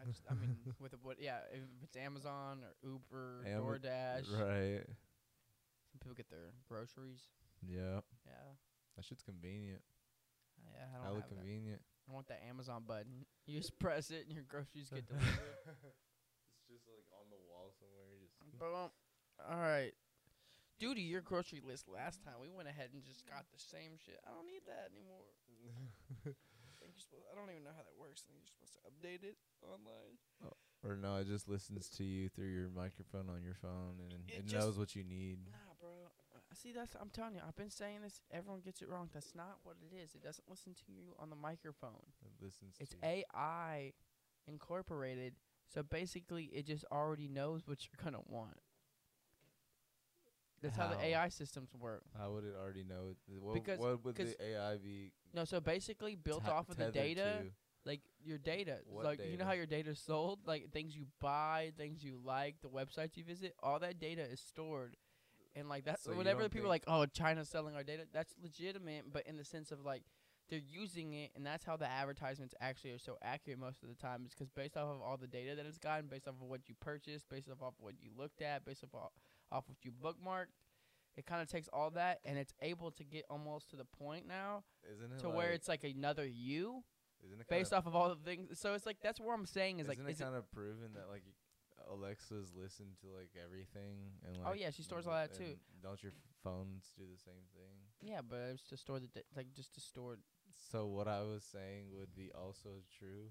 I, 0.00 0.06
just, 0.06 0.22
I 0.30 0.34
mean, 0.34 0.56
with 0.80 0.94
what? 1.02 1.16
Yeah, 1.20 1.38
if 1.52 1.60
it's 1.82 1.96
Amazon 1.96 2.60
or 2.62 2.88
Uber, 2.90 3.44
Ama- 3.46 3.60
DoorDash, 3.62 4.38
right? 4.38 4.84
Some 6.00 6.08
people 6.08 6.16
get 6.16 6.30
their 6.32 6.56
groceries. 6.64 7.28
Yeah, 7.60 8.00
Yeah, 8.24 8.56
that 8.96 9.04
shit's 9.04 9.22
convenient. 9.22 9.84
yeah. 10.64 10.88
I 10.88 10.96
don't 10.96 11.04
Hella 11.04 11.20
have 11.20 11.28
that. 11.28 11.36
convenient. 11.36 11.80
I 12.08 12.12
want 12.16 12.26
that 12.32 12.40
Amazon 12.48 12.84
button. 12.88 13.28
You 13.50 13.58
just 13.58 13.82
press 13.82 14.14
it 14.14 14.30
and 14.30 14.32
your 14.32 14.46
groceries 14.46 14.94
get 14.94 15.10
delivered. 15.10 15.58
it's 15.66 16.70
just 16.70 16.86
like 16.86 17.02
on 17.18 17.26
the 17.34 17.40
wall 17.50 17.74
somewhere. 17.74 18.14
Just 18.22 18.38
Boom. 18.62 18.94
All 19.42 19.58
right. 19.58 19.90
Due 20.78 20.94
to 20.94 21.02
your 21.02 21.20
grocery 21.20 21.58
list 21.58 21.90
last 21.90 22.22
time, 22.22 22.38
we 22.38 22.46
went 22.46 22.70
ahead 22.70 22.94
and 22.94 23.02
just 23.02 23.26
got 23.26 23.50
the 23.50 23.58
same 23.58 23.98
shit. 23.98 24.22
I 24.22 24.30
don't 24.30 24.46
need 24.46 24.62
that 24.70 24.94
anymore. 24.94 25.26
I, 26.24 26.30
think 26.78 26.94
you're 26.94 27.02
supposed, 27.02 27.26
I 27.26 27.34
don't 27.34 27.50
even 27.50 27.66
know 27.66 27.74
how 27.74 27.82
that 27.82 27.98
works. 27.98 28.22
I 28.22 28.30
think 28.30 28.46
you're 28.46 28.54
supposed 28.54 28.78
to 28.78 28.82
update 28.86 29.26
it 29.26 29.34
online. 29.66 30.14
Oh, 30.46 30.54
or 30.86 30.94
no, 30.94 31.18
it 31.18 31.26
just 31.26 31.50
listens 31.50 31.90
to 31.98 32.04
you 32.06 32.30
through 32.30 32.54
your 32.54 32.70
microphone 32.70 33.26
on 33.28 33.42
your 33.42 33.58
phone, 33.58 33.98
and 33.98 34.14
It 34.30 34.46
it, 34.46 34.54
knows 34.54 34.78
what 34.78 34.94
you 34.94 35.02
need. 35.02 35.42
Nah, 35.50 35.69
bro. 35.80 35.90
See, 36.52 36.72
that's 36.72 36.94
I'm 37.00 37.10
telling 37.10 37.34
you. 37.36 37.40
I've 37.46 37.56
been 37.56 37.70
saying 37.70 38.00
this. 38.02 38.20
Everyone 38.32 38.60
gets 38.60 38.82
it 38.82 38.88
wrong. 38.88 39.08
That's 39.12 39.34
not 39.34 39.58
what 39.62 39.76
it 39.80 39.94
is. 39.96 40.14
It 40.14 40.22
doesn't 40.22 40.48
listen 40.48 40.74
to 40.74 40.82
you 40.92 41.14
on 41.18 41.30
the 41.30 41.36
microphone. 41.36 42.02
It 42.24 42.44
listens. 42.44 42.74
It's. 42.80 42.94
AI 43.02 43.92
incorporated. 44.46 45.34
So 45.72 45.82
basically, 45.82 46.44
it 46.46 46.66
just 46.66 46.84
already 46.90 47.28
knows 47.28 47.62
what 47.66 47.78
you're 47.86 48.02
gonna 48.04 48.22
want. 48.26 48.58
That's 50.62 50.76
how, 50.76 50.88
the 50.88 51.00
AI 51.02 51.28
systems 51.30 51.70
work. 51.78 52.02
How 52.18 52.32
would 52.32 52.44
it 52.44 52.54
already 52.60 52.84
know? 52.84 53.14
What, 53.38 53.54
Because- 53.54 53.78
what 53.78 54.04
would 54.04 54.16
the 54.16 54.36
AI 54.42 54.76
be 54.76 55.12
No, 55.32 55.44
so 55.44 55.60
basically 55.60 56.16
built 56.16 56.46
off 56.46 56.68
of 56.68 56.76
the 56.76 56.90
data, 56.90 57.44
to? 57.44 57.52
like 57.86 58.02
your 58.22 58.36
data. 58.36 58.80
What 58.84 59.04
like 59.06 59.24
you 59.24 59.38
know 59.38 59.46
how 59.46 59.52
your 59.52 59.64
data 59.66 59.90
is 59.90 59.98
sold, 59.98 60.40
like 60.46 60.70
things 60.70 60.94
you 60.94 61.06
buy, 61.18 61.72
things 61.78 62.04
you 62.04 62.20
like, 62.22 62.56
the 62.60 62.68
websites 62.68 63.16
you 63.16 63.24
visit, 63.24 63.54
all 63.62 63.78
that 63.78 63.98
data 63.98 64.22
is 64.22 64.40
stored. 64.40 64.96
And 65.56 65.68
like 65.68 65.84
that's 65.84 66.04
So 66.04 66.12
whatever 66.12 66.48
people 66.48 66.66
are 66.66 66.70
like, 66.70 66.84
oh, 66.86 67.06
China's 67.06 67.48
selling 67.48 67.74
our 67.74 67.82
data, 67.82 68.04
that's 68.12 68.34
legitimate, 68.42 69.12
but 69.12 69.26
in 69.26 69.36
the 69.36 69.44
sense 69.44 69.72
of 69.72 69.84
like 69.84 70.02
they're 70.48 70.58
using 70.58 71.12
it 71.12 71.30
and 71.36 71.46
that's 71.46 71.64
how 71.64 71.76
the 71.76 71.88
advertisements 71.88 72.54
actually 72.60 72.90
are 72.90 72.98
so 72.98 73.16
accurate 73.22 73.58
most 73.58 73.82
of 73.82 73.88
the 73.88 73.94
time 73.94 74.24
is 74.26 74.32
because 74.34 74.50
based 74.50 74.76
off 74.76 74.88
of 74.88 75.00
all 75.00 75.16
the 75.16 75.26
data 75.26 75.54
that 75.54 75.64
it's 75.64 75.78
gotten, 75.78 76.08
based 76.08 76.26
off 76.26 76.34
of 76.40 76.48
what 76.48 76.68
you 76.68 76.74
purchased, 76.80 77.28
based 77.28 77.48
off 77.48 77.58
of 77.62 77.74
what 77.78 77.94
you 78.00 78.10
looked 78.16 78.42
at, 78.42 78.64
based 78.64 78.82
off 78.84 78.90
of, 78.94 79.10
off 79.56 79.64
what 79.68 79.78
you 79.82 79.92
bookmarked, 79.92 80.46
it 81.16 81.26
kind 81.26 81.40
of 81.40 81.48
takes 81.48 81.68
all 81.72 81.90
that 81.90 82.18
and 82.24 82.38
it's 82.38 82.52
able 82.62 82.90
to 82.90 83.04
get 83.04 83.24
almost 83.30 83.70
to 83.70 83.76
the 83.76 83.84
point 83.84 84.26
now 84.26 84.64
Isn't 84.92 85.12
it 85.12 85.18
to 85.20 85.28
like, 85.28 85.36
where 85.36 85.50
it's 85.50 85.68
like 85.68 85.84
another 85.84 86.26
you 86.26 86.82
isn't 87.24 87.40
it 87.40 87.48
based 87.48 87.72
off 87.72 87.86
of 87.86 87.94
all 87.94 88.08
the 88.08 88.16
things. 88.16 88.58
So 88.58 88.74
it's 88.74 88.86
like 88.86 88.98
that's 89.02 89.20
what 89.20 89.34
I'm 89.34 89.46
saying 89.46 89.80
is 89.80 89.88
like 89.88 89.98
isn't 89.98 90.08
it 90.08 90.12
is 90.12 90.20
kind 90.20 90.34
of 90.34 90.50
proven 90.52 90.94
that 90.94 91.08
like 91.10 91.22
Alexa's 91.90 92.52
listen 92.54 92.86
to 93.00 93.06
like 93.16 93.30
everything 93.42 94.12
and 94.26 94.36
oh, 94.38 94.42
like 94.48 94.52
Oh, 94.52 94.54
yeah, 94.54 94.70
she 94.70 94.82
stores 94.82 95.06
all 95.06 95.14
that, 95.14 95.34
too. 95.34 95.56
Don't 95.82 96.02
your 96.02 96.12
phones 96.42 96.92
do 96.96 97.04
the 97.10 97.18
same 97.18 97.44
thing? 97.54 97.76
Yeah, 98.02 98.20
but 98.26 98.38
it's 98.54 98.62
to 98.70 98.76
store 98.76 99.00
the 99.00 99.08
da- 99.08 99.24
like 99.36 99.52
just 99.54 99.74
to 99.74 99.80
store. 99.80 100.16
So 100.70 100.86
what 100.86 101.08
I 101.08 101.20
was 101.20 101.44
saying 101.44 101.86
would 101.98 102.14
be 102.14 102.30
also 102.34 102.82
true. 102.98 103.30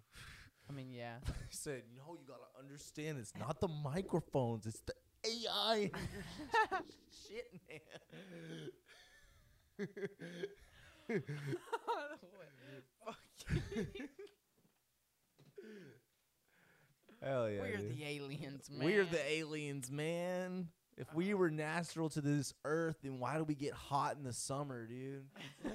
I 0.70 0.74
mean, 0.74 0.91
yeah. 0.91 1.16
I 1.28 1.32
said, 1.49 1.84
no, 1.95 2.14
you 2.14 2.26
gotta 2.28 2.47
understand, 2.60 3.18
it's 3.18 3.34
not 3.38 3.60
the 3.60 3.68
microphones, 3.68 4.66
it's 4.68 4.82
the 4.82 4.93
AI. 5.26 5.89
Shit, 7.28 7.60
man. 7.68 7.80
Hell 17.56 17.66
yeah. 17.66 17.72
We're 17.72 17.78
dude. 17.78 17.97
the 17.97 18.06
aliens, 18.06 18.70
man. 18.70 18.86
We're 18.86 19.06
the 19.06 19.32
aliens, 19.32 19.91
man. 19.91 20.68
If 20.97 21.14
we 21.14 21.30
uh-huh. 21.30 21.38
were 21.38 21.50
natural 21.50 22.10
to 22.10 22.22
this 22.22 22.54
earth, 22.66 22.97
then 23.02 23.20
why 23.20 23.38
do 23.38 23.45
we 23.45 23.56
get 23.56 23.74
hot 23.74 24.18
in 24.18 24.24
the 24.24 24.34
summer, 24.34 24.86
dude? 24.86 25.26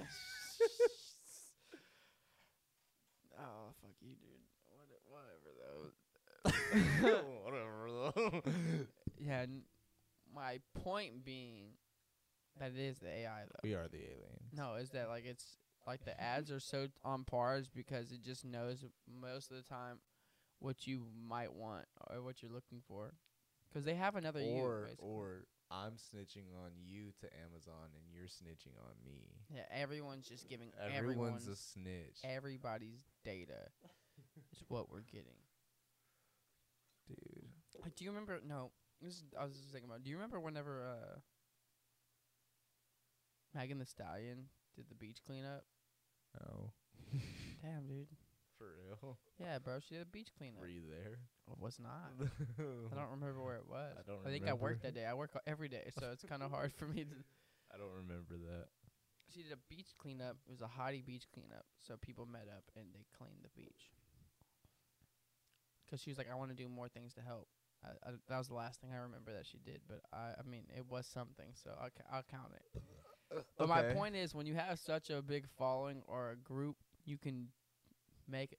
oh 3.40 3.72
fuck 3.80 3.94
you, 4.02 4.14
dude. 4.20 4.44
What, 4.70 4.86
whatever 5.08 5.50
though. 5.62 7.24
Whatever 7.44 7.88
though. 7.90 8.42
Yeah. 9.24 9.42
N- 9.42 9.62
my 10.34 10.58
point 10.82 11.24
being 11.24 11.68
that 12.58 12.72
it 12.76 12.80
is 12.80 12.98
the 12.98 13.08
AI 13.08 13.44
though. 13.46 13.60
we 13.62 13.74
are 13.74 13.88
the 13.88 13.98
aliens. 13.98 14.52
No, 14.52 14.74
is 14.74 14.90
that 14.90 15.08
like 15.08 15.24
it's 15.24 15.56
like 15.86 16.04
the 16.04 16.20
ads 16.20 16.50
are 16.50 16.60
so 16.60 16.88
on 17.04 17.24
pars 17.24 17.68
because 17.74 18.12
it 18.12 18.22
just 18.22 18.44
knows 18.44 18.84
most 19.20 19.50
of 19.50 19.56
the 19.56 19.62
time 19.62 19.98
what 20.64 20.86
you 20.86 21.04
might 21.28 21.52
want 21.52 21.84
or 22.10 22.22
what 22.22 22.42
you're 22.42 22.50
looking 22.50 22.80
for. 22.88 23.12
Because 23.68 23.84
they 23.84 23.94
have 23.94 24.16
another 24.16 24.40
you. 24.40 24.62
Or 24.62 24.84
basically. 24.84 25.08
or 25.08 25.44
I'm 25.70 25.92
snitching 25.92 26.48
on 26.64 26.72
you 26.82 27.12
to 27.20 27.26
Amazon 27.44 27.90
and 27.94 28.04
you're 28.10 28.26
snitching 28.26 28.78
on 28.78 28.94
me. 29.04 29.34
yeah, 29.54 29.62
everyone's 29.70 30.26
just 30.26 30.48
giving 30.48 30.68
Everyone's 30.80 31.44
everyone's 31.44 31.48
a 31.48 31.56
snitch. 31.56 32.18
everybody's 32.24 33.04
data 33.24 33.68
is 34.52 34.62
what 34.68 34.90
we're 34.90 35.02
getting. 35.02 35.36
Dude. 37.08 37.48
Like, 37.82 37.94
do 37.96 38.04
you 38.04 38.10
remember? 38.10 38.40
No, 38.46 38.70
this 39.02 39.14
is, 39.14 39.24
I 39.38 39.44
was 39.44 39.52
just 39.54 39.70
thinking 39.72 39.90
about. 39.90 40.02
Do 40.04 40.10
you 40.10 40.16
remember 40.16 40.40
whenever 40.40 40.82
uh, 40.82 41.18
Megan 43.54 43.78
Thee 43.78 43.84
Stallion 43.84 44.46
did 44.76 44.88
the 44.88 44.94
beach 44.94 45.18
cleanup? 45.26 45.64
No. 46.40 46.70
Damn, 47.62 47.86
dude. 47.86 48.06
For 48.64 48.72
real? 49.04 49.18
Yeah, 49.38 49.58
bro, 49.58 49.78
she 49.80 49.94
did 49.94 50.02
a 50.02 50.06
beach 50.06 50.28
cleanup. 50.38 50.60
Were 50.60 50.68
you 50.68 50.88
there? 50.88 51.18
I 51.50 51.52
was 51.58 51.78
not. 51.78 52.16
I 52.58 52.94
don't 52.96 53.10
remember 53.10 53.42
where 53.42 53.56
it 53.56 53.68
was. 53.68 53.92
I 53.98 54.02
don't 54.06 54.24
I 54.26 54.30
think 54.30 54.48
I 54.48 54.54
worked 54.54 54.82
that 54.82 54.94
day. 54.94 55.04
I 55.04 55.12
work 55.12 55.30
every 55.46 55.68
day, 55.68 55.90
so 55.98 56.08
it's 56.12 56.24
kind 56.24 56.42
of 56.42 56.50
hard 56.50 56.72
for 56.72 56.86
me 56.86 57.04
to. 57.04 57.16
I 57.74 57.76
don't 57.76 57.92
remember 57.92 58.36
that. 58.48 58.68
She 59.34 59.42
did 59.42 59.52
a 59.52 59.60
beach 59.68 59.92
cleanup. 59.98 60.36
It 60.46 60.52
was 60.52 60.62
a 60.62 60.70
hottie 60.80 61.04
beach 61.04 61.24
cleanup. 61.32 61.66
So 61.86 61.96
people 62.00 62.24
met 62.24 62.46
up 62.48 62.64
and 62.76 62.86
they 62.94 63.04
cleaned 63.18 63.42
the 63.42 63.50
beach. 63.60 63.90
Cause 65.90 66.00
she 66.00 66.10
was 66.10 66.18
like, 66.18 66.30
I 66.30 66.34
want 66.34 66.50
to 66.50 66.56
do 66.56 66.68
more 66.68 66.88
things 66.88 67.12
to 67.14 67.20
help. 67.20 67.48
I, 67.84 67.88
I, 68.08 68.12
that 68.28 68.38
was 68.38 68.48
the 68.48 68.54
last 68.54 68.80
thing 68.80 68.90
I 68.92 68.98
remember 68.98 69.32
that 69.32 69.46
she 69.46 69.58
did. 69.58 69.80
But 69.88 70.00
I, 70.12 70.32
I 70.38 70.48
mean, 70.48 70.64
it 70.74 70.86
was 70.88 71.06
something. 71.06 71.52
So 71.52 71.70
I'll, 71.78 71.90
I'll 72.12 72.22
count 72.22 72.52
it. 72.54 72.82
But 73.58 73.68
my 73.68 73.82
point 73.82 74.14
is, 74.14 74.34
when 74.34 74.46
you 74.46 74.54
have 74.54 74.78
such 74.78 75.10
a 75.10 75.20
big 75.20 75.46
following 75.58 76.02
or 76.06 76.30
a 76.30 76.36
group, 76.36 76.76
you 77.04 77.18
can 77.18 77.48
make 78.28 78.56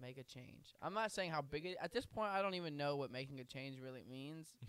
make 0.00 0.18
a 0.18 0.24
change. 0.24 0.74
I'm 0.82 0.94
not 0.94 1.12
saying 1.12 1.30
how 1.30 1.42
big 1.42 1.66
it. 1.66 1.76
At 1.80 1.92
this 1.92 2.06
point, 2.06 2.30
I 2.32 2.42
don't 2.42 2.54
even 2.54 2.76
know 2.76 2.96
what 2.96 3.10
making 3.10 3.40
a 3.40 3.44
change 3.44 3.78
really 3.80 4.04
means. 4.08 4.54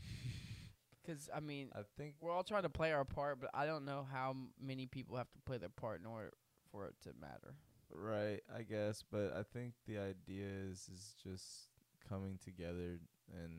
Because 1.06 1.30
I 1.36 1.40
mean, 1.40 1.70
I 1.76 1.82
think 1.98 2.16
we're 2.20 2.32
all 2.32 2.44
trying 2.44 2.64
to 2.64 2.70
play 2.70 2.92
our 2.92 3.06
part, 3.06 3.40
but 3.40 3.52
I 3.54 3.68
don't 3.68 3.86
know 3.86 4.08
how 4.12 4.36
many 4.60 4.88
people 4.88 5.18
have 5.18 5.32
to 5.34 5.40
play 5.46 5.60
their 5.60 5.70
part 5.70 6.00
in 6.00 6.08
order 6.08 6.34
for 6.72 6.88
it 6.88 6.96
to 7.04 7.10
matter. 7.22 7.54
Right, 7.94 8.42
I 8.52 8.64
guess, 8.64 9.04
but 9.12 9.32
I 9.38 9.44
think 9.44 9.74
the 9.88 10.00
idea 10.00 10.48
is 10.68 10.90
is 10.92 11.14
just 11.24 11.70
coming 12.10 12.40
together 12.44 13.00
and 13.32 13.52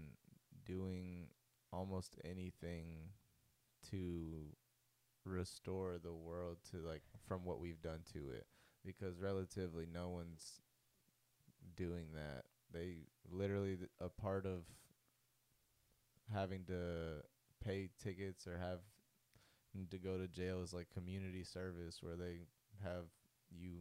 doing 0.65 1.29
almost 1.73 2.17
anything 2.25 3.11
to 3.91 4.49
restore 5.25 5.99
the 6.03 6.13
world 6.13 6.59
to 6.71 6.79
like 6.79 7.03
from 7.27 7.45
what 7.45 7.61
we've 7.61 7.83
done 7.83 8.01
to 8.13 8.19
it 8.31 8.47
because 8.85 9.19
relatively 9.19 9.87
no 9.93 10.09
one's 10.09 10.61
doing 11.77 12.07
that. 12.15 12.45
They 12.73 13.07
literally 13.31 13.77
th- 13.77 13.91
a 14.01 14.09
part 14.09 14.47
of 14.47 14.65
having 16.33 16.65
to 16.65 17.23
pay 17.65 17.91
tickets 18.03 18.47
or 18.47 18.59
have 18.59 18.81
to 19.91 19.99
go 19.99 20.17
to 20.19 20.27
jail 20.27 20.63
is 20.63 20.73
like 20.73 20.89
community 20.95 21.45
service 21.45 21.99
where 22.03 22.17
they 22.17 22.41
have 22.83 23.05
you 23.51 23.81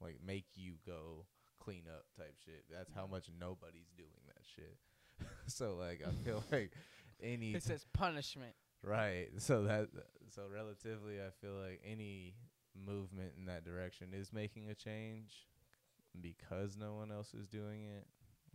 like 0.00 0.18
make 0.24 0.44
you 0.54 0.74
go 0.86 1.26
clean 1.62 1.82
up 1.92 2.04
type 2.16 2.34
shit. 2.44 2.64
That's 2.70 2.90
how 2.94 3.06
much 3.06 3.26
nobody's 3.38 3.90
doing 3.96 4.10
that 4.26 4.42
shit. 4.54 4.78
so 5.46 5.74
like 5.76 6.02
I 6.06 6.10
feel 6.24 6.42
like 6.52 6.72
any 7.22 7.52
It 7.52 7.62
says 7.62 7.84
punishment. 7.92 8.54
right. 8.82 9.28
So 9.38 9.64
that 9.64 9.88
so 10.30 10.42
relatively 10.52 11.16
I 11.20 11.30
feel 11.40 11.54
like 11.54 11.80
any 11.84 12.34
movement 12.76 13.32
in 13.38 13.46
that 13.46 13.64
direction 13.64 14.08
is 14.12 14.32
making 14.32 14.68
a 14.70 14.74
change 14.74 15.46
because 16.20 16.76
no 16.76 16.94
one 16.94 17.10
else 17.10 17.34
is 17.34 17.48
doing 17.48 17.84
it. 17.84 18.06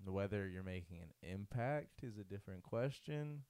Whether 0.10 0.48
you're 0.48 0.64
making 0.64 1.00
an 1.02 1.30
impact 1.30 2.04
is 2.04 2.18
a 2.18 2.24
different 2.24 2.64
question. 2.64 3.44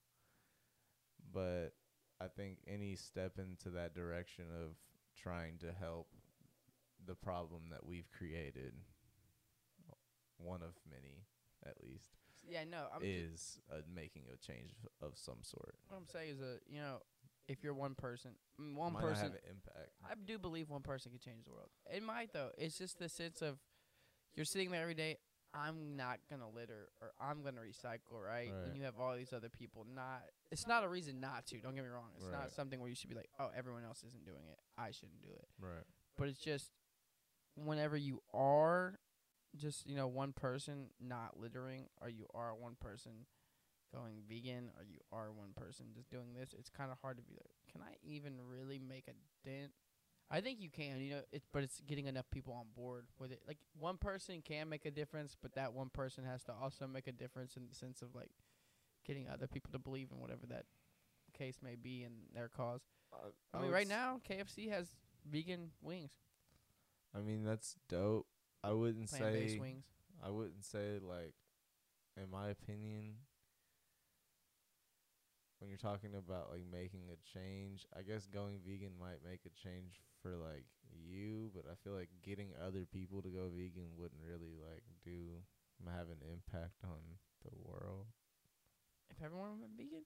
But 1.32 1.74
I 2.20 2.26
think 2.26 2.58
any 2.66 2.96
step 2.96 3.38
into 3.38 3.70
that 3.70 3.94
direction 3.94 4.46
of 4.62 4.74
trying 5.16 5.58
to 5.58 5.72
help 5.72 6.08
the 7.06 7.14
problem 7.14 7.62
that 7.70 7.86
we've 7.86 8.10
created, 8.10 8.74
one 10.38 10.62
of 10.62 10.74
many 10.90 11.24
at 11.66 11.74
least, 11.82 12.10
Yeah, 12.48 12.64
no. 12.70 12.86
I'm 12.94 13.02
is 13.02 13.60
uh, 13.70 13.82
making 13.94 14.22
a 14.32 14.36
change 14.38 14.72
of 15.02 15.12
some 15.14 15.42
sort. 15.42 15.74
what 15.88 15.98
I'm 15.98 16.06
saying 16.06 16.30
is 16.30 16.38
that 16.38 16.60
you 16.68 16.80
know, 16.80 16.98
if 17.48 17.62
you're 17.62 17.74
one 17.74 17.94
person, 17.94 18.32
one 18.56 18.94
Might 18.94 19.02
person, 19.02 19.24
have 19.24 19.32
an 19.32 19.40
impact. 19.48 19.90
I 20.04 20.14
do 20.24 20.38
believe 20.38 20.70
one 20.70 20.82
person 20.82 21.12
can 21.12 21.20
change 21.20 21.44
the 21.44 21.52
world. 21.52 21.68
It 21.92 22.02
might 22.02 22.32
though. 22.32 22.50
It's 22.56 22.78
just 22.78 22.98
the 22.98 23.08
sense 23.08 23.42
of 23.42 23.58
you're 24.34 24.44
sitting 24.44 24.70
there 24.70 24.82
every 24.82 24.94
day. 24.94 25.18
I'm 25.52 25.96
not 25.96 26.20
gonna 26.30 26.48
litter 26.48 26.90
or 27.02 27.10
I'm 27.20 27.42
gonna 27.42 27.60
recycle, 27.60 28.22
right? 28.24 28.52
Right. 28.52 28.66
And 28.66 28.76
you 28.76 28.84
have 28.84 28.98
all 29.00 29.16
these 29.16 29.32
other 29.32 29.48
people 29.48 29.84
not. 29.94 30.22
It's 30.52 30.66
not 30.68 30.84
a 30.84 30.88
reason 30.88 31.18
not 31.20 31.46
to. 31.46 31.58
Don't 31.60 31.74
get 31.74 31.82
me 31.82 31.90
wrong. 31.90 32.10
It's 32.16 32.24
Right. 32.26 32.38
not 32.38 32.52
something 32.52 32.78
where 32.78 32.88
you 32.88 32.94
should 32.94 33.10
be 33.10 33.16
like, 33.16 33.30
oh, 33.40 33.50
everyone 33.56 33.82
else 33.84 34.04
isn't 34.04 34.24
doing 34.24 34.46
it. 34.48 34.58
I 34.78 34.92
shouldn't 34.92 35.22
do 35.22 35.30
it. 35.32 35.48
Right. 35.58 35.82
But 36.16 36.28
it's 36.28 36.38
just 36.38 36.70
whenever 37.56 37.96
you 37.96 38.22
are 38.32 39.00
just 39.56 39.84
you 39.88 39.96
know 39.96 40.06
one 40.06 40.32
person 40.32 40.90
not 41.00 41.36
littering, 41.36 41.88
or 42.00 42.08
you 42.08 42.26
are 42.32 42.54
one 42.54 42.76
person 42.76 43.26
going 43.92 44.22
vegan, 44.28 44.70
or 44.78 44.84
you 44.84 45.00
are 45.10 45.32
one 45.32 45.52
person 45.56 45.86
just 45.92 46.08
doing 46.10 46.32
this, 46.32 46.54
it's 46.56 46.68
kind 46.68 46.92
of 46.92 46.98
hard 47.02 47.16
to 47.16 47.24
be 47.24 47.32
like, 47.32 47.50
can 47.72 47.82
I 47.82 47.96
even 48.04 48.34
really 48.40 48.78
make 48.78 49.08
a 49.08 49.14
dent? 49.44 49.72
I 50.30 50.40
think 50.40 50.60
you 50.60 50.70
can, 50.70 51.00
you 51.00 51.10
know, 51.14 51.20
it's 51.32 51.46
but 51.52 51.62
it's 51.62 51.80
getting 51.86 52.06
enough 52.06 52.26
people 52.30 52.54
on 52.54 52.66
board 52.76 53.06
with 53.18 53.32
it. 53.32 53.40
Like 53.46 53.58
one 53.78 53.96
person 53.96 54.42
can 54.44 54.68
make 54.68 54.86
a 54.86 54.90
difference, 54.90 55.36
but 55.40 55.54
that 55.54 55.72
one 55.72 55.88
person 55.88 56.24
has 56.24 56.44
to 56.44 56.52
also 56.52 56.86
make 56.86 57.08
a 57.08 57.12
difference 57.12 57.56
in 57.56 57.66
the 57.68 57.74
sense 57.74 58.00
of 58.02 58.14
like 58.14 58.30
getting 59.04 59.28
other 59.28 59.46
people 59.46 59.72
to 59.72 59.78
believe 59.78 60.08
in 60.12 60.20
whatever 60.20 60.46
that 60.46 60.66
case 61.36 61.58
may 61.62 61.74
be 61.74 62.04
in 62.04 62.12
their 62.34 62.48
cause. 62.48 62.82
I, 63.52 63.60
mean, 63.60 63.72
right 63.72 63.88
now 63.88 64.20
KFC 64.28 64.70
has 64.70 64.86
vegan 65.28 65.70
wings, 65.82 66.12
I 67.14 67.20
mean, 67.20 67.44
that's 67.44 67.76
dope. 67.88 68.26
I 68.62 68.72
wouldn't 68.72 69.08
plant-based 69.08 69.54
say. 69.54 69.58
wings. 69.58 69.84
I 70.24 70.30
wouldn't 70.30 70.64
say 70.64 70.98
like, 71.02 71.34
in 72.16 72.30
my 72.30 72.50
opinion. 72.50 73.14
When 75.60 75.68
you're 75.68 75.76
talking 75.78 76.14
about 76.16 76.50
like 76.50 76.64
making 76.72 77.12
a 77.12 77.20
change, 77.38 77.84
I 77.96 78.00
guess 78.02 78.26
going 78.26 78.60
vegan 78.66 78.92
might 78.98 79.20
make 79.22 79.40
a 79.44 79.52
change 79.52 80.00
for 80.22 80.34
like 80.36 80.64
you, 80.88 81.50
but 81.54 81.64
I 81.70 81.74
feel 81.84 81.92
like 81.92 82.08
getting 82.24 82.48
other 82.66 82.86
people 82.90 83.20
to 83.22 83.28
go 83.28 83.50
vegan 83.54 83.92
wouldn't 83.96 84.22
really 84.24 84.56
like 84.56 84.82
do 85.04 85.44
have 85.86 86.08
an 86.08 86.20
impact 86.32 86.80
on 86.84 87.00
the 87.44 87.50
world. 87.62 88.06
If 89.10 89.22
everyone 89.22 89.60
went 89.60 89.76
vegan, 89.76 90.04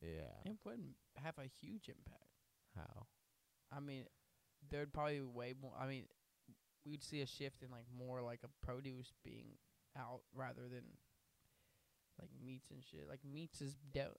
Yeah. 0.00 0.30
it 0.44 0.58
wouldn't 0.64 0.94
have 1.16 1.38
a 1.38 1.46
huge 1.60 1.88
impact. 1.88 2.30
How? 2.76 3.06
I 3.72 3.80
mean, 3.80 4.04
there'd 4.70 4.92
probably 4.92 5.18
be 5.18 5.22
way 5.26 5.54
more. 5.60 5.72
I 5.78 5.86
mean, 5.88 6.04
we'd 6.84 7.02
see 7.02 7.20
a 7.20 7.26
shift 7.26 7.62
in 7.62 7.70
like 7.70 7.86
more 7.96 8.22
like 8.22 8.40
a 8.44 8.66
produce 8.66 9.12
being 9.24 9.58
out 9.96 10.20
rather 10.34 10.62
than 10.70 10.84
like 12.20 12.30
meats 12.44 12.70
and 12.70 12.82
shit. 12.84 13.08
Like 13.08 13.20
meats 13.24 13.60
is 13.60 13.76
The 13.92 14.10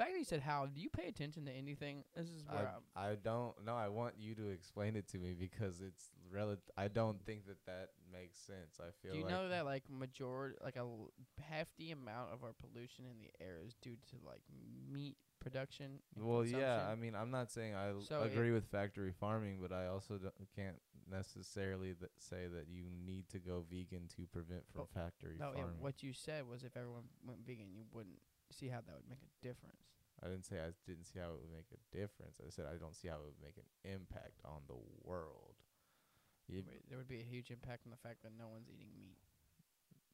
fact 0.00 0.12
that 0.12 0.18
you 0.18 0.24
said 0.24 0.40
how, 0.40 0.66
do 0.66 0.80
you 0.80 0.88
pay 0.90 1.06
attention 1.08 1.44
to 1.46 1.52
anything? 1.52 2.04
This 2.16 2.26
is 2.28 2.44
where 2.48 2.68
I'm, 2.76 2.82
I, 2.96 3.10
I 3.12 3.14
don't 3.16 3.54
know. 3.64 3.76
I 3.76 3.88
want 3.88 4.14
you 4.18 4.34
to 4.36 4.48
explain 4.48 4.96
it 4.96 5.06
to 5.08 5.18
me 5.18 5.34
because 5.38 5.80
it's 5.80 6.10
relative. 6.32 6.62
I 6.76 6.88
don't 6.88 7.24
think 7.24 7.46
that 7.46 7.64
that 7.66 7.90
makes 8.12 8.38
sense. 8.38 8.78
I 8.80 8.90
feel 9.02 9.12
Do 9.12 9.18
you 9.18 9.24
like 9.24 9.32
know 9.32 9.48
that 9.48 9.64
like 9.64 9.84
majority, 9.90 10.56
like 10.64 10.76
a 10.76 10.80
l- 10.80 11.10
hefty 11.40 11.90
amount 11.92 12.32
of 12.32 12.42
our 12.42 12.52
pollution 12.60 13.04
in 13.10 13.18
the 13.18 13.30
air 13.44 13.58
is 13.66 13.74
due 13.82 13.96
to 14.10 14.16
like 14.26 14.42
meat 14.92 15.16
production? 15.40 16.00
and 16.16 16.24
Well, 16.24 16.44
yeah. 16.44 16.56
I 16.56 16.78
consumption? 16.78 17.00
mean, 17.00 17.14
I'm 17.14 17.30
not 17.30 17.50
saying 17.50 17.74
I 17.74 17.90
l- 17.90 18.00
So 18.02 18.22
it- 18.22 18.32
agree 18.32 18.52
with 18.52 18.66
factory 18.70 19.12
farming, 19.12 19.58
but 19.60 19.72
I 19.72 19.86
also 19.86 20.18
don't, 20.18 20.34
can't 20.56 20.76
necessarily 21.10 21.94
th- 21.94 22.10
say 22.18 22.46
that 22.46 22.66
you 22.68 22.84
need 23.04 23.28
to 23.30 23.38
go 23.38 23.64
vegan 23.70 24.08
to 24.16 24.26
prevent 24.26 24.62
from 24.72 24.82
But- 24.94 25.00
factory 25.00 25.36
no. 25.38 25.52
farming. 25.52 25.80
what 25.80 26.02
you 26.02 26.12
said 26.12 26.48
was 26.48 26.62
if 26.62 26.76
everyone 26.76 27.04
went 27.26 27.44
vegan, 27.46 27.66
you 27.72 27.82
wouldn't 27.92 28.18
see 28.52 28.68
how 28.68 28.80
that 28.80 28.94
would 28.94 29.08
make 29.08 29.22
a 29.22 29.32
difference. 29.46 29.82
I 30.22 30.28
didn't 30.28 30.44
say 30.44 30.56
I 30.60 30.72
didn't 30.86 31.04
see 31.06 31.18
how 31.18 31.32
it 31.32 31.40
would 31.40 31.54
make 31.54 31.70
a 31.72 31.80
difference. 31.96 32.36
I 32.44 32.50
said 32.50 32.66
I 32.68 32.76
don't 32.76 32.94
see 32.94 33.08
how 33.08 33.16
it 33.16 33.24
would 33.24 33.42
make 33.42 33.56
an 33.56 33.68
impact 33.88 34.40
on 34.44 34.62
the 34.68 34.76
world. 35.02 35.56
You, 36.48 36.64
there 36.88 36.98
would 36.98 37.08
be 37.08 37.20
a 37.20 37.24
huge 37.24 37.50
impact 37.50 37.86
on 37.86 37.90
the 37.90 37.96
fact 37.96 38.22
that 38.24 38.32
no 38.36 38.48
one's 38.48 38.68
eating 38.68 38.90
meat. 38.98 39.16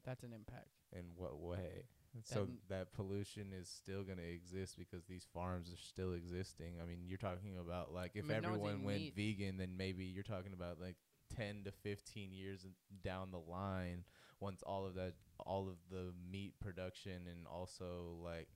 That's 0.05 0.23
an 0.23 0.33
impact. 0.33 0.69
in 0.93 1.05
what 1.17 1.41
way? 1.41 1.89
So 2.23 2.43
n- 2.43 2.59
that 2.69 2.93
pollution 2.93 3.53
is 3.53 3.69
still 3.69 4.05
going 4.05 4.19
to 4.19 4.25
exist 4.25 4.79
because 4.79 5.05
these 5.07 5.27
farms 5.35 5.69
are 5.73 5.77
still 5.77 6.13
existing. 6.13 6.75
I 6.81 6.87
mean, 6.87 7.01
you're 7.05 7.19
talking 7.19 7.59
about 7.59 7.93
like 7.93 8.13
if 8.15 8.27
mean, 8.29 8.37
everyone 8.37 8.71
eating 8.75 8.85
went 8.85 8.99
meat. 8.99 9.15
vegan, 9.17 9.57
then 9.59 9.77
maybe 9.77 10.05
you're 10.05 10.23
talking 10.23 10.53
about 10.53 10.81
like 10.81 10.97
10 11.37 11.65
to 11.65 11.73
15 11.73 12.33
years 12.33 12.67
down 13.03 13.33
the 13.33 13.39
line 13.39 14.05
once 14.41 14.63
all 14.63 14.87
of 14.87 14.95
that 14.95 15.15
all 15.45 15.69
of 15.69 15.77
the 15.91 16.13
meat 16.31 16.55
production 16.61 17.23
and 17.31 17.47
also 17.47 18.17
like 18.23 18.49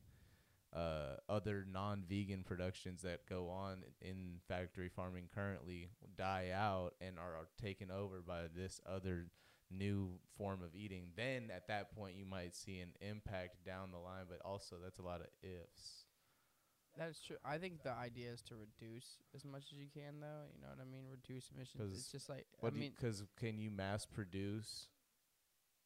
uh, 0.75 1.17
other 1.29 1.67
non-vegan 1.71 2.45
productions 2.45 3.03
that 3.03 3.27
go 3.29 3.49
on 3.49 3.83
in 4.01 4.39
factory 4.47 4.89
farming 4.89 5.29
currently 5.35 5.89
die 6.17 6.51
out 6.55 6.95
and 7.01 7.19
are, 7.19 7.35
are 7.35 7.49
taken 7.61 7.91
over 7.91 8.23
by 8.25 8.43
this 8.55 8.81
other 8.87 9.27
new 9.73 10.11
form 10.37 10.63
of 10.63 10.75
eating 10.75 11.07
then 11.17 11.49
at 11.55 11.67
that 11.69 11.95
point 11.95 12.17
you 12.17 12.25
might 12.25 12.55
see 12.55 12.81
an 12.81 12.91
impact 13.01 13.65
down 13.65 13.91
the 13.93 13.99
line 13.99 14.25
but 14.29 14.41
also 14.45 14.77
that's 14.83 14.99
a 14.99 15.03
lot 15.03 15.21
of 15.21 15.27
ifs 15.43 16.07
That's 16.99 17.21
true. 17.23 17.37
I 17.45 17.59
think 17.59 17.83
the 17.83 17.93
idea 17.93 18.31
is 18.33 18.43
to 18.43 18.55
reduce 18.57 19.19
as 19.35 19.45
much 19.45 19.65
as 19.73 19.79
you 19.79 19.87
can, 19.95 20.19
though. 20.21 20.51
You 20.53 20.61
know 20.61 20.69
what 20.75 20.81
I 20.83 20.91
mean? 20.91 21.05
Reduce 21.09 21.51
emissions. 21.55 21.95
It's 21.97 22.11
just 22.11 22.29
like 22.29 22.47
I 22.65 22.71
mean, 22.71 22.93
because 22.97 23.23
can 23.39 23.59
you 23.59 23.71
mass 23.71 24.05
produce 24.07 24.89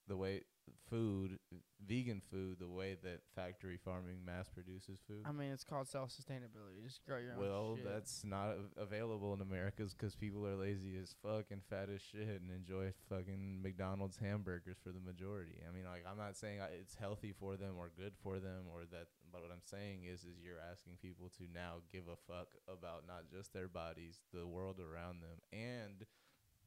the 0.09 0.17
way 0.17 0.43
food, 0.89 1.39
vegan 1.87 2.21
food, 2.31 2.59
the 2.61 2.69
way 2.69 2.97
that 3.03 3.21
factory 3.35 3.77
farming 3.77 4.25
mass 4.25 4.49
produces 4.49 4.99
food? 5.07 5.23
I 5.27 5.33
mean, 5.33 5.51
it's 5.51 5.65
called 5.65 5.89
self 5.89 6.11
sustainability. 6.11 6.83
Just 6.85 7.05
grow 7.07 7.19
your 7.19 7.35
own. 7.35 7.41
well, 7.41 7.79
that's 7.85 8.25
not 8.25 8.51
av- 8.51 8.73
available 8.77 9.35
in 9.35 9.41
America 9.41 9.83
because 9.85 10.15
people 10.15 10.47
are 10.47 10.57
lazy 10.57 10.97
as 11.01 11.15
fuck 11.23 11.47
and 11.51 11.63
fat 11.65 11.89
as 11.95 12.01
shit 12.01 12.41
and 12.41 12.51
enjoy 12.51 12.93
fucking 13.09 13.61
McDonald's 13.63 14.17
hamburgers 14.17 14.77
for 14.83 14.91
the 14.91 15.01
majority. 15.01 15.59
I 15.69 15.75
mean, 15.75 15.85
like, 15.85 16.05
I'm 16.11 16.19
not 16.19 16.37
saying 16.37 16.61
it's 16.81 16.95
healthy 16.95 17.33
for 17.39 17.57
them 17.57 17.75
or 17.79 17.91
good 17.97 18.13
for 18.23 18.39
them 18.39 18.65
or 18.73 18.81
that, 18.93 19.09
but 19.33 19.43
what 19.43 19.51
I'm 19.51 19.65
saying 19.65 20.05
is, 20.05 20.21
is 20.21 20.39
you're 20.43 20.63
asking 20.71 20.95
people 21.03 21.29
to 21.39 21.45
now 21.53 21.83
give 21.93 22.05
a 22.09 22.17
fuck 22.33 22.49
about 22.69 23.05
not 23.07 23.25
just 23.31 23.53
their 23.53 23.69
bodies, 23.69 24.21
the 24.33 24.47
world 24.47 24.81
around 24.81 25.21
them, 25.23 25.41
and 25.53 26.07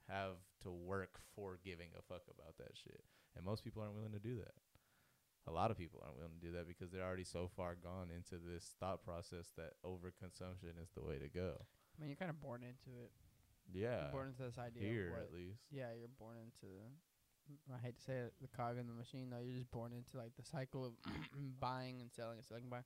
have 0.09 0.37
to 0.63 0.71
work 0.71 1.19
for 1.35 1.59
giving 1.65 1.89
a 1.97 2.01
fuck 2.01 2.23
about 2.33 2.57
that 2.57 2.75
shit. 2.81 3.03
And 3.37 3.45
most 3.45 3.63
people 3.63 3.81
aren't 3.81 3.95
willing 3.95 4.13
to 4.13 4.19
do 4.19 4.35
that. 4.37 4.55
A 5.47 5.51
lot 5.51 5.71
of 5.71 5.77
people 5.77 6.01
aren't 6.03 6.17
willing 6.17 6.33
to 6.39 6.45
do 6.45 6.51
that 6.57 6.67
because 6.67 6.91
they're 6.91 7.05
already 7.05 7.23
so 7.23 7.47
far 7.55 7.75
gone 7.75 8.09
into 8.11 8.35
this 8.43 8.75
thought 8.79 9.03
process 9.05 9.47
that 9.55 9.73
overconsumption 9.85 10.75
is 10.81 10.89
the 10.95 11.03
way 11.03 11.19
to 11.19 11.29
go. 11.29 11.55
I 11.95 12.01
mean, 12.01 12.09
you're 12.09 12.17
kind 12.19 12.29
of 12.29 12.41
born 12.41 12.63
into 12.63 12.99
it. 13.01 13.11
Yeah, 13.71 14.03
You're 14.03 14.11
born 14.11 14.27
into 14.29 14.43
this 14.43 14.57
idea. 14.57 14.83
here 14.83 15.13
at 15.19 15.33
least. 15.33 15.59
Yeah, 15.71 15.91
you're 15.97 16.11
born 16.19 16.35
into. 16.39 16.67
I 17.73 17.79
hate 17.79 17.95
to 17.97 18.03
say 18.03 18.13
it, 18.27 18.33
the 18.41 18.47
cog 18.47 18.77
in 18.77 18.87
the 18.87 18.93
machine. 18.93 19.29
though. 19.29 19.39
you're 19.39 19.55
just 19.57 19.71
born 19.71 19.93
into 19.93 20.17
like 20.17 20.35
the 20.35 20.43
cycle 20.43 20.85
of 20.85 20.93
buying 21.59 22.01
and 22.01 22.11
selling 22.11 22.37
and 22.37 22.45
selling 22.45 22.63
and 22.63 22.71
buying. 22.71 22.83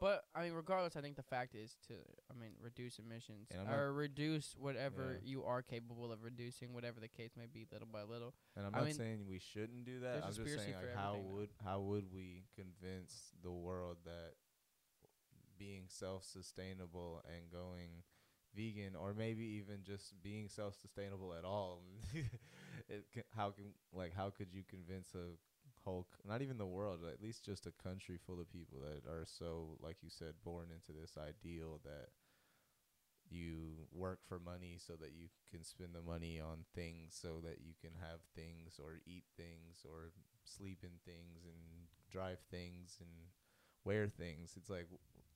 But 0.00 0.24
I 0.34 0.44
mean, 0.44 0.52
regardless, 0.52 0.96
I 0.96 1.00
think 1.00 1.16
the 1.16 1.22
fact 1.22 1.54
is 1.54 1.76
to, 1.88 1.94
I 2.30 2.34
mean, 2.38 2.52
reduce 2.60 2.98
emissions 2.98 3.48
I'm 3.52 3.66
not- 3.66 3.74
or 3.74 3.92
reduce 3.92 4.54
whatever 4.56 5.14
Yeah. 5.22 5.28
you 5.30 5.44
are 5.44 5.62
capable 5.62 6.12
of 6.12 6.22
reducing, 6.22 6.72
whatever 6.72 7.00
the 7.00 7.08
case 7.08 7.36
may 7.36 7.46
be, 7.46 7.66
little 7.72 7.88
by 7.88 8.02
little. 8.02 8.34
And 8.56 8.66
I'm 8.66 8.74
I 8.74 8.78
not 8.78 8.84
mean, 8.86 8.94
saying 8.94 9.26
we 9.26 9.38
shouldn't 9.38 9.84
do 9.84 10.00
that. 10.00 10.24
I'm 10.24 10.32
just 10.32 10.56
saying 10.56 10.74
like 10.74 10.94
how 10.94 11.16
would 11.16 11.50
how 11.64 11.80
would 11.80 12.12
we 12.12 12.44
convince 12.54 13.32
the 13.42 13.52
world 13.52 13.98
that 14.04 14.34
being 15.58 15.84
self-sustainable 15.88 17.22
and 17.26 17.50
going 17.50 18.04
vegan 18.54 18.94
or 18.96 19.12
maybe 19.12 19.44
even 19.44 19.82
just 19.82 20.20
being 20.22 20.48
self-sustainable 20.48 21.34
at 21.34 21.44
all 21.44 21.82
it 22.88 23.04
can, 23.12 23.22
how 23.36 23.50
can 23.50 23.74
like 23.92 24.14
how 24.14 24.30
could 24.30 24.52
you 24.52 24.62
convince 24.68 25.14
a 25.14 25.36
not 26.26 26.42
even 26.42 26.58
the 26.58 26.66
world 26.66 27.00
at 27.12 27.22
least 27.22 27.44
just 27.44 27.66
a 27.66 27.72
country 27.82 28.18
full 28.26 28.40
of 28.40 28.50
people 28.52 28.78
that 28.80 29.08
are 29.10 29.24
so 29.24 29.76
like 29.80 29.96
you 30.02 30.10
said 30.10 30.34
born 30.44 30.66
into 30.72 30.98
this 30.98 31.16
ideal 31.18 31.80
that 31.84 32.08
you 33.30 33.86
work 33.92 34.20
for 34.26 34.38
money 34.38 34.76
so 34.78 34.94
that 34.94 35.12
you 35.14 35.28
can 35.50 35.62
spend 35.62 35.90
the 35.94 36.02
money 36.02 36.40
on 36.40 36.64
things 36.74 37.16
so 37.20 37.40
that 37.44 37.58
you 37.60 37.74
can 37.80 37.90
have 38.00 38.20
things 38.34 38.80
or 38.82 39.00
eat 39.06 39.24
things 39.36 39.84
or 39.84 40.12
sleep 40.44 40.78
in 40.82 40.96
things 41.04 41.44
and 41.44 41.88
drive 42.10 42.38
things 42.50 42.96
and 43.00 43.10
wear 43.84 44.08
things. 44.08 44.54
It's 44.56 44.70
like 44.70 44.86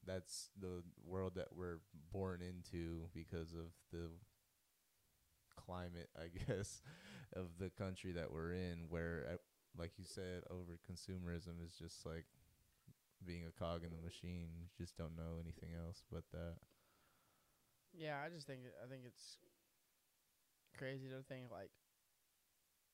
that's 0.06 0.48
the 0.58 0.82
world 1.06 1.34
that 1.36 1.48
we're 1.54 1.80
born 2.12 2.40
into 2.40 3.08
because 3.14 3.52
of 3.52 3.72
the 3.92 4.08
climate 5.56 6.08
i 6.18 6.26
guess 6.48 6.80
of 7.34 7.46
the 7.58 7.70
country 7.70 8.12
that 8.12 8.32
we're 8.32 8.52
in 8.52 8.84
where 8.88 9.26
uh, 9.32 9.36
like 9.78 9.92
you 9.98 10.04
said 10.04 10.42
over 10.50 10.78
consumerism 10.90 11.64
is 11.64 11.72
just 11.78 12.04
like 12.06 12.26
being 13.24 13.44
a 13.46 13.52
cog 13.52 13.84
in 13.84 13.90
the 13.90 14.02
machine 14.02 14.48
you 14.58 14.66
just 14.76 14.96
don't 14.96 15.16
know 15.16 15.38
anything 15.40 15.70
else 15.78 16.02
but 16.10 16.24
that 16.32 16.56
Yeah, 17.92 18.18
I 18.24 18.28
just 18.28 18.46
think 18.46 18.60
I 18.82 18.88
think 18.88 19.02
it's 19.06 19.38
crazy 20.76 21.08
to 21.08 21.22
think 21.22 21.50
like 21.50 21.70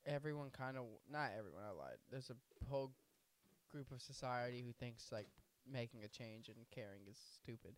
everyone 0.07 0.51
kind 0.51 0.77
of 0.77 0.85
not 1.11 1.31
everyone. 1.37 1.63
I 1.67 1.71
lied. 1.73 1.99
There's 2.11 2.31
a 2.31 2.67
whole 2.69 2.93
group 3.71 3.93
of 3.93 4.01
society 4.03 4.63
who 4.67 4.73
thinks 4.73 5.13
like 5.13 5.29
making 5.71 6.05
a 6.05 6.09
change 6.09 6.49
and 6.49 6.59
caring 6.75 7.03
is 7.11 7.19
stupid, 7.43 7.75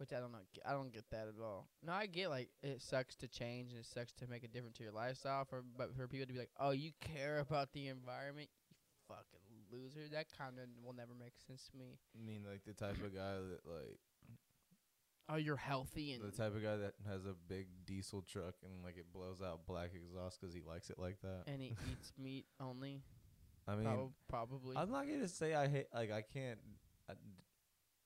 which 0.00 0.14
I 0.14 0.18
don't 0.18 0.32
know. 0.32 0.38
I 0.66 0.72
don't 0.72 0.90
get 0.92 1.04
that 1.10 1.28
at 1.28 1.44
all. 1.44 1.68
No, 1.86 1.92
I 1.92 2.06
get 2.06 2.30
like 2.30 2.48
it 2.62 2.80
sucks 2.80 3.14
to 3.16 3.28
change 3.28 3.70
and 3.72 3.80
it 3.80 3.86
sucks 3.86 4.12
to 4.14 4.26
make 4.26 4.42
a 4.44 4.48
difference 4.48 4.78
to 4.78 4.82
your 4.82 4.92
lifestyle. 4.92 5.44
For 5.44 5.62
but 5.76 5.94
for 5.94 6.08
people 6.08 6.26
to 6.26 6.32
be 6.32 6.38
like, 6.38 6.50
oh, 6.58 6.70
you 6.70 6.92
care 7.00 7.38
about 7.38 7.72
the 7.74 7.88
environment, 7.88 8.48
you 8.70 8.76
fucking 9.06 9.68
loser. 9.70 10.08
That 10.10 10.26
kind 10.36 10.58
of 10.58 10.64
will 10.82 10.94
never 10.94 11.12
make 11.18 11.34
sense 11.46 11.68
to 11.70 11.76
me. 11.76 11.98
I 12.18 12.26
mean, 12.26 12.44
like 12.50 12.62
the 12.66 12.72
type 12.72 12.96
of 13.04 13.14
guy 13.14 13.34
that 13.34 13.60
like 13.66 13.98
Oh, 15.32 15.36
you're 15.36 15.56
healthy 15.56 16.12
and 16.12 16.24
the 16.24 16.36
type 16.36 16.56
of 16.56 16.62
guy 16.62 16.76
that 16.76 16.94
has 17.06 17.24
a 17.24 17.34
big 17.48 17.68
diesel 17.86 18.20
truck 18.22 18.54
and 18.64 18.82
like 18.82 18.96
it 18.96 19.12
blows 19.12 19.40
out 19.40 19.60
black 19.64 19.90
exhaust 19.94 20.40
because 20.40 20.52
he 20.52 20.60
likes 20.66 20.90
it 20.90 20.98
like 20.98 21.20
that. 21.22 21.42
and 21.46 21.62
he 21.62 21.76
eats 21.92 22.12
meat 22.18 22.46
only. 22.58 23.02
I 23.68 23.76
mean, 23.76 23.84
prob- 23.84 24.12
probably. 24.28 24.76
I'm 24.76 24.90
not 24.90 25.06
gonna 25.06 25.28
say 25.28 25.54
I 25.54 25.68
hate 25.68 25.86
like 25.94 26.10
I 26.10 26.22
can't. 26.22 26.58
I, 27.08 27.12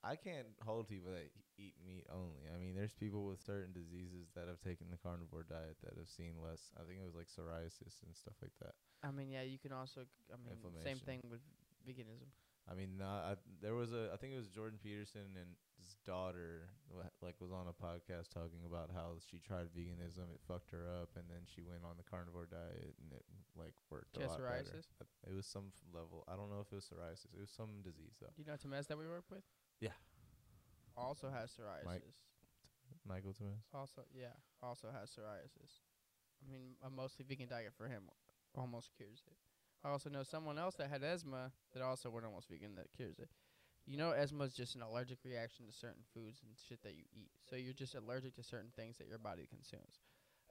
I 0.02 0.16
can't 0.16 0.48
hold 0.66 0.86
people 0.86 1.12
that 1.12 1.30
eat 1.58 1.74
meat 1.84 2.06
only. 2.12 2.46
I 2.52 2.58
mean, 2.58 2.74
there's 2.74 2.94
people 2.94 3.26
with 3.26 3.40
certain 3.42 3.72
diseases 3.72 4.30
that 4.34 4.48
have 4.48 4.60
taken 4.60 4.88
the 4.90 4.98
carnivore 4.98 5.44
diet 5.48 5.76
that 5.82 5.96
have 5.98 6.08
seen 6.08 6.40
less. 6.42 6.72
I 6.76 6.82
think 6.86 7.00
it 7.00 7.06
was 7.06 7.14
like 7.14 7.28
psoriasis 7.30 8.02
and 8.04 8.14
stuff 8.14 8.34
like 8.42 8.54
that. 8.60 8.74
I 9.02 9.10
mean, 9.10 9.30
yeah, 9.30 9.42
you 9.42 9.58
can 9.58 9.72
also. 9.72 10.02
I 10.32 10.36
mean, 10.40 10.56
same 10.82 10.98
thing 10.98 11.20
with 11.30 11.40
veganism. 11.86 12.32
I 12.64 12.72
mean, 12.72 12.96
nah, 12.96 13.32
I, 13.32 13.34
there 13.60 13.74
was 13.74 13.92
a. 13.92 14.08
I 14.12 14.16
think 14.16 14.32
it 14.32 14.40
was 14.40 14.48
Jordan 14.48 14.78
Peterson 14.82 15.36
and 15.36 15.52
his 15.76 16.00
daughter, 16.08 16.72
like, 17.20 17.36
was 17.36 17.52
on 17.52 17.68
a 17.68 17.76
podcast 17.76 18.32
talking 18.32 18.64
about 18.64 18.88
how 18.88 19.20
she 19.20 19.36
tried 19.36 19.68
veganism, 19.76 20.32
it 20.32 20.40
fucked 20.48 20.70
her 20.72 20.88
up, 20.88 21.12
and 21.20 21.28
then 21.28 21.44
she 21.44 21.60
went 21.60 21.84
on 21.84 22.00
the 22.00 22.06
carnivore 22.08 22.48
diet, 22.48 22.96
and 23.04 23.12
it 23.12 23.20
like 23.52 23.74
worked 23.90 24.16
She 24.16 24.24
a 24.24 24.28
lot 24.28 24.40
better. 24.40 24.64
psoriasis? 24.64 24.88
Uh, 24.96 25.28
It 25.28 25.36
was 25.36 25.44
some 25.44 25.76
level. 25.92 26.24
I 26.24 26.36
don't 26.40 26.48
know 26.48 26.64
if 26.64 26.72
it 26.72 26.76
was 26.80 26.88
psoriasis. 26.88 27.36
It 27.36 27.40
was 27.44 27.52
some 27.52 27.84
disease 27.84 28.16
though. 28.16 28.32
Do 28.32 28.40
you 28.40 28.48
know 28.48 28.56
Temez 28.56 28.86
that 28.88 28.96
we 28.96 29.04
work 29.04 29.28
with? 29.28 29.44
Yeah. 29.80 29.92
Also 30.96 31.30
has 31.30 31.50
psoriasis. 31.50 32.22
Michael 33.06 33.32
Thomas. 33.32 33.64
Also, 33.74 34.02
yeah, 34.14 34.34
also 34.62 34.88
has 34.88 35.10
psoriasis. 35.10 35.80
I 36.42 36.50
mean, 36.50 36.76
a 36.84 36.90
mostly 36.90 37.24
vegan 37.28 37.48
diet 37.48 37.72
for 37.76 37.88
him 37.88 38.04
almost 38.54 38.90
cures 38.96 39.22
it. 39.26 39.36
I 39.84 39.90
also 39.90 40.08
know 40.08 40.22
someone 40.22 40.58
else 40.58 40.76
that 40.76 40.88
had 40.88 41.02
asthma 41.02 41.52
that 41.74 41.82
also 41.82 42.10
went 42.10 42.24
almost 42.24 42.48
vegan 42.48 42.74
that 42.76 42.92
cures 42.96 43.18
it. 43.18 43.28
You 43.86 43.98
know, 43.98 44.12
asthma 44.12 44.44
is 44.44 44.54
just 44.54 44.74
an 44.74 44.82
allergic 44.82 45.18
reaction 45.24 45.66
to 45.66 45.72
certain 45.72 46.02
foods 46.14 46.40
and 46.42 46.52
shit 46.56 46.82
that 46.82 46.94
you 46.94 47.04
eat. 47.12 47.30
So 47.48 47.56
you're 47.56 47.74
just 47.74 47.94
allergic 47.94 48.34
to 48.36 48.42
certain 48.42 48.70
things 48.74 48.96
that 48.96 49.08
your 49.08 49.18
body 49.18 49.46
consumes. 49.46 50.00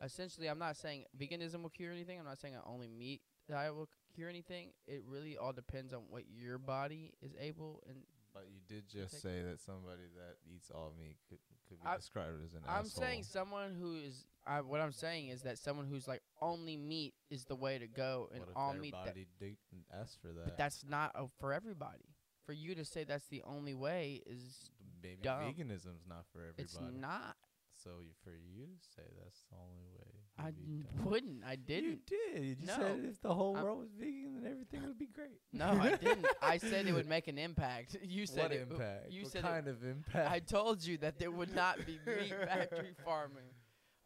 Essentially, 0.02 0.48
I'm 0.48 0.60
not 0.60 0.78
saying 0.78 1.06
veganism 1.18 1.64
will 1.64 1.70
cure 1.70 1.92
anything. 1.92 2.20
I'm 2.20 2.26
not 2.26 2.40
saying 2.40 2.56
a 2.56 2.70
only 2.70 2.88
meat 2.88 3.22
diet 3.50 3.76
will 3.76 3.90
cure 4.14 4.30
anything. 4.30 4.70
It 4.88 5.04
really 5.08 5.38
all 5.38 5.54
depends 5.54 5.94
on 5.94 6.04
what 6.10 6.24
your 6.30 6.60
body 6.60 7.14
is 7.22 7.34
able 7.40 7.84
and 7.88 7.98
But 8.34 8.48
you 8.50 8.60
did 8.68 8.90
just 8.90 9.22
say 9.22 9.44
that 9.44 9.60
somebody 9.60 10.02
that 10.16 10.38
eats 10.52 10.72
all 10.74 10.92
meat 11.00 11.18
could, 11.30 11.38
could 11.70 11.80
be 11.80 11.88
I- 11.88 11.98
described 11.98 12.44
as 12.44 12.54
an 12.54 12.62
I'm 12.68 12.86
asshole. 12.86 13.04
saying 13.04 13.24
someone 13.24 13.76
who 13.80 13.96
is. 13.96 14.26
I, 14.46 14.62
what 14.62 14.82
I'm 14.82 14.92
saying 14.92 15.30
is 15.30 15.44
that 15.44 15.58
someone 15.58 15.86
who's 15.86 16.08
like 16.08 16.22
only 16.42 16.76
meat 16.76 17.14
is 17.30 17.46
the 17.46 17.56
way 17.56 17.78
to 17.78 17.88
go, 17.88 18.28
and 18.32 18.40
what 18.40 18.50
if 18.50 18.58
all 18.58 18.74
meat. 18.74 18.92
That, 18.94 19.06
body 19.14 19.28
dig- 19.40 19.58
asked 19.94 20.18
for 20.22 20.30
that? 20.30 20.46
but 20.46 20.58
that's 20.58 20.84
not 20.88 21.12
uh, 21.16 21.26
for 21.40 21.54
everybody. 21.54 22.10
For 22.46 22.52
you 22.54 22.76
to 22.76 22.84
say 22.84 23.04
that's 23.06 23.28
the 23.28 23.42
only 23.46 23.74
way 23.74 24.22
is 24.26 24.70
Maybe 25.02 25.20
dumb. 25.22 25.44
veganism's 25.44 26.06
not 26.10 26.26
for 26.34 26.40
everybody. 26.40 26.64
it's 26.64 26.78
not. 27.00 27.36
So 27.84 27.90
you, 28.02 28.12
for 28.24 28.32
you 28.32 28.66
to 28.66 28.88
say 28.96 29.04
that's 29.22 29.44
the 29.50 29.58
only 29.58 29.88
way. 29.98 30.10
I 30.40 30.48
you'd 30.48 30.56
be 30.58 30.74
n- 30.74 30.86
dumb. 30.96 31.06
wouldn't. 31.12 31.44
I 31.46 31.56
didn't. 31.56 31.90
You 31.92 31.98
did. 32.34 32.60
You 32.62 32.66
No. 32.68 32.76
said 32.78 33.00
if 33.06 33.22
the 33.22 33.34
whole 33.34 33.56
I'm- 33.56 33.66
world 33.66 33.80
was 33.80 33.92
vegan, 33.92 34.36
then 34.42 34.52
everything 34.52 34.82
would 34.88 34.98
be 34.98 35.08
great. 35.08 35.40
No, 35.54 35.68
I 35.68 35.96
didn't. 35.96 36.26
I 36.42 36.58
said 36.58 36.88
it 36.88 36.94
would 36.94 37.08
make 37.08 37.28
an 37.28 37.38
impact. 37.38 37.98
You 38.04 38.26
said 38.26 38.44
what 38.44 38.52
it. 38.54 38.68
impact? 38.72 39.12
You 39.12 39.24
what 39.24 39.32
said 39.32 39.40
it- 39.40 39.48
kind 39.48 39.68
of 39.68 39.84
impact? 39.84 40.32
I 40.32 40.40
told 40.40 40.84
you 40.86 40.98
that 41.00 41.20
there 41.20 41.30
would 41.32 41.54
not 41.54 41.78
be 41.86 42.00
meat 42.06 42.34
factory 42.48 42.94
farming. 43.06 43.50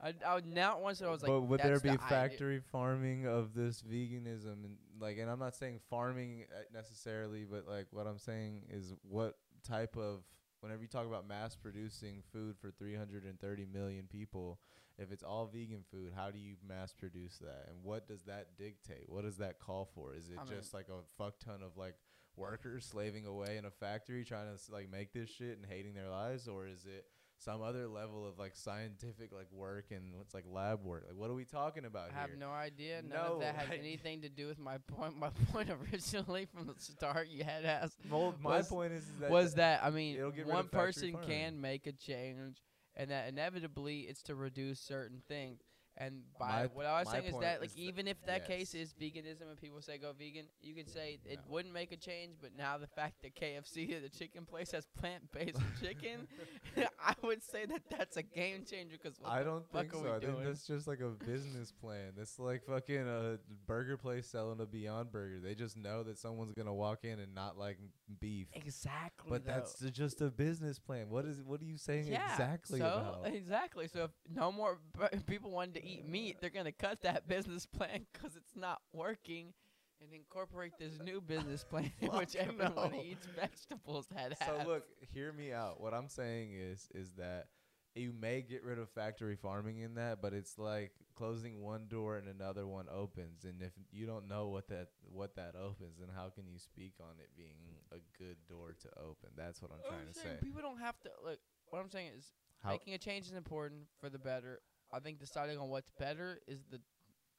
I, 0.02 0.14
I 0.26 0.36
would 0.36 0.46
not 0.46 0.82
once 0.82 1.02
I 1.02 1.10
was 1.10 1.24
like, 1.24 1.30
but 1.32 1.42
would 1.42 1.60
there 1.60 1.72
"That's 1.72 1.82
be 1.82 1.90
the 1.90 1.96
idea." 1.96 2.08
factory 2.08 2.60
farming 2.72 3.26
of 3.26 3.54
this 3.56 3.82
veganism 3.82 4.64
and 4.66 4.78
like? 5.00 5.18
And 5.18 5.28
I'm 5.30 5.40
not 5.40 5.56
saying 5.56 5.80
farming 5.90 6.46
uh, 6.56 6.60
necessarily, 6.72 7.46
but 7.46 7.68
like 7.68 7.88
what 7.92 8.06
I'm 8.06 8.20
saying 8.20 8.66
is 8.70 8.94
what 9.02 9.38
type 9.68 9.98
of 9.98 10.22
whenever 10.62 10.82
you 10.82 10.88
talk 10.88 11.06
about 11.06 11.28
mass 11.28 11.56
producing 11.56 12.24
food 12.32 12.56
for 12.60 12.72
330 12.72 13.66
million 13.72 14.06
people, 14.10 14.60
if 14.98 15.12
it's 15.12 15.24
all 15.24 15.46
vegan 15.46 15.84
food, 15.92 16.14
how 16.16 16.32
do 16.32 16.40
you 16.40 16.56
mass 16.68 16.94
produce 16.94 17.38
that? 17.40 17.66
And 17.70 17.78
what 17.84 18.08
does 18.08 18.24
that 18.24 18.58
dictate? 18.58 19.06
What 19.08 19.24
does 19.24 19.38
that 19.38 19.60
call 19.60 19.90
for? 19.94 20.14
Is 20.16 20.30
it 20.30 20.38
I 20.40 20.44
mean- 20.44 20.60
just 20.60 20.74
like 20.74 20.88
a 20.90 21.04
fuck 21.18 21.40
ton 21.40 21.62
of 21.64 21.78
like 21.78 21.96
workers 22.36 22.86
slaving 22.86 23.26
away 23.26 23.58
in 23.58 23.66
a 23.66 23.72
factory 23.72 24.24
trying 24.24 24.48
to 24.56 24.72
like 24.72 24.90
make 24.92 25.12
this 25.14 25.30
shit 25.30 25.58
and 25.58 25.66
hating 25.68 25.94
their 25.94 26.10
lives, 26.10 26.48
or 26.48 26.68
is 26.68 26.86
it 26.86 27.06
some 27.40 27.62
other 27.62 27.88
level 27.88 28.28
of 28.28 28.40
like 28.40 28.56
scientific 28.56 29.32
like 29.32 29.48
work 29.52 29.86
and 29.92 30.16
what's 30.16 30.34
like 30.34 30.46
lab 30.52 30.84
work? 30.84 31.06
Like 31.08 31.18
what 31.18 31.30
are 31.30 31.34
we 31.36 31.46
talking 31.46 31.86
about 31.86 32.10
here? 32.10 32.18
I 32.18 32.22
have 32.22 32.38
no 32.38 32.50
idea. 32.50 33.02
None 33.02 33.10
No, 33.10 33.34
of 33.36 33.40
that 33.42 33.56
has 33.56 33.70
like- 33.70 33.80
anything 33.80 34.22
to 34.22 34.30
do 34.30 34.48
with 34.48 34.60
my 34.60 34.78
point. 34.80 35.18
My 35.18 35.30
point 35.52 35.70
originally 35.70 36.46
from 36.46 36.68
the 36.68 36.74
start 36.80 37.28
you 37.30 37.44
had 37.44 37.64
asked 37.66 37.98
Well, 38.10 38.34
my 38.42 38.58
was- 38.58 38.68
point 38.68 38.94
is, 38.94 39.04
is 39.04 39.20
that 39.20 39.30
was 39.30 39.54
that 39.56 39.84
I 39.84 39.90
mean 39.92 40.18
it'll 40.18 40.32
get 40.32 40.46
rid 40.46 40.54
one 40.54 40.60
of 40.66 40.72
factory 40.72 40.86
person 40.88 41.12
farming. 41.14 41.30
can 41.30 41.62
make 41.62 41.88
a 41.88 41.92
change, 41.92 42.58
and 42.96 43.12
that 43.12 43.28
inevitably 43.30 44.02
it's 44.02 44.24
to 44.24 44.36
reduce 44.36 44.80
certain 44.80 45.22
things. 45.28 45.62
And 46.00 46.22
by 46.40 46.48
My- 46.48 46.66
what 46.68 46.86
I 46.86 47.00
was 47.00 47.10
saying 47.10 47.26
is 47.26 47.40
that 47.40 47.60
like 47.60 47.70
is 47.72 47.78
even 47.78 48.08
if 48.08 48.24
that 48.28 48.46
case 48.48 48.76
is 48.76 48.94
veganism 48.94 49.50
and 49.50 49.60
people 49.60 49.82
say 49.82 49.98
go 49.98 50.14
vegan, 50.14 50.46
you 50.62 50.76
could 50.76 50.90
say 50.90 51.20
it 51.26 51.40
No. 51.40 51.54
wouldn't 51.54 51.74
make 51.74 51.92
a 51.92 51.98
change. 51.98 52.36
But 52.40 52.52
now 52.56 52.78
the 52.78 52.88
fact 52.88 53.24
that 53.24 53.36
KFC, 53.36 54.00
the 54.02 54.10
chicken 54.10 54.46
place, 54.46 54.72
has 54.72 54.86
plant-based 55.00 55.58
chicken, 55.82 56.28
I 57.04 57.16
would 57.24 57.42
say 57.42 57.66
that 57.66 57.82
that's 57.90 58.16
a 58.18 58.22
game 58.24 58.64
changer. 58.70 58.98
Because 59.02 59.18
I 59.26 59.42
don't 59.42 59.68
think 59.72 59.92
so. 59.92 60.14
I 60.14 60.20
think 60.20 60.44
that's 60.44 60.68
just 60.68 60.88
like 60.88 61.00
a 61.00 61.10
business 61.10 61.72
plan. 61.72 62.14
That's 62.16 62.38
like 62.38 62.64
fucking 62.66 63.08
a 63.08 63.40
burger 63.66 63.98
place 63.98 64.28
selling 64.28 64.60
a 64.60 64.66
Beyond 64.68 65.12
Burger. 65.12 65.40
They 65.40 65.56
just 65.56 65.78
know 65.78 66.04
that 66.04 66.20
someone's 66.20 66.54
gonna 66.54 66.74
walk 66.74 67.06
in 67.06 67.20
and 67.20 67.34
not 67.34 67.58
like 67.58 67.80
beef. 68.20 68.48
exactly. 68.54 69.30
But 69.30 69.46
though. 69.46 69.52
that's 69.54 69.80
just 69.92 70.22
a 70.22 70.30
business 70.30 70.78
plan. 70.78 71.10
What 71.10 71.26
is? 71.26 71.42
What 71.42 71.60
are 71.62 71.66
you 71.66 71.78
saying 71.78 72.06
yeah, 72.08 72.32
exactly 72.32 72.80
so, 72.80 72.86
about? 72.86 73.34
Exactly. 73.34 73.88
So 73.88 74.04
if 74.06 74.12
no 74.34 74.52
more 74.52 74.78
b- 74.98 75.18
people 75.26 75.50
wanted 75.52 75.76
to 75.76 75.87
eat 75.88 76.08
meat, 76.08 76.38
they're 76.42 76.50
gonna 76.50 76.72
cut 76.72 77.02
that 77.02 77.28
business 77.28 77.66
plan 77.66 78.06
because 78.14 78.36
it's 78.36 78.56
not 78.56 78.82
working, 78.94 79.54
and 80.02 80.14
incorporate 80.14 80.74
this 80.80 81.00
new 81.04 81.22
business 81.22 81.64
plan 81.70 81.92
in 82.02 82.10
which 82.10 82.36
everyone 82.36 82.92
no. 82.92 83.02
eats 83.04 83.28
vegetables. 83.36 84.08
Had 84.16 84.38
So 84.46 84.64
look, 84.66 84.84
hear 85.14 85.32
me 85.34 85.52
out. 85.52 85.82
What 85.82 85.94
I'm 85.94 86.10
saying 86.10 86.52
is, 86.54 86.88
is 86.94 87.12
that 87.18 87.48
you 87.96 88.14
may 88.14 88.42
get 88.42 88.64
rid 88.64 88.78
of 88.78 88.90
factory 88.90 89.36
farming 89.36 89.80
in 89.80 89.96
that, 89.96 90.22
but 90.22 90.34
it's 90.34 90.58
like 90.58 90.92
closing 91.16 91.62
one 91.62 91.88
door 91.88 92.18
and 92.18 92.28
another 92.28 92.68
one 92.68 92.86
opens. 92.94 93.44
And 93.44 93.62
if 93.62 93.72
you 93.92 94.06
don't 94.06 94.28
know 94.28 94.50
what 94.50 94.68
that 94.70 94.90
what 95.12 95.36
that 95.36 95.56
opens, 95.56 95.98
then 96.00 96.10
how 96.16 96.30
can 96.30 96.48
you 96.48 96.60
speak 96.60 96.94
on 97.02 97.16
it 97.20 97.30
being 97.36 97.58
a 97.92 97.98
good 98.18 98.38
door 98.48 98.76
to 98.82 98.90
open? 99.00 99.30
That's 99.36 99.62
what 99.62 99.72
I'm 99.72 99.80
I'm 99.86 99.92
trying 99.92 100.14
to 100.14 100.20
say. 100.20 100.46
People 100.46 100.62
don't 100.62 100.80
have 100.80 101.00
to 101.02 101.10
look. 101.26 101.40
What 101.70 101.80
I'm 101.80 101.90
saying 101.90 102.12
is 102.18 102.32
How 102.64 102.72
making 102.72 102.94
a 102.94 102.98
change 102.98 103.26
is 103.26 103.34
important 103.34 103.82
for 104.00 104.10
the 104.10 104.20
better. 104.20 104.62
I 104.92 105.00
think 105.00 105.20
deciding 105.20 105.58
on 105.60 105.70
what's 105.70 105.92
better 106.00 106.40
is 106.48 106.60
the 106.72 106.80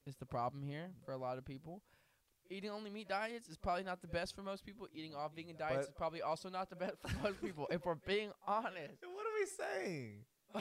is 0.07 0.17
the 0.17 0.27
problem 0.27 0.63
here 0.63 0.91
for 1.05 1.13
a 1.13 1.17
lot 1.19 1.39
of 1.39 1.45
people. 1.45 1.83
Eating 2.51 2.71
only 2.71 2.89
meat 2.89 3.09
diets 3.09 3.47
is 3.49 3.59
probably 3.59 3.85
not 3.85 4.01
the 4.01 4.09
best 4.09 4.35
for 4.35 4.43
most 4.43 4.65
people. 4.65 4.87
Eating 4.95 5.15
all 5.15 5.29
vegan 5.35 5.57
diets 5.57 5.75
But- 5.77 5.83
is 5.89 5.91
probably 5.95 6.23
also 6.23 6.49
not 6.49 6.71
the 6.71 6.77
best 6.77 6.97
for 7.07 7.11
most 7.23 7.43
people. 7.43 7.67
If 7.71 7.85
we're 7.85 7.95
being 7.97 8.31
honest. 8.47 9.03
what 9.03 9.27
are 9.27 9.39
we 9.39 9.47
saying? 9.47 10.25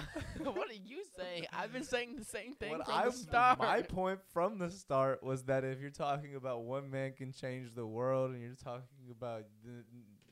what 0.44 0.70
are 0.70 0.74
you 0.74 1.02
saying? 1.18 1.46
I've 1.54 1.72
been 1.72 1.86
saying 1.86 2.18
the 2.18 2.26
same 2.26 2.56
thing 2.56 2.72
What 2.72 2.86
from 2.86 2.94
I- 2.94 3.06
the 3.06 3.12
start. 3.14 3.60
My 3.60 3.82
point 3.84 4.20
from 4.34 4.58
the 4.58 4.70
start 4.70 5.24
was 5.24 5.44
that 5.44 5.64
if 5.64 5.80
you're 5.80 5.90
talking 5.92 6.36
about 6.36 6.64
one 6.64 6.90
man 6.92 7.14
can 7.14 7.32
change 7.32 7.74
the 7.74 7.86
world, 7.88 8.32
and 8.32 8.42
you're 8.42 8.56
talking 8.62 9.10
about 9.10 9.44
the, 9.64 9.86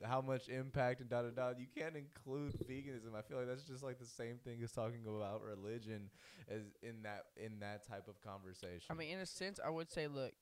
how 0.04 0.22
much 0.22 0.50
impact 0.50 1.02
and 1.02 1.10
da 1.10 1.22
da 1.22 1.30
da, 1.30 1.50
you 1.58 1.68
can't 1.76 1.96
include 1.96 2.54
veganism. 2.68 3.16
I 3.18 3.22
feel 3.22 3.38
like 3.38 3.48
that's 3.48 3.64
just 3.64 3.84
like 3.84 4.00
the 4.00 4.06
same 4.06 4.38
thing 4.44 4.62
as 4.64 4.72
talking 4.72 5.02
about 5.08 5.42
religion, 5.42 6.10
as 6.50 6.62
in 6.82 7.04
that 7.04 7.26
in 7.38 7.60
that 7.60 7.88
type 7.88 8.08
of 8.08 8.22
conversation. 8.22 8.86
I 8.90 8.94
mean, 8.94 9.10
in 9.10 9.20
a 9.20 9.26
sense, 9.26 9.60
I 9.66 9.70
would 9.70 9.92
say, 9.92 10.08
look, 10.08 10.34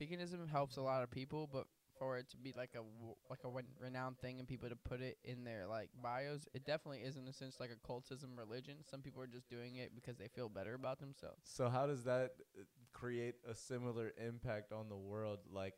veganism 0.00 0.50
helps 0.50 0.76
a 0.76 0.82
lot 0.82 1.02
of 1.02 1.10
people, 1.10 1.48
but 1.52 1.66
for 1.98 2.18
it 2.18 2.28
to 2.30 2.36
be 2.36 2.52
like 2.56 2.70
a 2.76 2.82
like 3.30 3.40
a 3.44 3.62
renowned 3.80 4.18
thing 4.18 4.38
and 4.38 4.48
people 4.48 4.68
to 4.68 4.76
put 4.76 5.00
it 5.00 5.18
in 5.24 5.44
their 5.44 5.66
like 5.66 5.90
bios, 6.02 6.48
it 6.54 6.64
definitely 6.64 7.00
is 7.00 7.16
in 7.16 7.26
a 7.28 7.32
sense 7.32 7.58
like 7.60 7.70
a 7.70 7.86
cultism 7.86 8.36
religion. 8.36 8.76
Some 8.90 9.00
people 9.00 9.22
are 9.22 9.26
just 9.26 9.48
doing 9.48 9.76
it 9.76 9.92
because 9.94 10.16
they 10.18 10.28
feel 10.28 10.48
better 10.48 10.74
about 10.74 10.98
themselves. 10.98 11.40
so 11.44 11.68
how 11.68 11.86
does 11.86 12.04
that 12.04 12.32
uh, 12.58 12.62
create 12.92 13.36
a 13.48 13.54
similar 13.54 14.12
impact 14.26 14.72
on 14.72 14.88
the 14.88 14.96
world, 14.96 15.38
like 15.52 15.74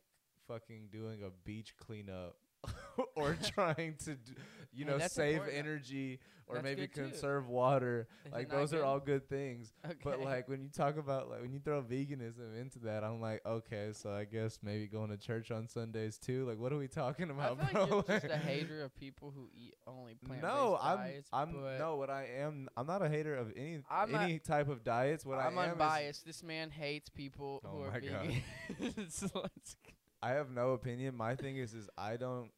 fucking 0.47 0.89
doing 0.91 1.23
a 1.23 1.29
beach 1.45 1.73
cleanup? 1.77 2.35
or 3.15 3.35
trying 3.43 3.95
to, 4.05 4.15
d- 4.15 4.33
you 4.73 4.85
Hey, 4.85 4.91
know, 4.91 4.97
save 5.07 5.33
important. 5.37 5.57
energy, 5.57 6.19
or 6.47 6.55
That's 6.55 6.63
maybe 6.63 6.81
good 6.87 6.93
too. 6.93 7.01
conserve 7.09 7.47
water. 7.49 8.07
Like 8.31 8.49
those 8.49 8.73
are 8.73 8.83
all 8.83 8.99
good 8.99 9.27
things. 9.29 9.73
Okay. 9.85 9.95
But 10.03 10.21
like 10.21 10.47
when 10.47 10.61
you 10.61 10.69
talk 10.69 10.97
about 10.97 11.29
like 11.29 11.41
when 11.41 11.51
you 11.53 11.59
throw 11.59 11.81
veganism 11.81 12.59
into 12.59 12.79
that, 12.79 13.03
I'm 13.03 13.19
like, 13.21 13.41
okay, 13.45 13.89
so 13.93 14.11
I 14.13 14.25
guess 14.25 14.59
maybe 14.61 14.85
going 14.87 15.09
to 15.09 15.17
church 15.17 15.49
on 15.49 15.67
Sundays 15.67 16.17
too. 16.17 16.45
Like, 16.45 16.59
what 16.59 16.71
are 16.73 16.77
we 16.77 16.87
talking 16.87 17.29
I 17.31 17.33
about, 17.33 17.71
feel 17.71 17.85
bro? 17.87 17.95
like 17.97 18.07
you're 18.07 18.19
just 18.19 18.31
a 18.33 18.37
hater 18.37 18.83
of 18.83 18.93
people 18.95 19.31
who 19.35 19.49
eat 19.55 19.75
only 19.87 20.15
plant-based 20.15 20.53
no, 20.53 20.77
I'm 20.81 20.97
diets. 20.97 21.29
I'm 21.33 21.51
but 21.53 21.79
no. 21.79 21.95
What 21.95 22.09
I 22.09 22.27
am, 22.39 22.67
I'm 22.77 22.85
not 22.85 23.01
a 23.01 23.09
hater 23.09 23.35
of 23.35 23.51
any 23.55 23.79
I'm 23.89 24.13
any 24.13 24.39
type 24.39 24.69
of 24.69 24.83
diets. 24.83 25.25
What 25.25 25.39
I'm 25.39 25.57
I 25.57 25.65
am 25.65 25.71
unbiased. 25.71 26.25
This 26.25 26.43
man 26.43 26.69
hates 26.69 27.09
people 27.09 27.61
oh 27.65 27.69
who 27.69 27.77
Oh 27.79 27.83
are 27.83 27.91
my 27.91 27.99
God. 27.99 28.27
vegan. 28.27 29.41
I 30.21 30.31
have 30.31 30.49
no 30.51 30.71
opinion. 30.71 31.15
My 31.15 31.35
thing 31.35 31.57
is, 31.57 31.73
is 31.73 31.89
I 31.97 32.17
don't 32.17 32.49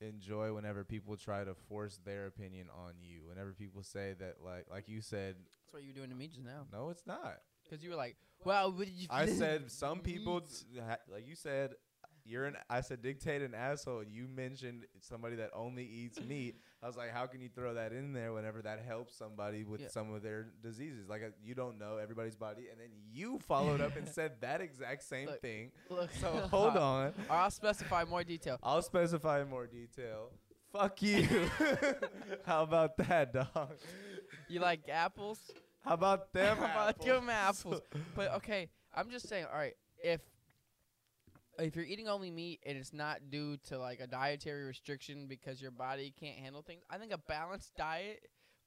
enjoy 0.00 0.52
whenever 0.52 0.84
people 0.84 1.16
try 1.16 1.44
to 1.44 1.54
force 1.68 1.98
their 2.04 2.26
opinion 2.26 2.68
on 2.74 2.94
you. 3.00 3.20
Whenever 3.26 3.52
people 3.52 3.82
say 3.82 4.14
that, 4.18 4.36
like, 4.44 4.66
like 4.70 4.88
you 4.88 5.00
said, 5.00 5.36
That's 5.64 5.72
what 5.72 5.82
you 5.82 5.88
were 5.88 5.94
doing 5.96 6.10
to 6.10 6.16
me 6.16 6.28
just 6.28 6.44
now. 6.44 6.66
no, 6.72 6.90
it's 6.90 7.06
not. 7.06 7.38
Because 7.64 7.82
you 7.84 7.90
were 7.90 7.96
like, 7.96 8.16
well, 8.44 8.72
what 8.72 8.86
did 8.86 8.94
you 8.94 9.08
I 9.10 9.26
said 9.42 9.70
some 9.70 10.00
people, 10.00 10.42
like 11.12 11.26
you 11.26 11.34
said, 11.34 11.72
you're 12.28 12.44
an. 12.44 12.56
I 12.68 12.80
said 12.82 13.02
dictate 13.02 13.42
an 13.42 13.54
asshole. 13.54 14.04
You 14.04 14.28
mentioned 14.28 14.84
somebody 15.00 15.36
that 15.36 15.50
only 15.54 15.84
eats 15.84 16.20
meat. 16.28 16.56
I 16.82 16.86
was 16.86 16.96
like, 16.96 17.10
how 17.12 17.26
can 17.26 17.40
you 17.40 17.48
throw 17.54 17.74
that 17.74 17.92
in 17.92 18.12
there 18.12 18.32
whenever 18.32 18.62
that 18.62 18.80
helps 18.86 19.16
somebody 19.16 19.64
with 19.64 19.80
Yeah. 19.80 19.88
some 19.88 20.12
of 20.12 20.22
their 20.22 20.46
diseases? 20.62 21.08
Like 21.08 21.22
uh, 21.22 21.30
you 21.42 21.54
don't 21.54 21.78
know 21.78 21.96
everybody's 21.96 22.36
body, 22.36 22.66
and 22.70 22.78
then 22.80 22.90
you 23.10 23.38
followed 23.40 23.80
up 23.80 23.96
and 23.96 24.06
said 24.18 24.40
that 24.42 24.60
exact 24.60 25.02
same 25.04 25.26
Look, 25.28 25.40
thing. 25.40 25.72
Look, 25.90 26.10
So 26.20 26.28
hold 26.50 26.76
on, 26.76 27.14
Or 27.28 27.36
I'll 27.36 27.50
specify 27.50 28.04
more 28.04 28.22
detail. 28.24 28.58
I'll 28.62 28.82
specify 28.82 29.42
more 29.44 29.66
detail. 29.66 30.30
Fuck 30.72 31.00
you. 31.02 31.26
how 32.44 32.62
about 32.62 32.96
that, 32.98 33.32
dog? 33.32 33.72
You 34.48 34.60
like 34.60 34.80
apples? 34.88 35.40
How 35.84 35.94
about 35.94 36.32
them? 36.32 36.56
How 36.58 36.64
about 36.64 36.88
apples? 36.90 37.06
them 37.06 37.30
apples? 37.30 37.80
But 38.14 38.34
okay, 38.34 38.68
I'm 38.94 39.08
just 39.10 39.28
saying. 39.28 39.46
All 39.50 39.58
right, 39.58 39.74
if 40.04 40.20
if 41.58 41.76
you're 41.76 41.84
eating 41.84 42.08
only 42.08 42.30
meat 42.30 42.60
and 42.66 42.78
it's 42.78 42.92
not 42.92 43.30
due 43.30 43.56
to 43.68 43.78
like 43.78 44.00
a 44.00 44.06
dietary 44.06 44.64
restriction 44.64 45.26
because 45.26 45.60
your 45.60 45.70
body 45.70 46.12
can't 46.18 46.38
handle 46.38 46.62
things, 46.62 46.82
I 46.90 46.98
think 46.98 47.12
a 47.12 47.18
balanced 47.18 47.74
diet. 47.76 48.20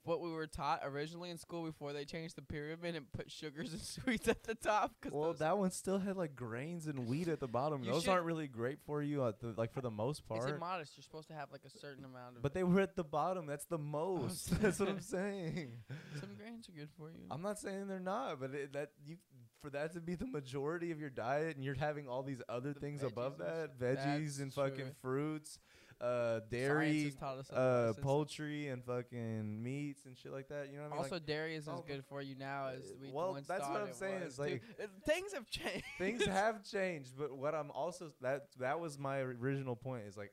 What 0.04 0.20
we 0.20 0.32
were 0.32 0.48
taught 0.48 0.80
originally 0.84 1.30
in 1.30 1.38
school 1.38 1.64
before 1.64 1.94
they 1.94 2.06
changed 2.06 2.36
the 2.36 2.42
pyramid 2.42 2.96
and 2.96 3.06
put 3.12 3.30
sugars 3.30 3.72
and 3.72 3.82
sweets 4.04 4.28
at 4.28 4.42
the 4.42 4.56
top. 4.56 4.96
Cause 5.00 5.12
Well, 5.12 5.34
that 5.34 5.60
one 5.60 5.70
still 5.70 6.00
had 6.00 6.18
like 6.18 6.36
grains 6.36 6.88
and 6.88 7.06
wheat 7.08 7.28
at 7.28 7.40
the 7.40 7.48
bottom. 7.48 7.84
You 7.84 7.92
Those 7.92 8.06
should- 8.06 8.10
aren't 8.10 8.26
really 8.26 8.48
great 8.48 8.80
for 8.88 9.04
you, 9.04 9.24
at 9.28 9.40
the, 9.40 9.54
like 9.56 9.72
for 9.74 9.82
the 9.82 9.92
most 9.92 10.28
part. 10.28 10.40
it's 10.40 10.46
part. 10.48 10.58
immodest. 10.58 10.98
You're 10.98 11.04
supposed 11.04 11.28
to 11.28 11.36
have 11.36 11.52
like 11.52 11.62
a 11.66 11.70
certain 11.70 12.04
amount 12.04 12.36
of. 12.38 12.42
But 12.42 12.56
they 12.56 12.64
were 12.64 12.80
at 12.82 12.96
the 12.96 13.04
bottom. 13.04 13.46
That's 13.46 13.66
the 13.66 13.78
most. 13.78 14.60
That's 14.62 14.80
what 14.80 14.90
I'm 14.90 15.02
saying. 15.02 15.74
some 16.20 16.34
grains 16.36 16.68
are 16.68 16.72
good 16.72 16.90
for 16.98 17.12
you. 17.12 17.28
I'm 17.30 17.44
not 17.44 17.60
saying 17.60 17.88
they're 17.88 18.00
not, 18.00 18.40
but 18.40 18.56
it, 18.56 18.74
that 18.74 18.90
you 19.06 19.18
for 19.62 19.70
that 19.72 19.94
to 19.94 20.02
be 20.02 20.16
the 20.16 20.26
majority 20.28 20.92
of 20.92 21.00
your 21.00 21.10
diet, 21.10 21.56
and 21.56 21.64
you're 21.64 21.76
having 21.76 22.08
all 22.08 22.24
these 22.24 22.42
other 22.50 22.74
The 22.74 22.80
things 22.80 23.04
above 23.04 23.38
that 23.40 23.78
veggies 23.80 24.38
that's 24.38 24.40
and 24.40 24.54
fucking 24.54 24.76
true. 24.78 24.94
fruits, 25.02 25.60
uh, 26.00 26.40
Science 26.40 26.46
dairy, 26.50 27.04
has 27.04 27.16
taught 27.16 27.38
us 27.38 27.50
uh, 27.52 27.94
poultry, 28.02 28.70
and 28.70 28.84
fucking 28.84 29.62
meats 29.62 30.06
and 30.06 30.18
shit 30.18 30.32
like 30.32 30.48
that. 30.50 30.70
You 30.72 30.78
know 30.78 30.84
what 30.84 30.94
I 30.94 30.96
mean? 30.96 31.04
Also, 31.04 31.16
Like, 31.16 31.26
dairy 31.28 31.56
isn't 31.56 31.72
as 31.72 31.80
oh, 31.80 31.86
good 31.88 32.04
for 32.10 32.22
you 32.24 32.36
now 32.36 32.70
as 32.70 32.82
uh, 32.90 32.94
we 33.00 33.12
well, 33.12 33.34
once 33.34 33.48
that's 33.48 33.68
what 33.68 33.82
I'm 33.82 33.90
it 33.90 33.96
saying, 33.96 34.22
was, 34.22 34.30
it's 34.30 34.40
like- 34.40 34.64
dude. 34.78 34.90
Things 35.06 35.34
have 35.34 35.48
changed. 35.50 35.86
things 36.00 36.26
have 36.26 36.64
changed, 36.64 37.12
but 37.18 37.38
what 37.38 37.54
I'm 37.54 37.70
also 37.72 38.12
that 38.22 38.48
that 38.60 38.80
was 38.80 38.98
my 38.98 39.20
original 39.20 39.76
point 39.76 40.06
is 40.08 40.18
like 40.18 40.32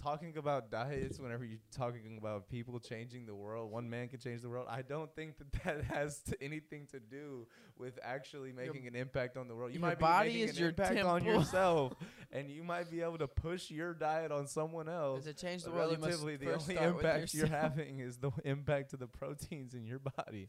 talking 0.00 0.36
about 0.36 0.70
diets 0.70 1.18
whenever 1.18 1.44
you're 1.44 1.58
talking 1.74 2.18
about 2.18 2.48
people 2.48 2.78
changing 2.80 3.26
the 3.26 3.34
world 3.34 3.70
one 3.70 3.88
man 3.88 4.08
can 4.08 4.18
change 4.18 4.42
the 4.42 4.48
world 4.48 4.66
i 4.68 4.82
don't 4.82 5.14
think 5.14 5.36
that 5.38 5.52
that 5.64 5.84
has 5.92 6.20
to 6.22 6.40
anything 6.42 6.86
to 6.90 6.98
do 6.98 7.46
with 7.78 7.98
actually 8.02 8.52
making 8.52 8.86
an 8.86 8.94
impact 8.94 9.36
on 9.36 9.48
the 9.48 9.54
world. 9.54 9.72
You 9.72 9.80
your 9.80 9.88
might 9.88 9.98
body 9.98 10.28
be 10.30 10.34
making 10.34 10.48
is 10.50 10.56
an 10.56 10.60
your 10.60 10.68
impact 10.70 10.98
on 11.00 11.20
temple. 11.20 11.40
yourself 11.40 11.94
and 12.32 12.50
you 12.50 12.62
might 12.62 12.90
be 12.90 13.00
able 13.02 13.18
to 13.18 13.26
push 13.26 13.70
your 13.70 13.92
diet 13.94 14.30
on 14.30 14.46
someone 14.46 14.88
else 14.88 15.24
to 15.24 15.34
change 15.34 15.64
the 15.64 15.70
world, 15.70 15.98
relatively 16.00 16.36
the 16.36 16.52
only 16.54 16.76
impact 16.76 17.34
you're 17.34 17.46
having 17.46 17.98
is 17.98 18.18
the 18.18 18.30
impact 18.44 18.90
to 18.90 18.96
the 18.96 19.06
proteins 19.06 19.74
in 19.74 19.84
your 19.84 19.98
body. 19.98 20.48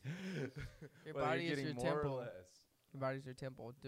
Your 1.05 1.13
body 1.15 1.47
is 1.47 1.59
your 1.59 1.73
getting 1.73 1.75
more 1.75 1.85
or 1.85 2.01
temple. 2.01 2.25
Your 2.93 3.01
body's 3.01 3.25
your 3.25 3.33
temple. 3.33 3.73
To 3.81 3.87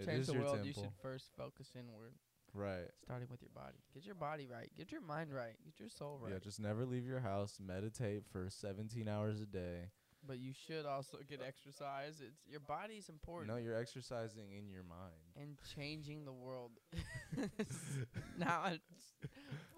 It 0.00 0.06
change 0.06 0.20
is 0.20 0.26
the 0.28 0.32
your 0.34 0.42
world, 0.42 0.64
you 0.64 0.72
should 0.72 0.92
first 1.02 1.30
focus 1.36 1.70
inward, 1.74 2.14
right 2.56 2.88
starting 3.04 3.28
with 3.30 3.42
your 3.42 3.50
body. 3.54 3.78
Get 3.94 4.04
your 4.06 4.14
body 4.14 4.48
right. 4.50 4.70
Get 4.76 4.90
your 4.92 5.00
mind 5.00 5.32
right. 5.34 5.54
Get 5.64 5.78
your 5.78 5.88
soul 5.88 6.18
right. 6.22 6.32
Yeah, 6.32 6.38
just 6.38 6.60
never 6.60 6.84
leave 6.84 7.06
your 7.06 7.20
house. 7.20 7.58
Meditate 7.64 8.24
for 8.30 8.48
17 8.50 9.06
hours 9.08 9.40
a 9.40 9.46
day. 9.46 9.90
but 10.26 10.38
you 10.38 10.52
should 10.66 10.84
also 10.86 11.18
get 11.28 11.40
exercise. 11.46 12.20
It's 12.20 12.40
your 12.50 12.60
body's 12.60 13.08
important. 13.08 13.48
No, 13.52 13.56
you're 13.56 13.78
exercising 13.78 14.52
in 14.58 14.68
your 14.70 14.82
mind. 14.82 15.22
and 15.40 15.56
changing 15.76 16.24
the 16.24 16.32
world. 16.32 16.72
now 18.38 18.72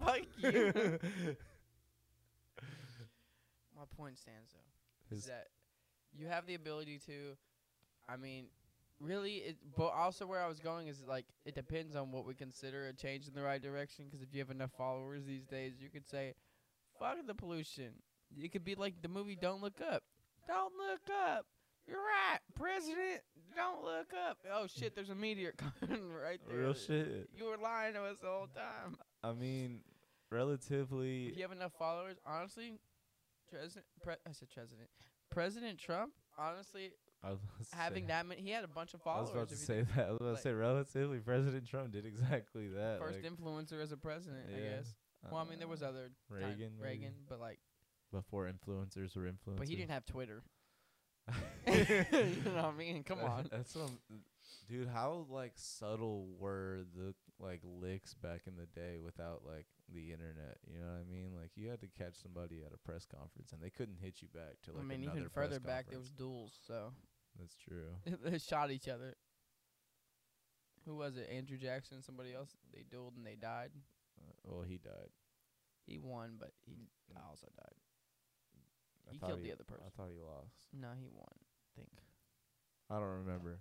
fuck 0.03 0.21
you. 0.37 0.71
My 3.75 3.83
point 3.95 4.17
stands 4.17 4.51
though. 4.53 5.15
Is 5.15 5.25
that 5.25 5.47
you 6.13 6.27
have 6.27 6.45
the 6.45 6.55
ability 6.55 6.99
to 7.05 7.37
I 8.07 8.17
mean 8.17 8.45
really 8.99 9.35
it 9.35 9.57
but 9.77 9.87
also 9.87 10.25
where 10.25 10.41
I 10.41 10.47
was 10.47 10.59
going 10.59 10.87
is 10.87 11.03
like 11.07 11.25
it 11.45 11.55
depends 11.55 11.95
on 11.95 12.11
what 12.11 12.25
we 12.25 12.33
consider 12.33 12.87
a 12.87 12.93
change 12.93 13.27
in 13.27 13.33
the 13.33 13.41
right 13.41 13.61
direction 13.61 14.09
cuz 14.11 14.21
if 14.21 14.33
you 14.33 14.39
have 14.39 14.49
enough 14.49 14.71
followers 14.77 15.25
these 15.25 15.45
days 15.45 15.79
you 15.79 15.89
could 15.89 16.07
say 16.07 16.33
fuck 16.99 17.17
the 17.25 17.33
pollution. 17.33 17.93
You 18.35 18.49
could 18.49 18.63
be 18.63 18.75
like 18.75 19.01
the 19.01 19.07
movie 19.07 19.35
Don't 19.35 19.61
Look 19.61 19.81
Up. 19.81 20.03
Don't 20.47 20.73
look 20.75 21.01
up. 21.27 21.45
You're 21.87 21.97
right, 21.97 22.39
President. 22.55 23.21
Don't 23.55 23.83
look 23.83 24.11
up. 24.29 24.37
Oh 24.51 24.67
shit, 24.67 24.93
there's 24.93 25.09
a 25.09 25.15
meteor 25.15 25.53
coming 25.81 26.11
right 26.11 26.39
there. 26.47 26.57
Real 26.57 26.73
shit. 26.73 27.29
You 27.35 27.45
were 27.45 27.57
lying 27.57 27.93
to 27.95 28.03
us 28.03 28.17
the 28.21 28.27
whole 28.27 28.47
time. 28.47 28.97
I 29.23 29.33
mean, 29.33 29.79
relatively. 30.29 31.27
If 31.27 31.37
you 31.37 31.41
have 31.43 31.51
enough 31.51 31.73
followers, 31.79 32.17
honestly, 32.25 32.73
President, 33.49 33.85
pre- 34.03 34.13
I 34.27 34.31
said 34.31 34.49
President, 34.53 34.89
President 35.31 35.79
Trump, 35.79 36.11
honestly, 36.37 36.91
I 37.23 37.31
was 37.31 37.39
having 37.73 38.07
that 38.07 38.25
many, 38.25 38.41
he 38.41 38.49
had 38.49 38.63
a 38.63 38.67
bunch 38.67 38.93
of 38.93 39.01
I 39.01 39.03
followers. 39.03 39.29
was 39.29 39.35
about 39.35 39.49
to 39.49 39.55
say 39.55 39.85
that. 39.95 40.07
I 40.07 40.11
was 40.11 40.21
about 40.21 40.27
like- 40.29 40.37
to 40.37 40.41
say, 40.41 40.53
relatively, 40.53 41.19
President 41.19 41.67
Trump 41.67 41.91
did 41.91 42.05
exactly 42.05 42.67
that. 42.69 42.99
first 42.99 43.19
like, 43.23 43.31
influencer 43.31 43.81
as 43.81 43.91
a 43.91 43.97
president, 43.97 44.45
I 44.55 44.59
guess. 44.59 44.93
Well, 45.29 45.41
I 45.41 45.49
mean, 45.49 45.59
there 45.59 45.67
was 45.67 45.83
uh, 45.83 45.87
other 45.87 46.11
Reagan, 46.29 46.71
maybe. 46.79 46.99
Reagan, 46.99 47.13
but 47.27 47.39
like, 47.39 47.59
before 48.11 48.49
influencers 48.49 49.15
were 49.15 49.23
influencers. 49.23 49.57
but 49.57 49.67
he 49.67 49.75
didn't 49.75 49.91
have 49.91 50.05
Twitter. 50.05 50.43
you 51.67 51.75
know 52.45 52.63
what 52.63 52.65
I 52.65 52.71
mean? 52.77 53.03
Come 53.03 53.19
on. 53.19 53.47
That's 53.51 53.75
I'm, 53.75 53.99
dude. 54.67 54.87
How 54.87 55.27
like 55.29 55.51
subtle 55.55 56.27
were 56.39 56.79
the 56.95 57.13
like 57.39 57.61
licks 57.63 58.13
back 58.15 58.41
in 58.47 58.55
the 58.55 58.65
day 58.79 58.97
without 59.03 59.41
like 59.45 59.67
the 59.93 60.11
internet? 60.11 60.57
You 60.67 60.79
know 60.79 60.87
what 60.87 61.05
I 61.07 61.11
mean? 61.11 61.31
Like 61.39 61.51
you 61.55 61.69
had 61.69 61.81
to 61.81 61.87
catch 61.87 62.15
somebody 62.21 62.63
at 62.65 62.73
a 62.73 62.77
press 62.77 63.05
conference 63.05 63.51
and 63.51 63.61
they 63.61 63.69
couldn't 63.69 63.97
hit 64.01 64.21
you 64.21 64.27
back 64.33 64.61
to 64.63 64.71
like 64.71 64.83
I 64.83 64.87
mean, 64.87 65.03
even 65.03 65.29
further 65.29 65.59
back, 65.59 65.89
there 65.89 65.99
was 65.99 66.09
duels, 66.09 66.57
so 66.65 66.93
That's 67.39 67.55
true. 67.55 67.95
they 68.31 68.37
shot 68.37 68.71
each 68.71 68.87
other. 68.87 69.15
Who 70.85 70.95
was 70.95 71.17
it? 71.17 71.29
Andrew 71.31 71.57
Jackson, 71.57 72.01
somebody 72.01 72.33
else? 72.33 72.49
They 72.73 72.81
dueled 72.81 73.15
and 73.15 73.25
they 73.25 73.35
died. 73.35 73.71
Uh, 74.19 74.31
well, 74.43 74.63
he 74.67 74.77
died. 74.77 75.09
He 75.85 75.99
won, 75.99 76.35
but 76.39 76.51
he 76.65 76.87
also 77.27 77.47
died. 77.57 77.75
I 79.09 79.13
He 79.13 79.19
killed 79.19 79.43
the 79.43 79.51
other 79.51 79.63
person. 79.63 79.85
I 79.87 79.89
thought 79.95 80.09
he 80.11 80.19
lost. 80.19 80.67
No, 80.73 80.89
he 80.99 81.07
won. 81.13 81.33
I 81.33 81.69
think. 81.75 81.89
I 82.89 82.95
don't 82.95 83.25
remember. 83.25 83.59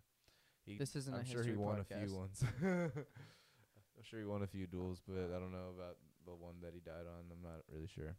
He, 0.66 0.76
This 0.76 0.96
isn't 0.96 1.14
a 1.14 1.18
I'm 1.18 1.24
sure 1.24 1.42
he 1.42 1.52
won 1.52 1.80
a 1.80 1.84
few 1.84 2.14
ones. 2.14 2.44
I'm 2.62 4.04
sure 4.04 4.20
he 4.20 4.26
won 4.26 4.42
a 4.42 4.46
few 4.46 4.66
duels, 4.66 5.00
but 5.06 5.32
I 5.34 5.38
don't 5.38 5.52
know 5.52 5.72
about 5.76 5.96
the 6.26 6.34
one 6.34 6.54
that 6.62 6.72
he 6.74 6.80
died 6.80 7.06
on. 7.06 7.24
I'm 7.32 7.42
not 7.42 7.62
really 7.72 7.88
sure. 7.88 8.16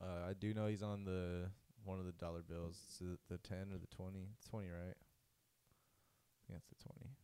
Uh, 0.00 0.28
I 0.30 0.32
do 0.34 0.54
know 0.54 0.66
he's 0.66 0.82
on 0.82 1.04
the 1.04 1.50
one 1.88 1.98
of 1.98 2.04
the 2.04 2.12
dollar 2.12 2.42
bills. 2.42 2.76
It's 2.86 2.98
the, 2.98 3.16
the 3.30 3.38
ten 3.38 3.72
or 3.72 3.78
the 3.78 3.88
twenty. 3.88 4.28
It's 4.36 4.44
twenty, 4.44 4.68
right? 4.68 4.94
I 4.94 6.40
think 6.46 6.60
it's 6.60 6.68
the 6.68 6.84
twenty. 6.84 7.16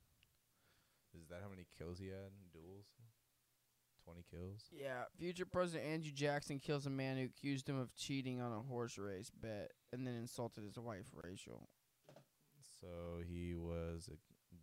Is 1.21 1.29
that 1.29 1.41
how 1.43 1.51
many 1.51 1.67
kills 1.79 1.99
he 1.99 2.09
had 2.09 2.33
in 2.33 2.49
duels? 2.51 2.87
Twenty 4.05 4.25
kills. 4.31 4.65
Yeah, 4.73 5.05
future 5.17 5.47
President 5.47 5.89
Andrew 5.89 6.13
Jackson 6.13 6.59
kills 6.59 6.87
a 6.87 6.91
man 6.91 7.17
who 7.17 7.25
accused 7.25 7.69
him 7.69 7.79
of 7.79 7.95
cheating 7.95 8.41
on 8.41 8.53
a 8.53 8.61
horse 8.61 8.99
race 8.99 9.31
bet 9.31 9.71
and 9.93 10.07
then 10.07 10.15
insulted 10.15 10.65
his 10.65 10.79
wife, 10.79 11.07
Rachel. 11.23 11.69
So 12.81 13.23
he 13.27 13.55
was 13.55 14.11
a 14.13 14.17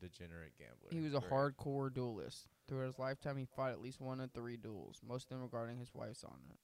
degenerate 0.03 0.53
gambler. 0.57 0.89
He 0.91 0.99
was 0.99 1.13
a 1.13 1.21
hardcore 1.21 1.93
duelist. 1.93 2.47
Throughout 2.67 2.85
his 2.85 2.99
lifetime, 2.99 3.37
he 3.37 3.45
fought 3.45 3.71
at 3.71 3.81
least 3.81 3.99
one 3.99 4.19
of 4.19 4.31
three 4.31 4.57
duels, 4.57 4.99
most 5.07 5.23
of 5.25 5.29
them 5.29 5.41
regarding 5.41 5.77
his 5.79 5.89
wife's 5.93 6.23
honor. 6.23 6.59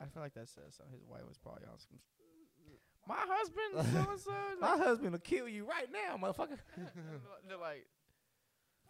I 0.00 0.06
feel 0.06 0.22
like 0.22 0.34
that 0.34 0.48
says 0.48 0.76
so. 0.76 0.84
His 0.92 1.04
wife 1.08 1.22
was 1.28 1.38
probably 1.38 1.64
on 1.70 1.78
some. 1.78 1.98
My 3.06 3.16
husband, 3.18 3.92
so 3.92 4.10
and 4.10 4.20
so. 4.20 4.32
My 4.60 4.76
husband 4.78 5.12
will 5.12 5.18
kill 5.18 5.48
you 5.48 5.66
right 5.66 5.88
now, 5.92 6.16
motherfucker. 6.16 6.58
They're 7.48 7.58
like, 7.58 7.86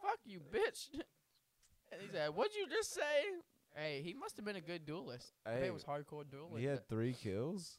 "Fuck 0.01 0.19
you, 0.25 0.41
bitch." 0.53 0.89
And 1.93 2.01
he 2.01 2.09
said, 2.13 2.31
"What'd 2.31 2.55
you 2.55 2.69
just 2.69 2.95
say?" 2.95 3.25
Hey, 3.75 4.03
he 4.05 4.15
must 4.15 4.37
have 4.37 4.45
been 4.45 4.57
a 4.57 4.61
good 4.61 4.87
duelist. 4.87 5.33
Hey, 5.45 5.67
it 5.67 5.75
was 5.75 5.83
hardcore 5.83 6.25
duelist. 6.31 6.59
He 6.59 6.65
had 6.65 6.89
three 6.89 7.13
kills. 7.13 7.79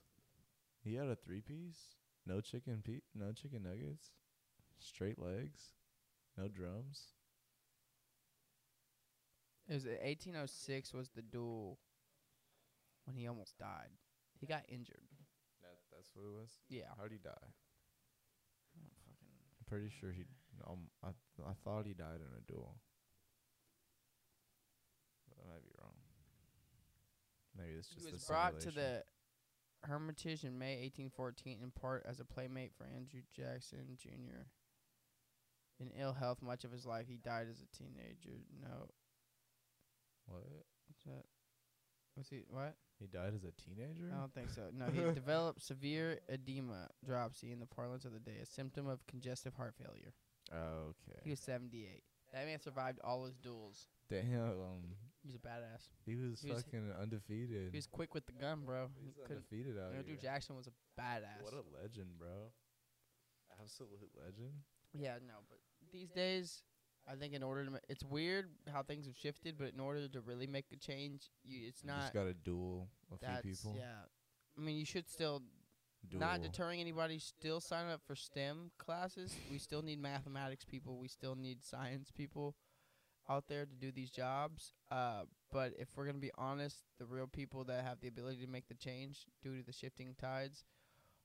He 0.84 0.96
had 0.96 1.08
a 1.08 1.16
three 1.16 1.42
piece. 1.42 1.96
No 2.28 2.42
chicken 2.42 2.82
pe- 2.84 3.02
no 3.16 3.32
chicken 3.32 3.64
nuggets. 3.64 4.12
Straight 4.78 5.18
legs. 5.18 5.62
No 6.38 6.48
drums. 6.50 7.14
It 9.70 9.74
was 9.74 9.86
uh, 9.86 9.98
1806 10.04 10.94
was 10.94 11.10
the 11.10 11.22
duel 11.22 11.80
when 13.06 13.16
he 13.16 13.28
almost 13.28 13.58
died. 13.58 13.90
He 14.40 14.46
got 14.46 14.64
injured. 14.68 15.06
That 15.62 15.78
that's 15.92 16.10
what 16.14 16.26
it 16.26 16.34
was. 16.34 16.52
Yeah. 16.70 16.92
How'd 16.98 17.12
he 17.12 17.18
die? 17.18 17.32
I 17.32 18.78
don't 18.82 18.92
fucking. 19.06 19.32
I'm 19.32 19.66
pretty 19.68 19.90
sure 19.90 20.12
he. 20.12 20.26
Um, 20.68 20.90
I 21.04 21.10
I 21.48 21.54
thought 21.64 21.86
he 21.86 21.94
died 21.94 22.20
in 22.20 22.32
a 22.38 22.42
duel. 22.52 22.76
But 25.30 25.38
I 25.44 25.54
might 25.54 25.64
be 25.64 25.72
wrong. 25.82 25.94
Maybe 27.58 27.78
it's 27.80 27.88
just 27.90 28.02
He 28.06 28.10
a 28.10 28.14
was 28.14 28.26
brought 28.26 28.60
to 28.62 28.72
the 28.72 29.04
Hermitage 29.84 30.44
in 30.44 30.58
May 30.60 30.82
1814 30.84 31.60
in 31.64 31.72
part 31.72 32.06
as 32.08 32.20
a 32.20 32.26
playmate 32.26 32.74
for 32.78 32.86
Andrew 32.86 33.22
Jackson 33.36 33.98
Jr. 33.98 34.50
In 35.80 35.92
ill 36.00 36.14
health 36.14 36.42
much 36.42 36.64
of 36.64 36.72
his 36.72 36.86
life, 36.86 37.06
he 37.08 37.18
died 37.18 37.48
as 37.50 37.62
a 37.62 37.78
teenager. 37.78 38.44
No, 38.62 38.88
What? 40.28 40.44
what's 40.88 41.04
that? 41.06 41.26
Was 42.18 42.30
he 42.30 42.44
what? 42.50 42.76
He 43.00 43.08
died 43.08 43.34
as 43.36 43.44
a 43.44 43.52
teenager. 43.52 44.10
I 44.14 44.20
don't 44.20 44.34
think 44.34 44.50
so. 44.50 44.62
No, 44.74 44.86
he 44.86 45.02
developed 45.14 45.62
severe 45.62 46.20
edema, 46.30 46.88
dropsy 47.06 47.52
in 47.52 47.60
the 47.60 47.66
parlance 47.66 48.06
of 48.06 48.14
the 48.14 48.20
day, 48.20 48.38
a 48.42 48.46
symptom 48.46 48.88
of 48.88 49.06
congestive 49.08 49.54
heart 49.56 49.76
failure. 49.78 50.14
okay. 50.54 51.20
He 51.24 51.30
was 51.32 51.40
78. 51.42 52.04
That 52.34 52.46
man 52.46 52.60
survived 52.62 53.00
all 53.04 53.26
his 53.26 53.36
duels. 53.36 53.88
Damn. 54.10 54.42
Um, 54.44 54.96
He's 55.26 55.36
a 55.36 55.40
badass. 55.40 55.90
he 56.06 56.16
was 56.16 56.40
He 56.42 56.52
was- 56.52 56.64
fucking 56.64 56.92
undefeated. 57.02 57.72
He 57.72 57.78
was 57.78 57.88
quick 57.88 58.14
with 58.14 58.26
the 58.28 58.34
gun, 58.34 58.62
bro. 58.66 58.90
He 59.00 59.08
He's 59.08 59.16
couldn't. 59.16 59.38
undefeated 59.38 59.78
out 59.78 59.94
Andrew 59.96 60.14
here. 60.14 60.22
Jackson 60.22 60.56
was 60.56 60.68
a 60.68 60.72
badass. 61.02 61.42
What 61.42 61.54
a 61.54 61.64
legend, 61.82 62.18
bro. 62.20 62.52
Absolute 63.62 64.12
legend. 64.16 64.54
Yeah, 64.94 65.16
no, 65.28 65.34
but 65.50 65.60
these 65.92 66.10
days, 66.10 66.64
I 67.08 67.16
think 67.16 67.34
in 67.34 67.44
order 67.44 67.66
to, 67.66 67.72
ma- 67.72 67.78
it's 67.90 68.04
weird 68.04 68.50
how 68.72 68.82
things 68.84 69.06
have 69.06 69.16
shifted, 69.16 69.58
but 69.58 69.74
in 69.74 69.80
order 69.80 70.08
to 70.08 70.22
really 70.22 70.48
make 70.48 70.66
a 70.74 70.78
change, 70.78 71.30
you, 71.44 71.68
it's 71.68 71.84
You 71.84 71.90
not. 71.92 72.02
just 72.02 72.14
got 72.14 72.24
to 72.26 72.34
duel 72.34 72.88
a 73.14 73.18
that's 73.24 73.42
few 73.44 73.52
people. 73.52 73.76
yeah. 73.78 74.06
I 74.58 74.62
mean, 74.62 74.78
you 74.78 74.86
should 74.86 75.08
still 75.10 75.42
Duel. 76.10 76.20
not 76.22 76.42
deterring 76.42 76.80
anybody. 76.82 77.20
Still 77.20 77.60
sign 77.60 77.90
up 77.92 78.02
for 78.08 78.16
STEM 78.16 78.72
classes. 78.78 79.36
We 79.52 79.58
still 79.60 79.82
need 79.82 80.00
mathematics 80.02 80.64
people. 80.66 80.98
We 80.98 81.08
still 81.08 81.36
need 81.36 81.64
science 81.64 82.10
people 82.12 82.56
out 83.30 83.46
there 83.48 83.66
to 83.66 83.76
do 83.76 83.92
these 83.92 84.12
jobs. 84.12 84.74
Uh, 84.92 85.24
but 85.52 85.74
if 85.78 85.90
we're 85.96 86.06
gonna 86.06 86.20
be 86.20 86.32
honest, 86.38 86.78
the 87.00 87.06
real 87.06 87.28
people 87.28 87.64
that 87.66 87.84
have 87.84 88.00
the 88.00 88.08
ability 88.08 88.38
to 88.46 88.48
make 88.48 88.68
the 88.68 88.76
change 88.76 89.26
due 89.44 89.58
to 89.58 89.64
the 89.66 89.72
shifting 89.74 90.16
tides 90.20 90.64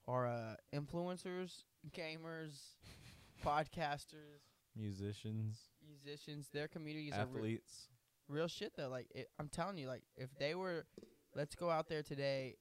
are 0.08 0.26
uh, 0.26 0.54
influencers, 0.74 1.64
gamers, 1.94 2.58
podcasters, 3.44 4.42
Musicians, 4.76 5.58
musicians. 5.86 6.48
Their 6.52 6.68
communities 6.68 7.12
are 7.14 7.26
re- 7.26 7.38
athletes. 7.40 7.88
real 8.28 8.48
shit 8.48 8.72
though. 8.76 8.88
Like 8.88 9.08
it, 9.14 9.28
I'm 9.38 9.48
telling 9.48 9.78
you, 9.78 9.88
like 9.88 10.02
if 10.16 10.30
they 10.38 10.54
were, 10.54 10.86
let's 11.34 11.54
go 11.54 11.70
out 11.70 11.88
there 11.88 12.02
today, 12.02 12.56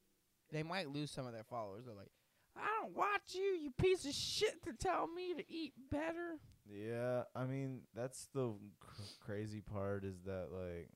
they 0.51 0.64
might 0.64 0.89
lose 0.89 1.12
some 1.12 1.26
of 1.28 1.34
their 1.34 1.43
followers. 1.43 1.86
They're 1.86 1.95
like, 1.95 2.12
I 2.57 2.68
don't 2.82 2.95
watch 2.95 3.34
you, 3.36 3.41
you 3.41 3.72
piece 3.78 4.05
of 4.05 4.14
shit, 4.14 4.64
to 4.64 4.74
tell 4.74 5.07
me 5.07 5.34
to 5.36 5.43
eat 5.51 5.74
better. 5.91 6.39
Yeah, 6.68 7.24
I 7.36 7.45
mean 7.45 7.82
that's 7.95 8.28
the 8.34 8.53
cr- 8.80 9.01
crazy 9.26 9.62
part 9.62 10.03
is 10.03 10.22
that 10.26 10.47
like 10.51 10.89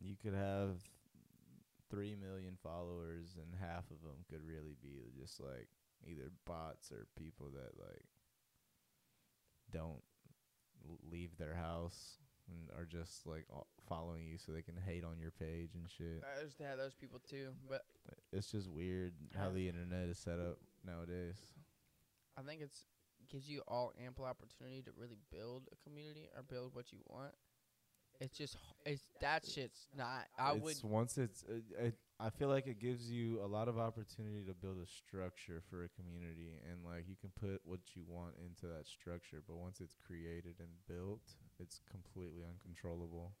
you 0.00 0.16
could 0.22 0.34
have 0.34 0.76
three 1.90 2.16
million 2.16 2.56
followers 2.62 3.36
and 3.36 3.60
half 3.60 3.84
of 3.90 4.00
them 4.02 4.24
could 4.30 4.40
really 4.46 4.76
be 4.82 5.12
just 5.20 5.38
like 5.40 5.68
either 6.08 6.30
bots 6.46 6.90
or 6.90 7.06
people 7.18 7.50
that 7.54 7.78
like 7.78 8.04
don't 9.72 10.02
leave 11.10 11.36
their 11.38 11.54
house 11.54 12.18
and 12.48 12.68
are 12.78 12.84
just 12.84 13.26
like 13.26 13.46
following 13.88 14.26
you 14.26 14.38
so 14.38 14.52
they 14.52 14.62
can 14.62 14.76
hate 14.76 15.04
on 15.04 15.18
your 15.18 15.30
page 15.30 15.70
and 15.74 15.88
shit. 15.88 16.22
I 16.22 16.42
used 16.42 16.58
to 16.58 16.64
have 16.64 16.78
those 16.78 16.94
people 16.94 17.20
too, 17.28 17.50
but 17.68 17.82
It's 18.32 18.50
just 18.50 18.68
weird 18.68 19.12
how 19.36 19.50
the 19.50 19.68
internet 19.68 20.08
is 20.08 20.18
set 20.18 20.38
up 20.38 20.58
nowadays. 20.84 21.36
I 22.36 22.42
think 22.42 22.60
it's 22.62 22.84
gives 23.30 23.48
you 23.48 23.62
all 23.68 23.92
ample 24.04 24.24
opportunity 24.24 24.82
to 24.82 24.90
really 24.96 25.18
build 25.30 25.62
a 25.72 25.88
community 25.88 26.28
or 26.36 26.42
build 26.42 26.74
what 26.74 26.92
you 26.92 26.98
want. 27.06 27.32
It's 28.20 28.36
just 28.36 28.56
it's 28.84 29.02
that 29.20 29.44
shit's 29.46 29.86
not. 29.96 30.26
I 30.38 30.52
would 30.52 30.76
once 30.82 31.18
it's 31.18 31.44
uh, 31.48 31.54
it, 31.54 31.86
it, 31.86 31.94
I 32.22 32.30
feel 32.30 32.48
like 32.48 32.68
it 32.68 32.78
gives 32.78 33.10
you 33.10 33.42
a 33.42 33.48
lot 33.50 33.66
of 33.66 33.78
opportunity 33.78 34.44
to 34.46 34.54
build 34.54 34.78
a 34.78 34.86
structure 34.86 35.60
for 35.68 35.82
a 35.82 35.88
community 35.90 36.54
and 36.70 36.78
like 36.86 37.08
you 37.08 37.16
can 37.18 37.30
put 37.34 37.60
what 37.64 37.80
you 37.96 38.02
want 38.06 38.38
into 38.38 38.66
that 38.72 38.86
structure 38.86 39.42
but 39.42 39.56
once 39.56 39.80
it's 39.80 39.96
created 40.06 40.54
and 40.62 40.70
built 40.86 41.34
it's 41.58 41.80
completely 41.90 42.46
uncontrollable 42.46 43.34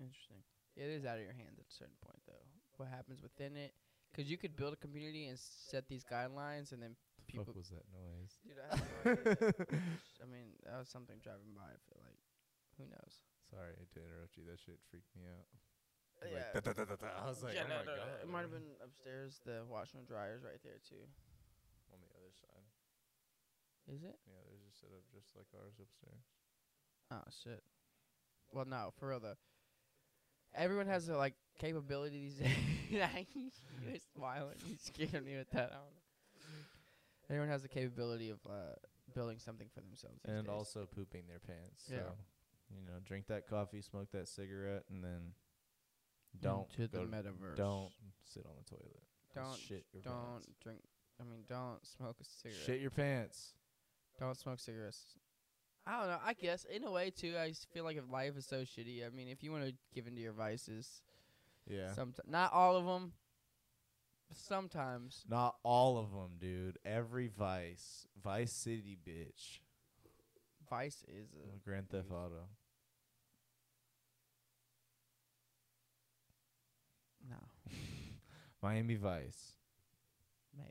Interesting. 0.00 0.42
It 0.74 0.90
is 0.90 1.04
out 1.06 1.18
of 1.18 1.22
your 1.22 1.34
hands 1.38 1.58
at 1.62 1.70
a 1.70 1.74
certain 1.74 1.94
point, 2.02 2.18
though. 2.26 2.46
What 2.78 2.90
happens 2.90 3.22
within 3.22 3.56
it? 3.56 3.74
Because 4.10 4.30
you 4.30 4.36
could 4.38 4.56
build 4.56 4.74
a 4.74 4.80
community 4.82 5.26
and 5.26 5.38
set 5.38 5.86
these 5.86 6.02
guidelines, 6.02 6.72
and 6.74 6.82
then 6.82 6.94
the 7.18 7.22
people. 7.30 7.46
fuck 7.46 7.54
was 7.54 7.70
that 7.70 7.86
noise 7.94 8.34
Dude, 8.42 8.58
I, 8.58 8.74
no. 8.74 9.14
I 10.22 10.26
mean, 10.26 10.54
that 10.66 10.78
was 10.78 10.90
something 10.90 11.18
driving 11.22 11.54
by. 11.54 11.66
I 11.70 11.78
feel 11.86 12.02
like, 12.02 12.18
who 12.78 12.90
knows? 12.90 13.22
sorry 13.50 13.74
to 13.94 14.00
interrupt 14.02 14.34
you 14.34 14.42
that 14.50 14.58
shit 14.58 14.80
freaked 14.90 15.14
me 15.14 15.22
out 15.30 15.46
It 16.24 16.32
Yeah. 16.32 16.50
like, 16.54 16.64
"Da-da-da-da-da." 16.64 17.08
I 17.22 17.28
was 17.28 17.42
like 17.42 17.54
Yeah, 17.54 17.64
oh 17.66 17.68
no, 17.68 17.76
my 17.76 17.84
no, 17.84 17.92
no, 17.92 18.02
god 18.02 18.22
It 18.22 18.28
might 18.28 18.40
have 18.42 18.50
been 18.52 18.70
upstairs. 18.82 19.40
The 19.44 19.64
washer 19.68 19.98
and 19.98 20.06
dryer's 20.06 20.42
right 20.42 20.60
there 20.64 20.80
too. 20.88 21.04
on 21.92 22.00
the 22.00 22.10
other 22.16 22.32
side 22.32 22.64
Is 23.92 24.02
it? 24.02 24.16
yeah 24.26 24.40
there's 24.48 24.64
a 24.64 24.72
setup 24.74 25.04
just 25.12 25.36
like 25.36 25.46
ours 25.54 25.76
upstairs 25.80 26.24
Oh 27.10 27.22
shit. 27.42 27.62
Well, 28.50 28.64
no, 28.64 28.92
for 28.98 29.08
real 29.08 29.20
though. 29.20 29.36
Everyone 30.54 30.86
has 30.86 31.08
a 31.08 31.16
like 31.16 31.34
capability 31.58 32.18
these 32.20 32.34
days. 32.40 32.50
you 33.34 33.92
was 33.92 34.02
smiling. 34.16 34.56
You 34.66 34.76
scared 34.80 35.24
me 35.24 35.36
with 35.36 35.50
that. 35.50 35.70
I 35.72 35.74
don't 35.74 35.92
know. 35.92 36.48
Everyone 37.30 37.48
has 37.48 37.62
the 37.62 37.68
capability 37.68 38.30
of 38.30 38.38
uh, 38.48 38.74
building 39.14 39.38
something 39.38 39.68
for 39.74 39.80
themselves. 39.80 40.20
These 40.24 40.34
and 40.34 40.46
days. 40.46 40.52
also 40.52 40.86
pooping 40.86 41.24
their 41.28 41.38
pants 41.40 41.84
so 41.88 41.94
Yeah. 41.94 42.10
you 42.74 42.82
know 42.86 42.98
drink 43.04 43.26
that 43.28 43.46
coffee 43.48 43.80
smoke 43.82 44.10
that 44.12 44.26
cigarette 44.28 44.84
and 44.90 45.02
then 45.04 45.32
don't 46.42 46.70
to 46.74 46.86
the 46.88 46.98
go 46.98 47.04
metaverse. 47.04 47.56
Don't 47.56 47.90
sit 48.24 48.44
on 48.46 48.52
the 48.58 48.70
toilet. 48.70 49.02
Don't 49.34 49.58
shit 49.58 49.84
your 49.92 50.02
don't 50.02 50.14
pants. 50.32 50.48
drink. 50.62 50.80
I 51.20 51.24
mean, 51.24 51.44
don't 51.48 51.84
smoke 51.86 52.16
a 52.20 52.24
cigarette. 52.24 52.66
Shit 52.66 52.80
your 52.80 52.90
pants. 52.90 53.54
Don't 54.18 54.36
smoke 54.36 54.60
cigarettes. 54.60 55.16
I 55.86 55.98
don't 55.98 56.08
know. 56.08 56.18
I 56.24 56.32
guess 56.34 56.64
in 56.64 56.84
a 56.84 56.90
way 56.90 57.10
too. 57.10 57.34
I 57.38 57.52
feel 57.72 57.84
like 57.84 57.96
if 57.96 58.10
life 58.10 58.36
is 58.36 58.46
so 58.46 58.62
shitty. 58.62 59.06
I 59.06 59.10
mean, 59.10 59.28
if 59.28 59.42
you 59.42 59.52
want 59.52 59.64
to 59.66 59.74
give 59.94 60.06
into 60.06 60.20
your 60.20 60.32
vices, 60.32 61.02
Yeah. 61.68 61.92
Sometimes, 61.92 62.28
not 62.28 62.52
all 62.52 62.76
of 62.76 62.86
them. 62.86 63.12
Sometimes. 64.32 65.24
Not 65.28 65.56
all 65.62 65.98
of 65.98 66.10
them, 66.10 66.38
dude. 66.40 66.78
Every 66.84 67.28
Vice, 67.28 68.06
Vice 68.22 68.52
City, 68.52 68.96
bitch. 69.06 69.60
Vice 70.68 71.04
is 71.06 71.28
a. 71.34 71.58
Grand 71.64 71.90
Theft 71.90 72.10
Auto. 72.10 72.48
No, 77.28 77.36
Miami 78.64 78.94
Vice. 78.94 79.52
maybe. 80.56 80.70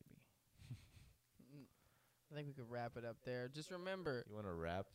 I 2.31 2.35
think 2.35 2.47
we 2.47 2.53
could 2.53 2.69
wrap 2.71 2.93
it 2.97 3.05
up 3.05 3.17
there. 3.25 3.47
Just 3.53 3.69
remember, 3.69 4.25
You 4.27 4.33
want 4.33 4.47
to 4.47 4.53
wrap 4.53 4.87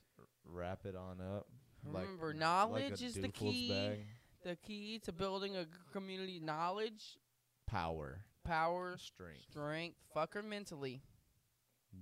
wrap 0.45 0.85
it 0.85 0.97
on 0.97 1.21
up? 1.21 1.47
remember, 1.85 2.29
like 2.29 2.37
knowledge 2.37 3.01
a 3.01 3.05
is 3.05 3.15
the 3.15 3.29
key. 3.29 3.69
Bag? 3.71 3.99
The 4.45 4.57
key 4.57 4.99
to 5.05 5.13
building 5.13 5.57
a 5.57 5.67
community. 5.93 6.41
Knowledge, 6.43 7.19
Power, 7.69 8.25
power, 8.45 8.97
strength. 8.99 9.43
strength, 9.51 9.97
fucker 10.17 10.45
mentally. 10.45 11.01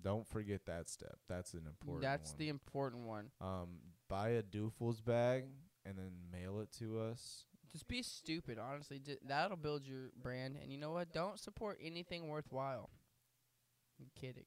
Don't 0.02 0.26
forget 0.26 0.64
that 0.66 0.88
step. 0.88 1.16
That's 1.28 1.52
an 1.54 1.64
important. 1.66 2.02
That's 2.02 2.30
one. 2.30 2.38
the 2.38 2.48
important 2.48 3.06
one. 3.06 3.26
um. 3.42 3.68
Buy 4.08 4.30
a 4.30 4.42
Doofel's 4.42 5.00
bag 5.00 5.44
and 5.84 5.98
then 5.98 6.12
mail 6.32 6.60
it 6.60 6.70
to 6.78 7.00
us. 7.00 7.44
Just 7.72 7.88
be 7.88 8.02
stupid, 8.02 8.58
honestly. 8.58 8.98
J- 8.98 9.18
that'll 9.26 9.56
build 9.56 9.86
your 9.86 10.10
brand. 10.22 10.56
And 10.62 10.70
you 10.70 10.78
know 10.78 10.92
what? 10.92 11.12
Don't 11.12 11.38
support 11.38 11.78
anything 11.82 12.28
worthwhile. 12.28 12.90
I'm 14.00 14.06
kidding. 14.20 14.44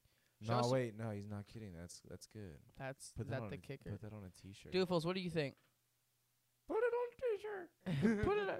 No, 0.48 0.62
some- 0.62 0.72
wait, 0.72 0.98
no, 0.98 1.10
he's 1.10 1.28
not 1.30 1.48
kidding. 1.48 1.74
That's 1.78 2.02
that's 2.10 2.28
good. 2.28 2.58
That's 2.78 3.12
Put 3.18 3.28
that 3.30 3.36
that 3.38 3.42
on 3.44 3.50
the 3.50 3.56
a, 3.56 3.60
kicker. 3.60 3.92
Put 3.92 4.02
that 4.02 4.14
on 4.14 4.24
a 4.24 4.42
T-shirt. 4.42 4.72
Doofles, 4.72 5.06
what 5.06 5.16
do 5.16 5.22
you 5.22 5.30
think? 5.30 5.56
Put 6.68 6.78
it 6.78 6.94
on 6.94 7.08
a 7.10 7.96
T-shirt. 8.02 8.26
Put 8.26 8.38
it 8.38 8.50
on. 8.50 8.56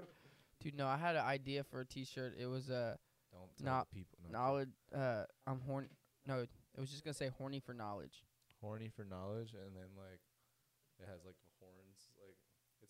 Dude, 0.60 0.74
no, 0.76 0.86
I 0.86 0.98
had 0.98 1.16
an 1.16 1.24
idea 1.24 1.64
for 1.64 1.80
a 1.80 1.86
T-shirt. 1.86 2.34
It 2.38 2.46
was 2.46 2.68
uh, 2.70 2.96
Don't 3.32 3.56
tell 3.56 3.64
Not- 3.76 3.90
people. 3.90 4.18
No, 4.30 4.38
knowledge. 4.38 4.68
Uh, 4.94 5.24
I'm 5.46 5.60
horny. 5.66 5.88
No, 6.26 6.40
it 6.40 6.48
was 6.80 6.90
just 6.90 7.02
gonna 7.02 7.14
say 7.14 7.30
horny 7.38 7.60
for 7.60 7.72
knowledge. 7.72 8.24
horny 8.60 8.90
for 8.94 9.04
knowledge, 9.06 9.54
and 9.54 9.74
then 9.74 9.88
like 9.96 10.20
it 10.98 11.06
has 11.08 11.24
like 11.24 11.36
the 11.42 11.48
horns, 11.48 11.48
like 11.48 11.49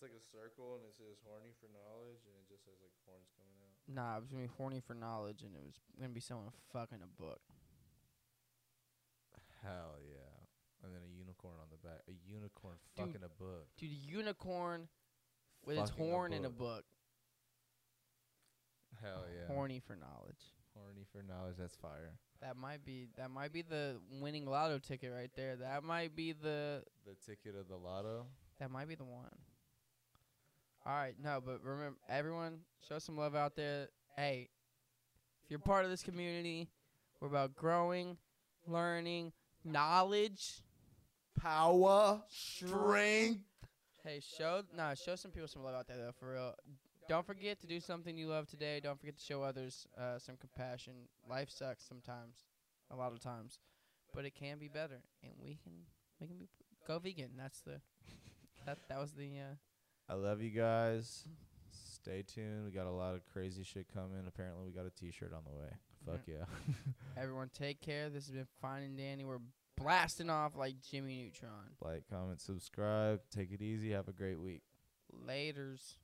it's 0.00 0.08
like 0.08 0.16
a 0.16 0.24
circle, 0.32 0.80
and 0.80 0.84
it 0.88 0.96
says 0.96 1.20
horny 1.28 1.52
for 1.60 1.68
knowledge, 1.68 2.24
and 2.24 2.32
it 2.40 2.48
just 2.48 2.64
has 2.64 2.80
like 2.80 2.96
horns 3.04 3.28
coming 3.36 3.52
out. 3.60 3.76
Nah, 3.84 4.16
it 4.16 4.24
was 4.24 4.28
gonna 4.32 4.48
be 4.48 4.54
horny 4.56 4.80
for 4.80 4.96
knowledge, 4.96 5.44
and 5.44 5.52
it 5.52 5.60
was 5.60 5.76
gonna 6.00 6.16
be 6.16 6.24
someone 6.24 6.48
fucking 6.72 7.04
a 7.04 7.10
book. 7.20 7.44
Hell 9.62 10.00
yeah! 10.00 10.40
And 10.82 10.94
then 10.94 11.02
a 11.04 11.12
unicorn 11.12 11.60
on 11.60 11.68
the 11.68 11.76
back. 11.86 12.00
A 12.08 12.16
unicorn 12.24 12.76
Dude, 12.96 13.06
fucking 13.12 13.20
a 13.24 13.28
book. 13.28 13.68
Dude, 13.76 13.90
a 13.90 13.94
unicorn 13.94 14.88
with 15.66 15.76
its 15.76 15.90
Fucking 15.90 16.06
a 16.06 16.08
horn 16.08 16.32
in 16.32 16.44
a 16.44 16.48
book. 16.48 16.58
book. 16.58 16.84
Hell 19.02 19.24
yeah! 19.28 19.52
Horny 19.52 19.80
for 19.80 19.96
knowledge. 19.96 20.40
Horny 20.74 21.04
for 21.12 21.22
knowledge. 21.22 21.56
That's 21.58 21.76
fire. 21.76 22.16
That 22.40 22.56
might 22.56 22.84
be 22.84 23.08
that 23.18 23.30
might 23.30 23.52
be 23.52 23.60
the 23.60 24.00
winning 24.20 24.46
lotto 24.46 24.78
ticket 24.78 25.12
right 25.12 25.30
there. 25.36 25.56
That 25.56 25.84
might 25.84 26.16
be 26.16 26.32
the 26.32 26.82
The 27.04 27.14
ticket 27.26 27.54
of 27.54 27.68
the 27.68 27.76
lotto. 27.76 28.26
that 28.58 28.70
might 28.70 28.88
be 28.88 28.94
the 28.94 29.04
one. 29.04 29.28
All 30.86 30.94
right, 30.94 31.14
no, 31.22 31.42
but 31.44 31.62
remember 31.62 31.98
everyone 32.08 32.60
show 32.88 32.98
some 32.98 33.16
love 33.16 33.34
out 33.34 33.54
there. 33.54 33.88
Hey, 34.16 34.48
if 35.44 35.50
you're 35.50 35.60
part 35.60 35.84
of 35.84 35.90
this 35.90 36.02
community, 36.02 36.70
we're 37.20 37.28
about 37.28 37.54
growing, 37.54 38.16
learning, 38.66 39.32
knowledge, 39.64 40.62
Power, 41.40 42.20
strength. 42.28 43.40
Hey, 44.04 44.20
show 44.36 44.62
nah, 44.76 44.94
show 44.94 45.16
some 45.16 45.30
people 45.30 45.48
some 45.48 45.62
love 45.62 45.74
out 45.74 45.86
there 45.86 45.96
though, 45.96 46.12
for 46.18 46.32
real. 46.32 46.54
Don't 47.08 47.26
forget 47.26 47.60
to 47.60 47.66
do 47.66 47.80
something 47.80 48.16
you 48.16 48.28
love 48.28 48.46
today. 48.46 48.78
Don't 48.82 49.00
forget 49.00 49.16
to 49.16 49.24
show 49.24 49.42
others 49.42 49.86
uh, 49.98 50.18
some 50.18 50.36
compassion. 50.36 50.92
Life 51.28 51.50
sucks 51.50 51.86
sometimes, 51.86 52.44
a 52.90 52.96
lot 52.96 53.12
of 53.12 53.20
times, 53.20 53.58
but 54.14 54.26
it 54.26 54.34
can 54.34 54.58
be 54.58 54.68
better, 54.68 55.00
and 55.22 55.32
we 55.42 55.58
can 55.62 55.72
we 56.20 56.26
can 56.26 56.36
be 56.36 56.48
go 56.86 56.98
vegan. 56.98 57.30
That's 57.38 57.60
the 57.60 57.80
that 58.66 58.76
that 58.90 58.98
was 58.98 59.12
the 59.12 59.30
uh, 59.38 59.54
I 60.10 60.14
love 60.14 60.42
you 60.42 60.50
guys. 60.50 61.24
Stay 61.70 62.24
tuned. 62.26 62.64
We 62.64 62.72
got 62.72 62.86
a 62.86 62.90
lot 62.90 63.14
of 63.14 63.20
crazy 63.32 63.62
shit 63.62 63.86
coming. 63.94 64.24
Apparently, 64.26 64.64
we 64.64 64.72
got 64.72 64.84
a 64.84 64.90
T-shirt 64.90 65.32
on 65.32 65.42
the 65.44 65.56
way. 65.56 65.70
Mm-hmm. 65.70 66.10
Fuck 66.10 66.20
yeah. 66.26 66.82
everyone. 67.16 67.48
Take 67.56 67.80
care. 67.80 68.10
This 68.10 68.26
has 68.26 68.34
been 68.34 68.48
Fine 68.60 68.82
and 68.82 68.98
Danny. 68.98 69.24
We're 69.24 69.38
blasting 69.76 70.28
off 70.28 70.56
like 70.56 70.74
Jimmy 70.90 71.22
Neutron. 71.22 71.52
like, 71.80 72.02
comment, 72.10 72.40
subscribe. 72.40 73.20
Take 73.30 73.52
it 73.52 73.62
easy. 73.62 73.92
Have 73.92 74.08
a 74.08 74.12
great 74.12 74.40
week. 74.40 74.62
Laters. 75.28 75.94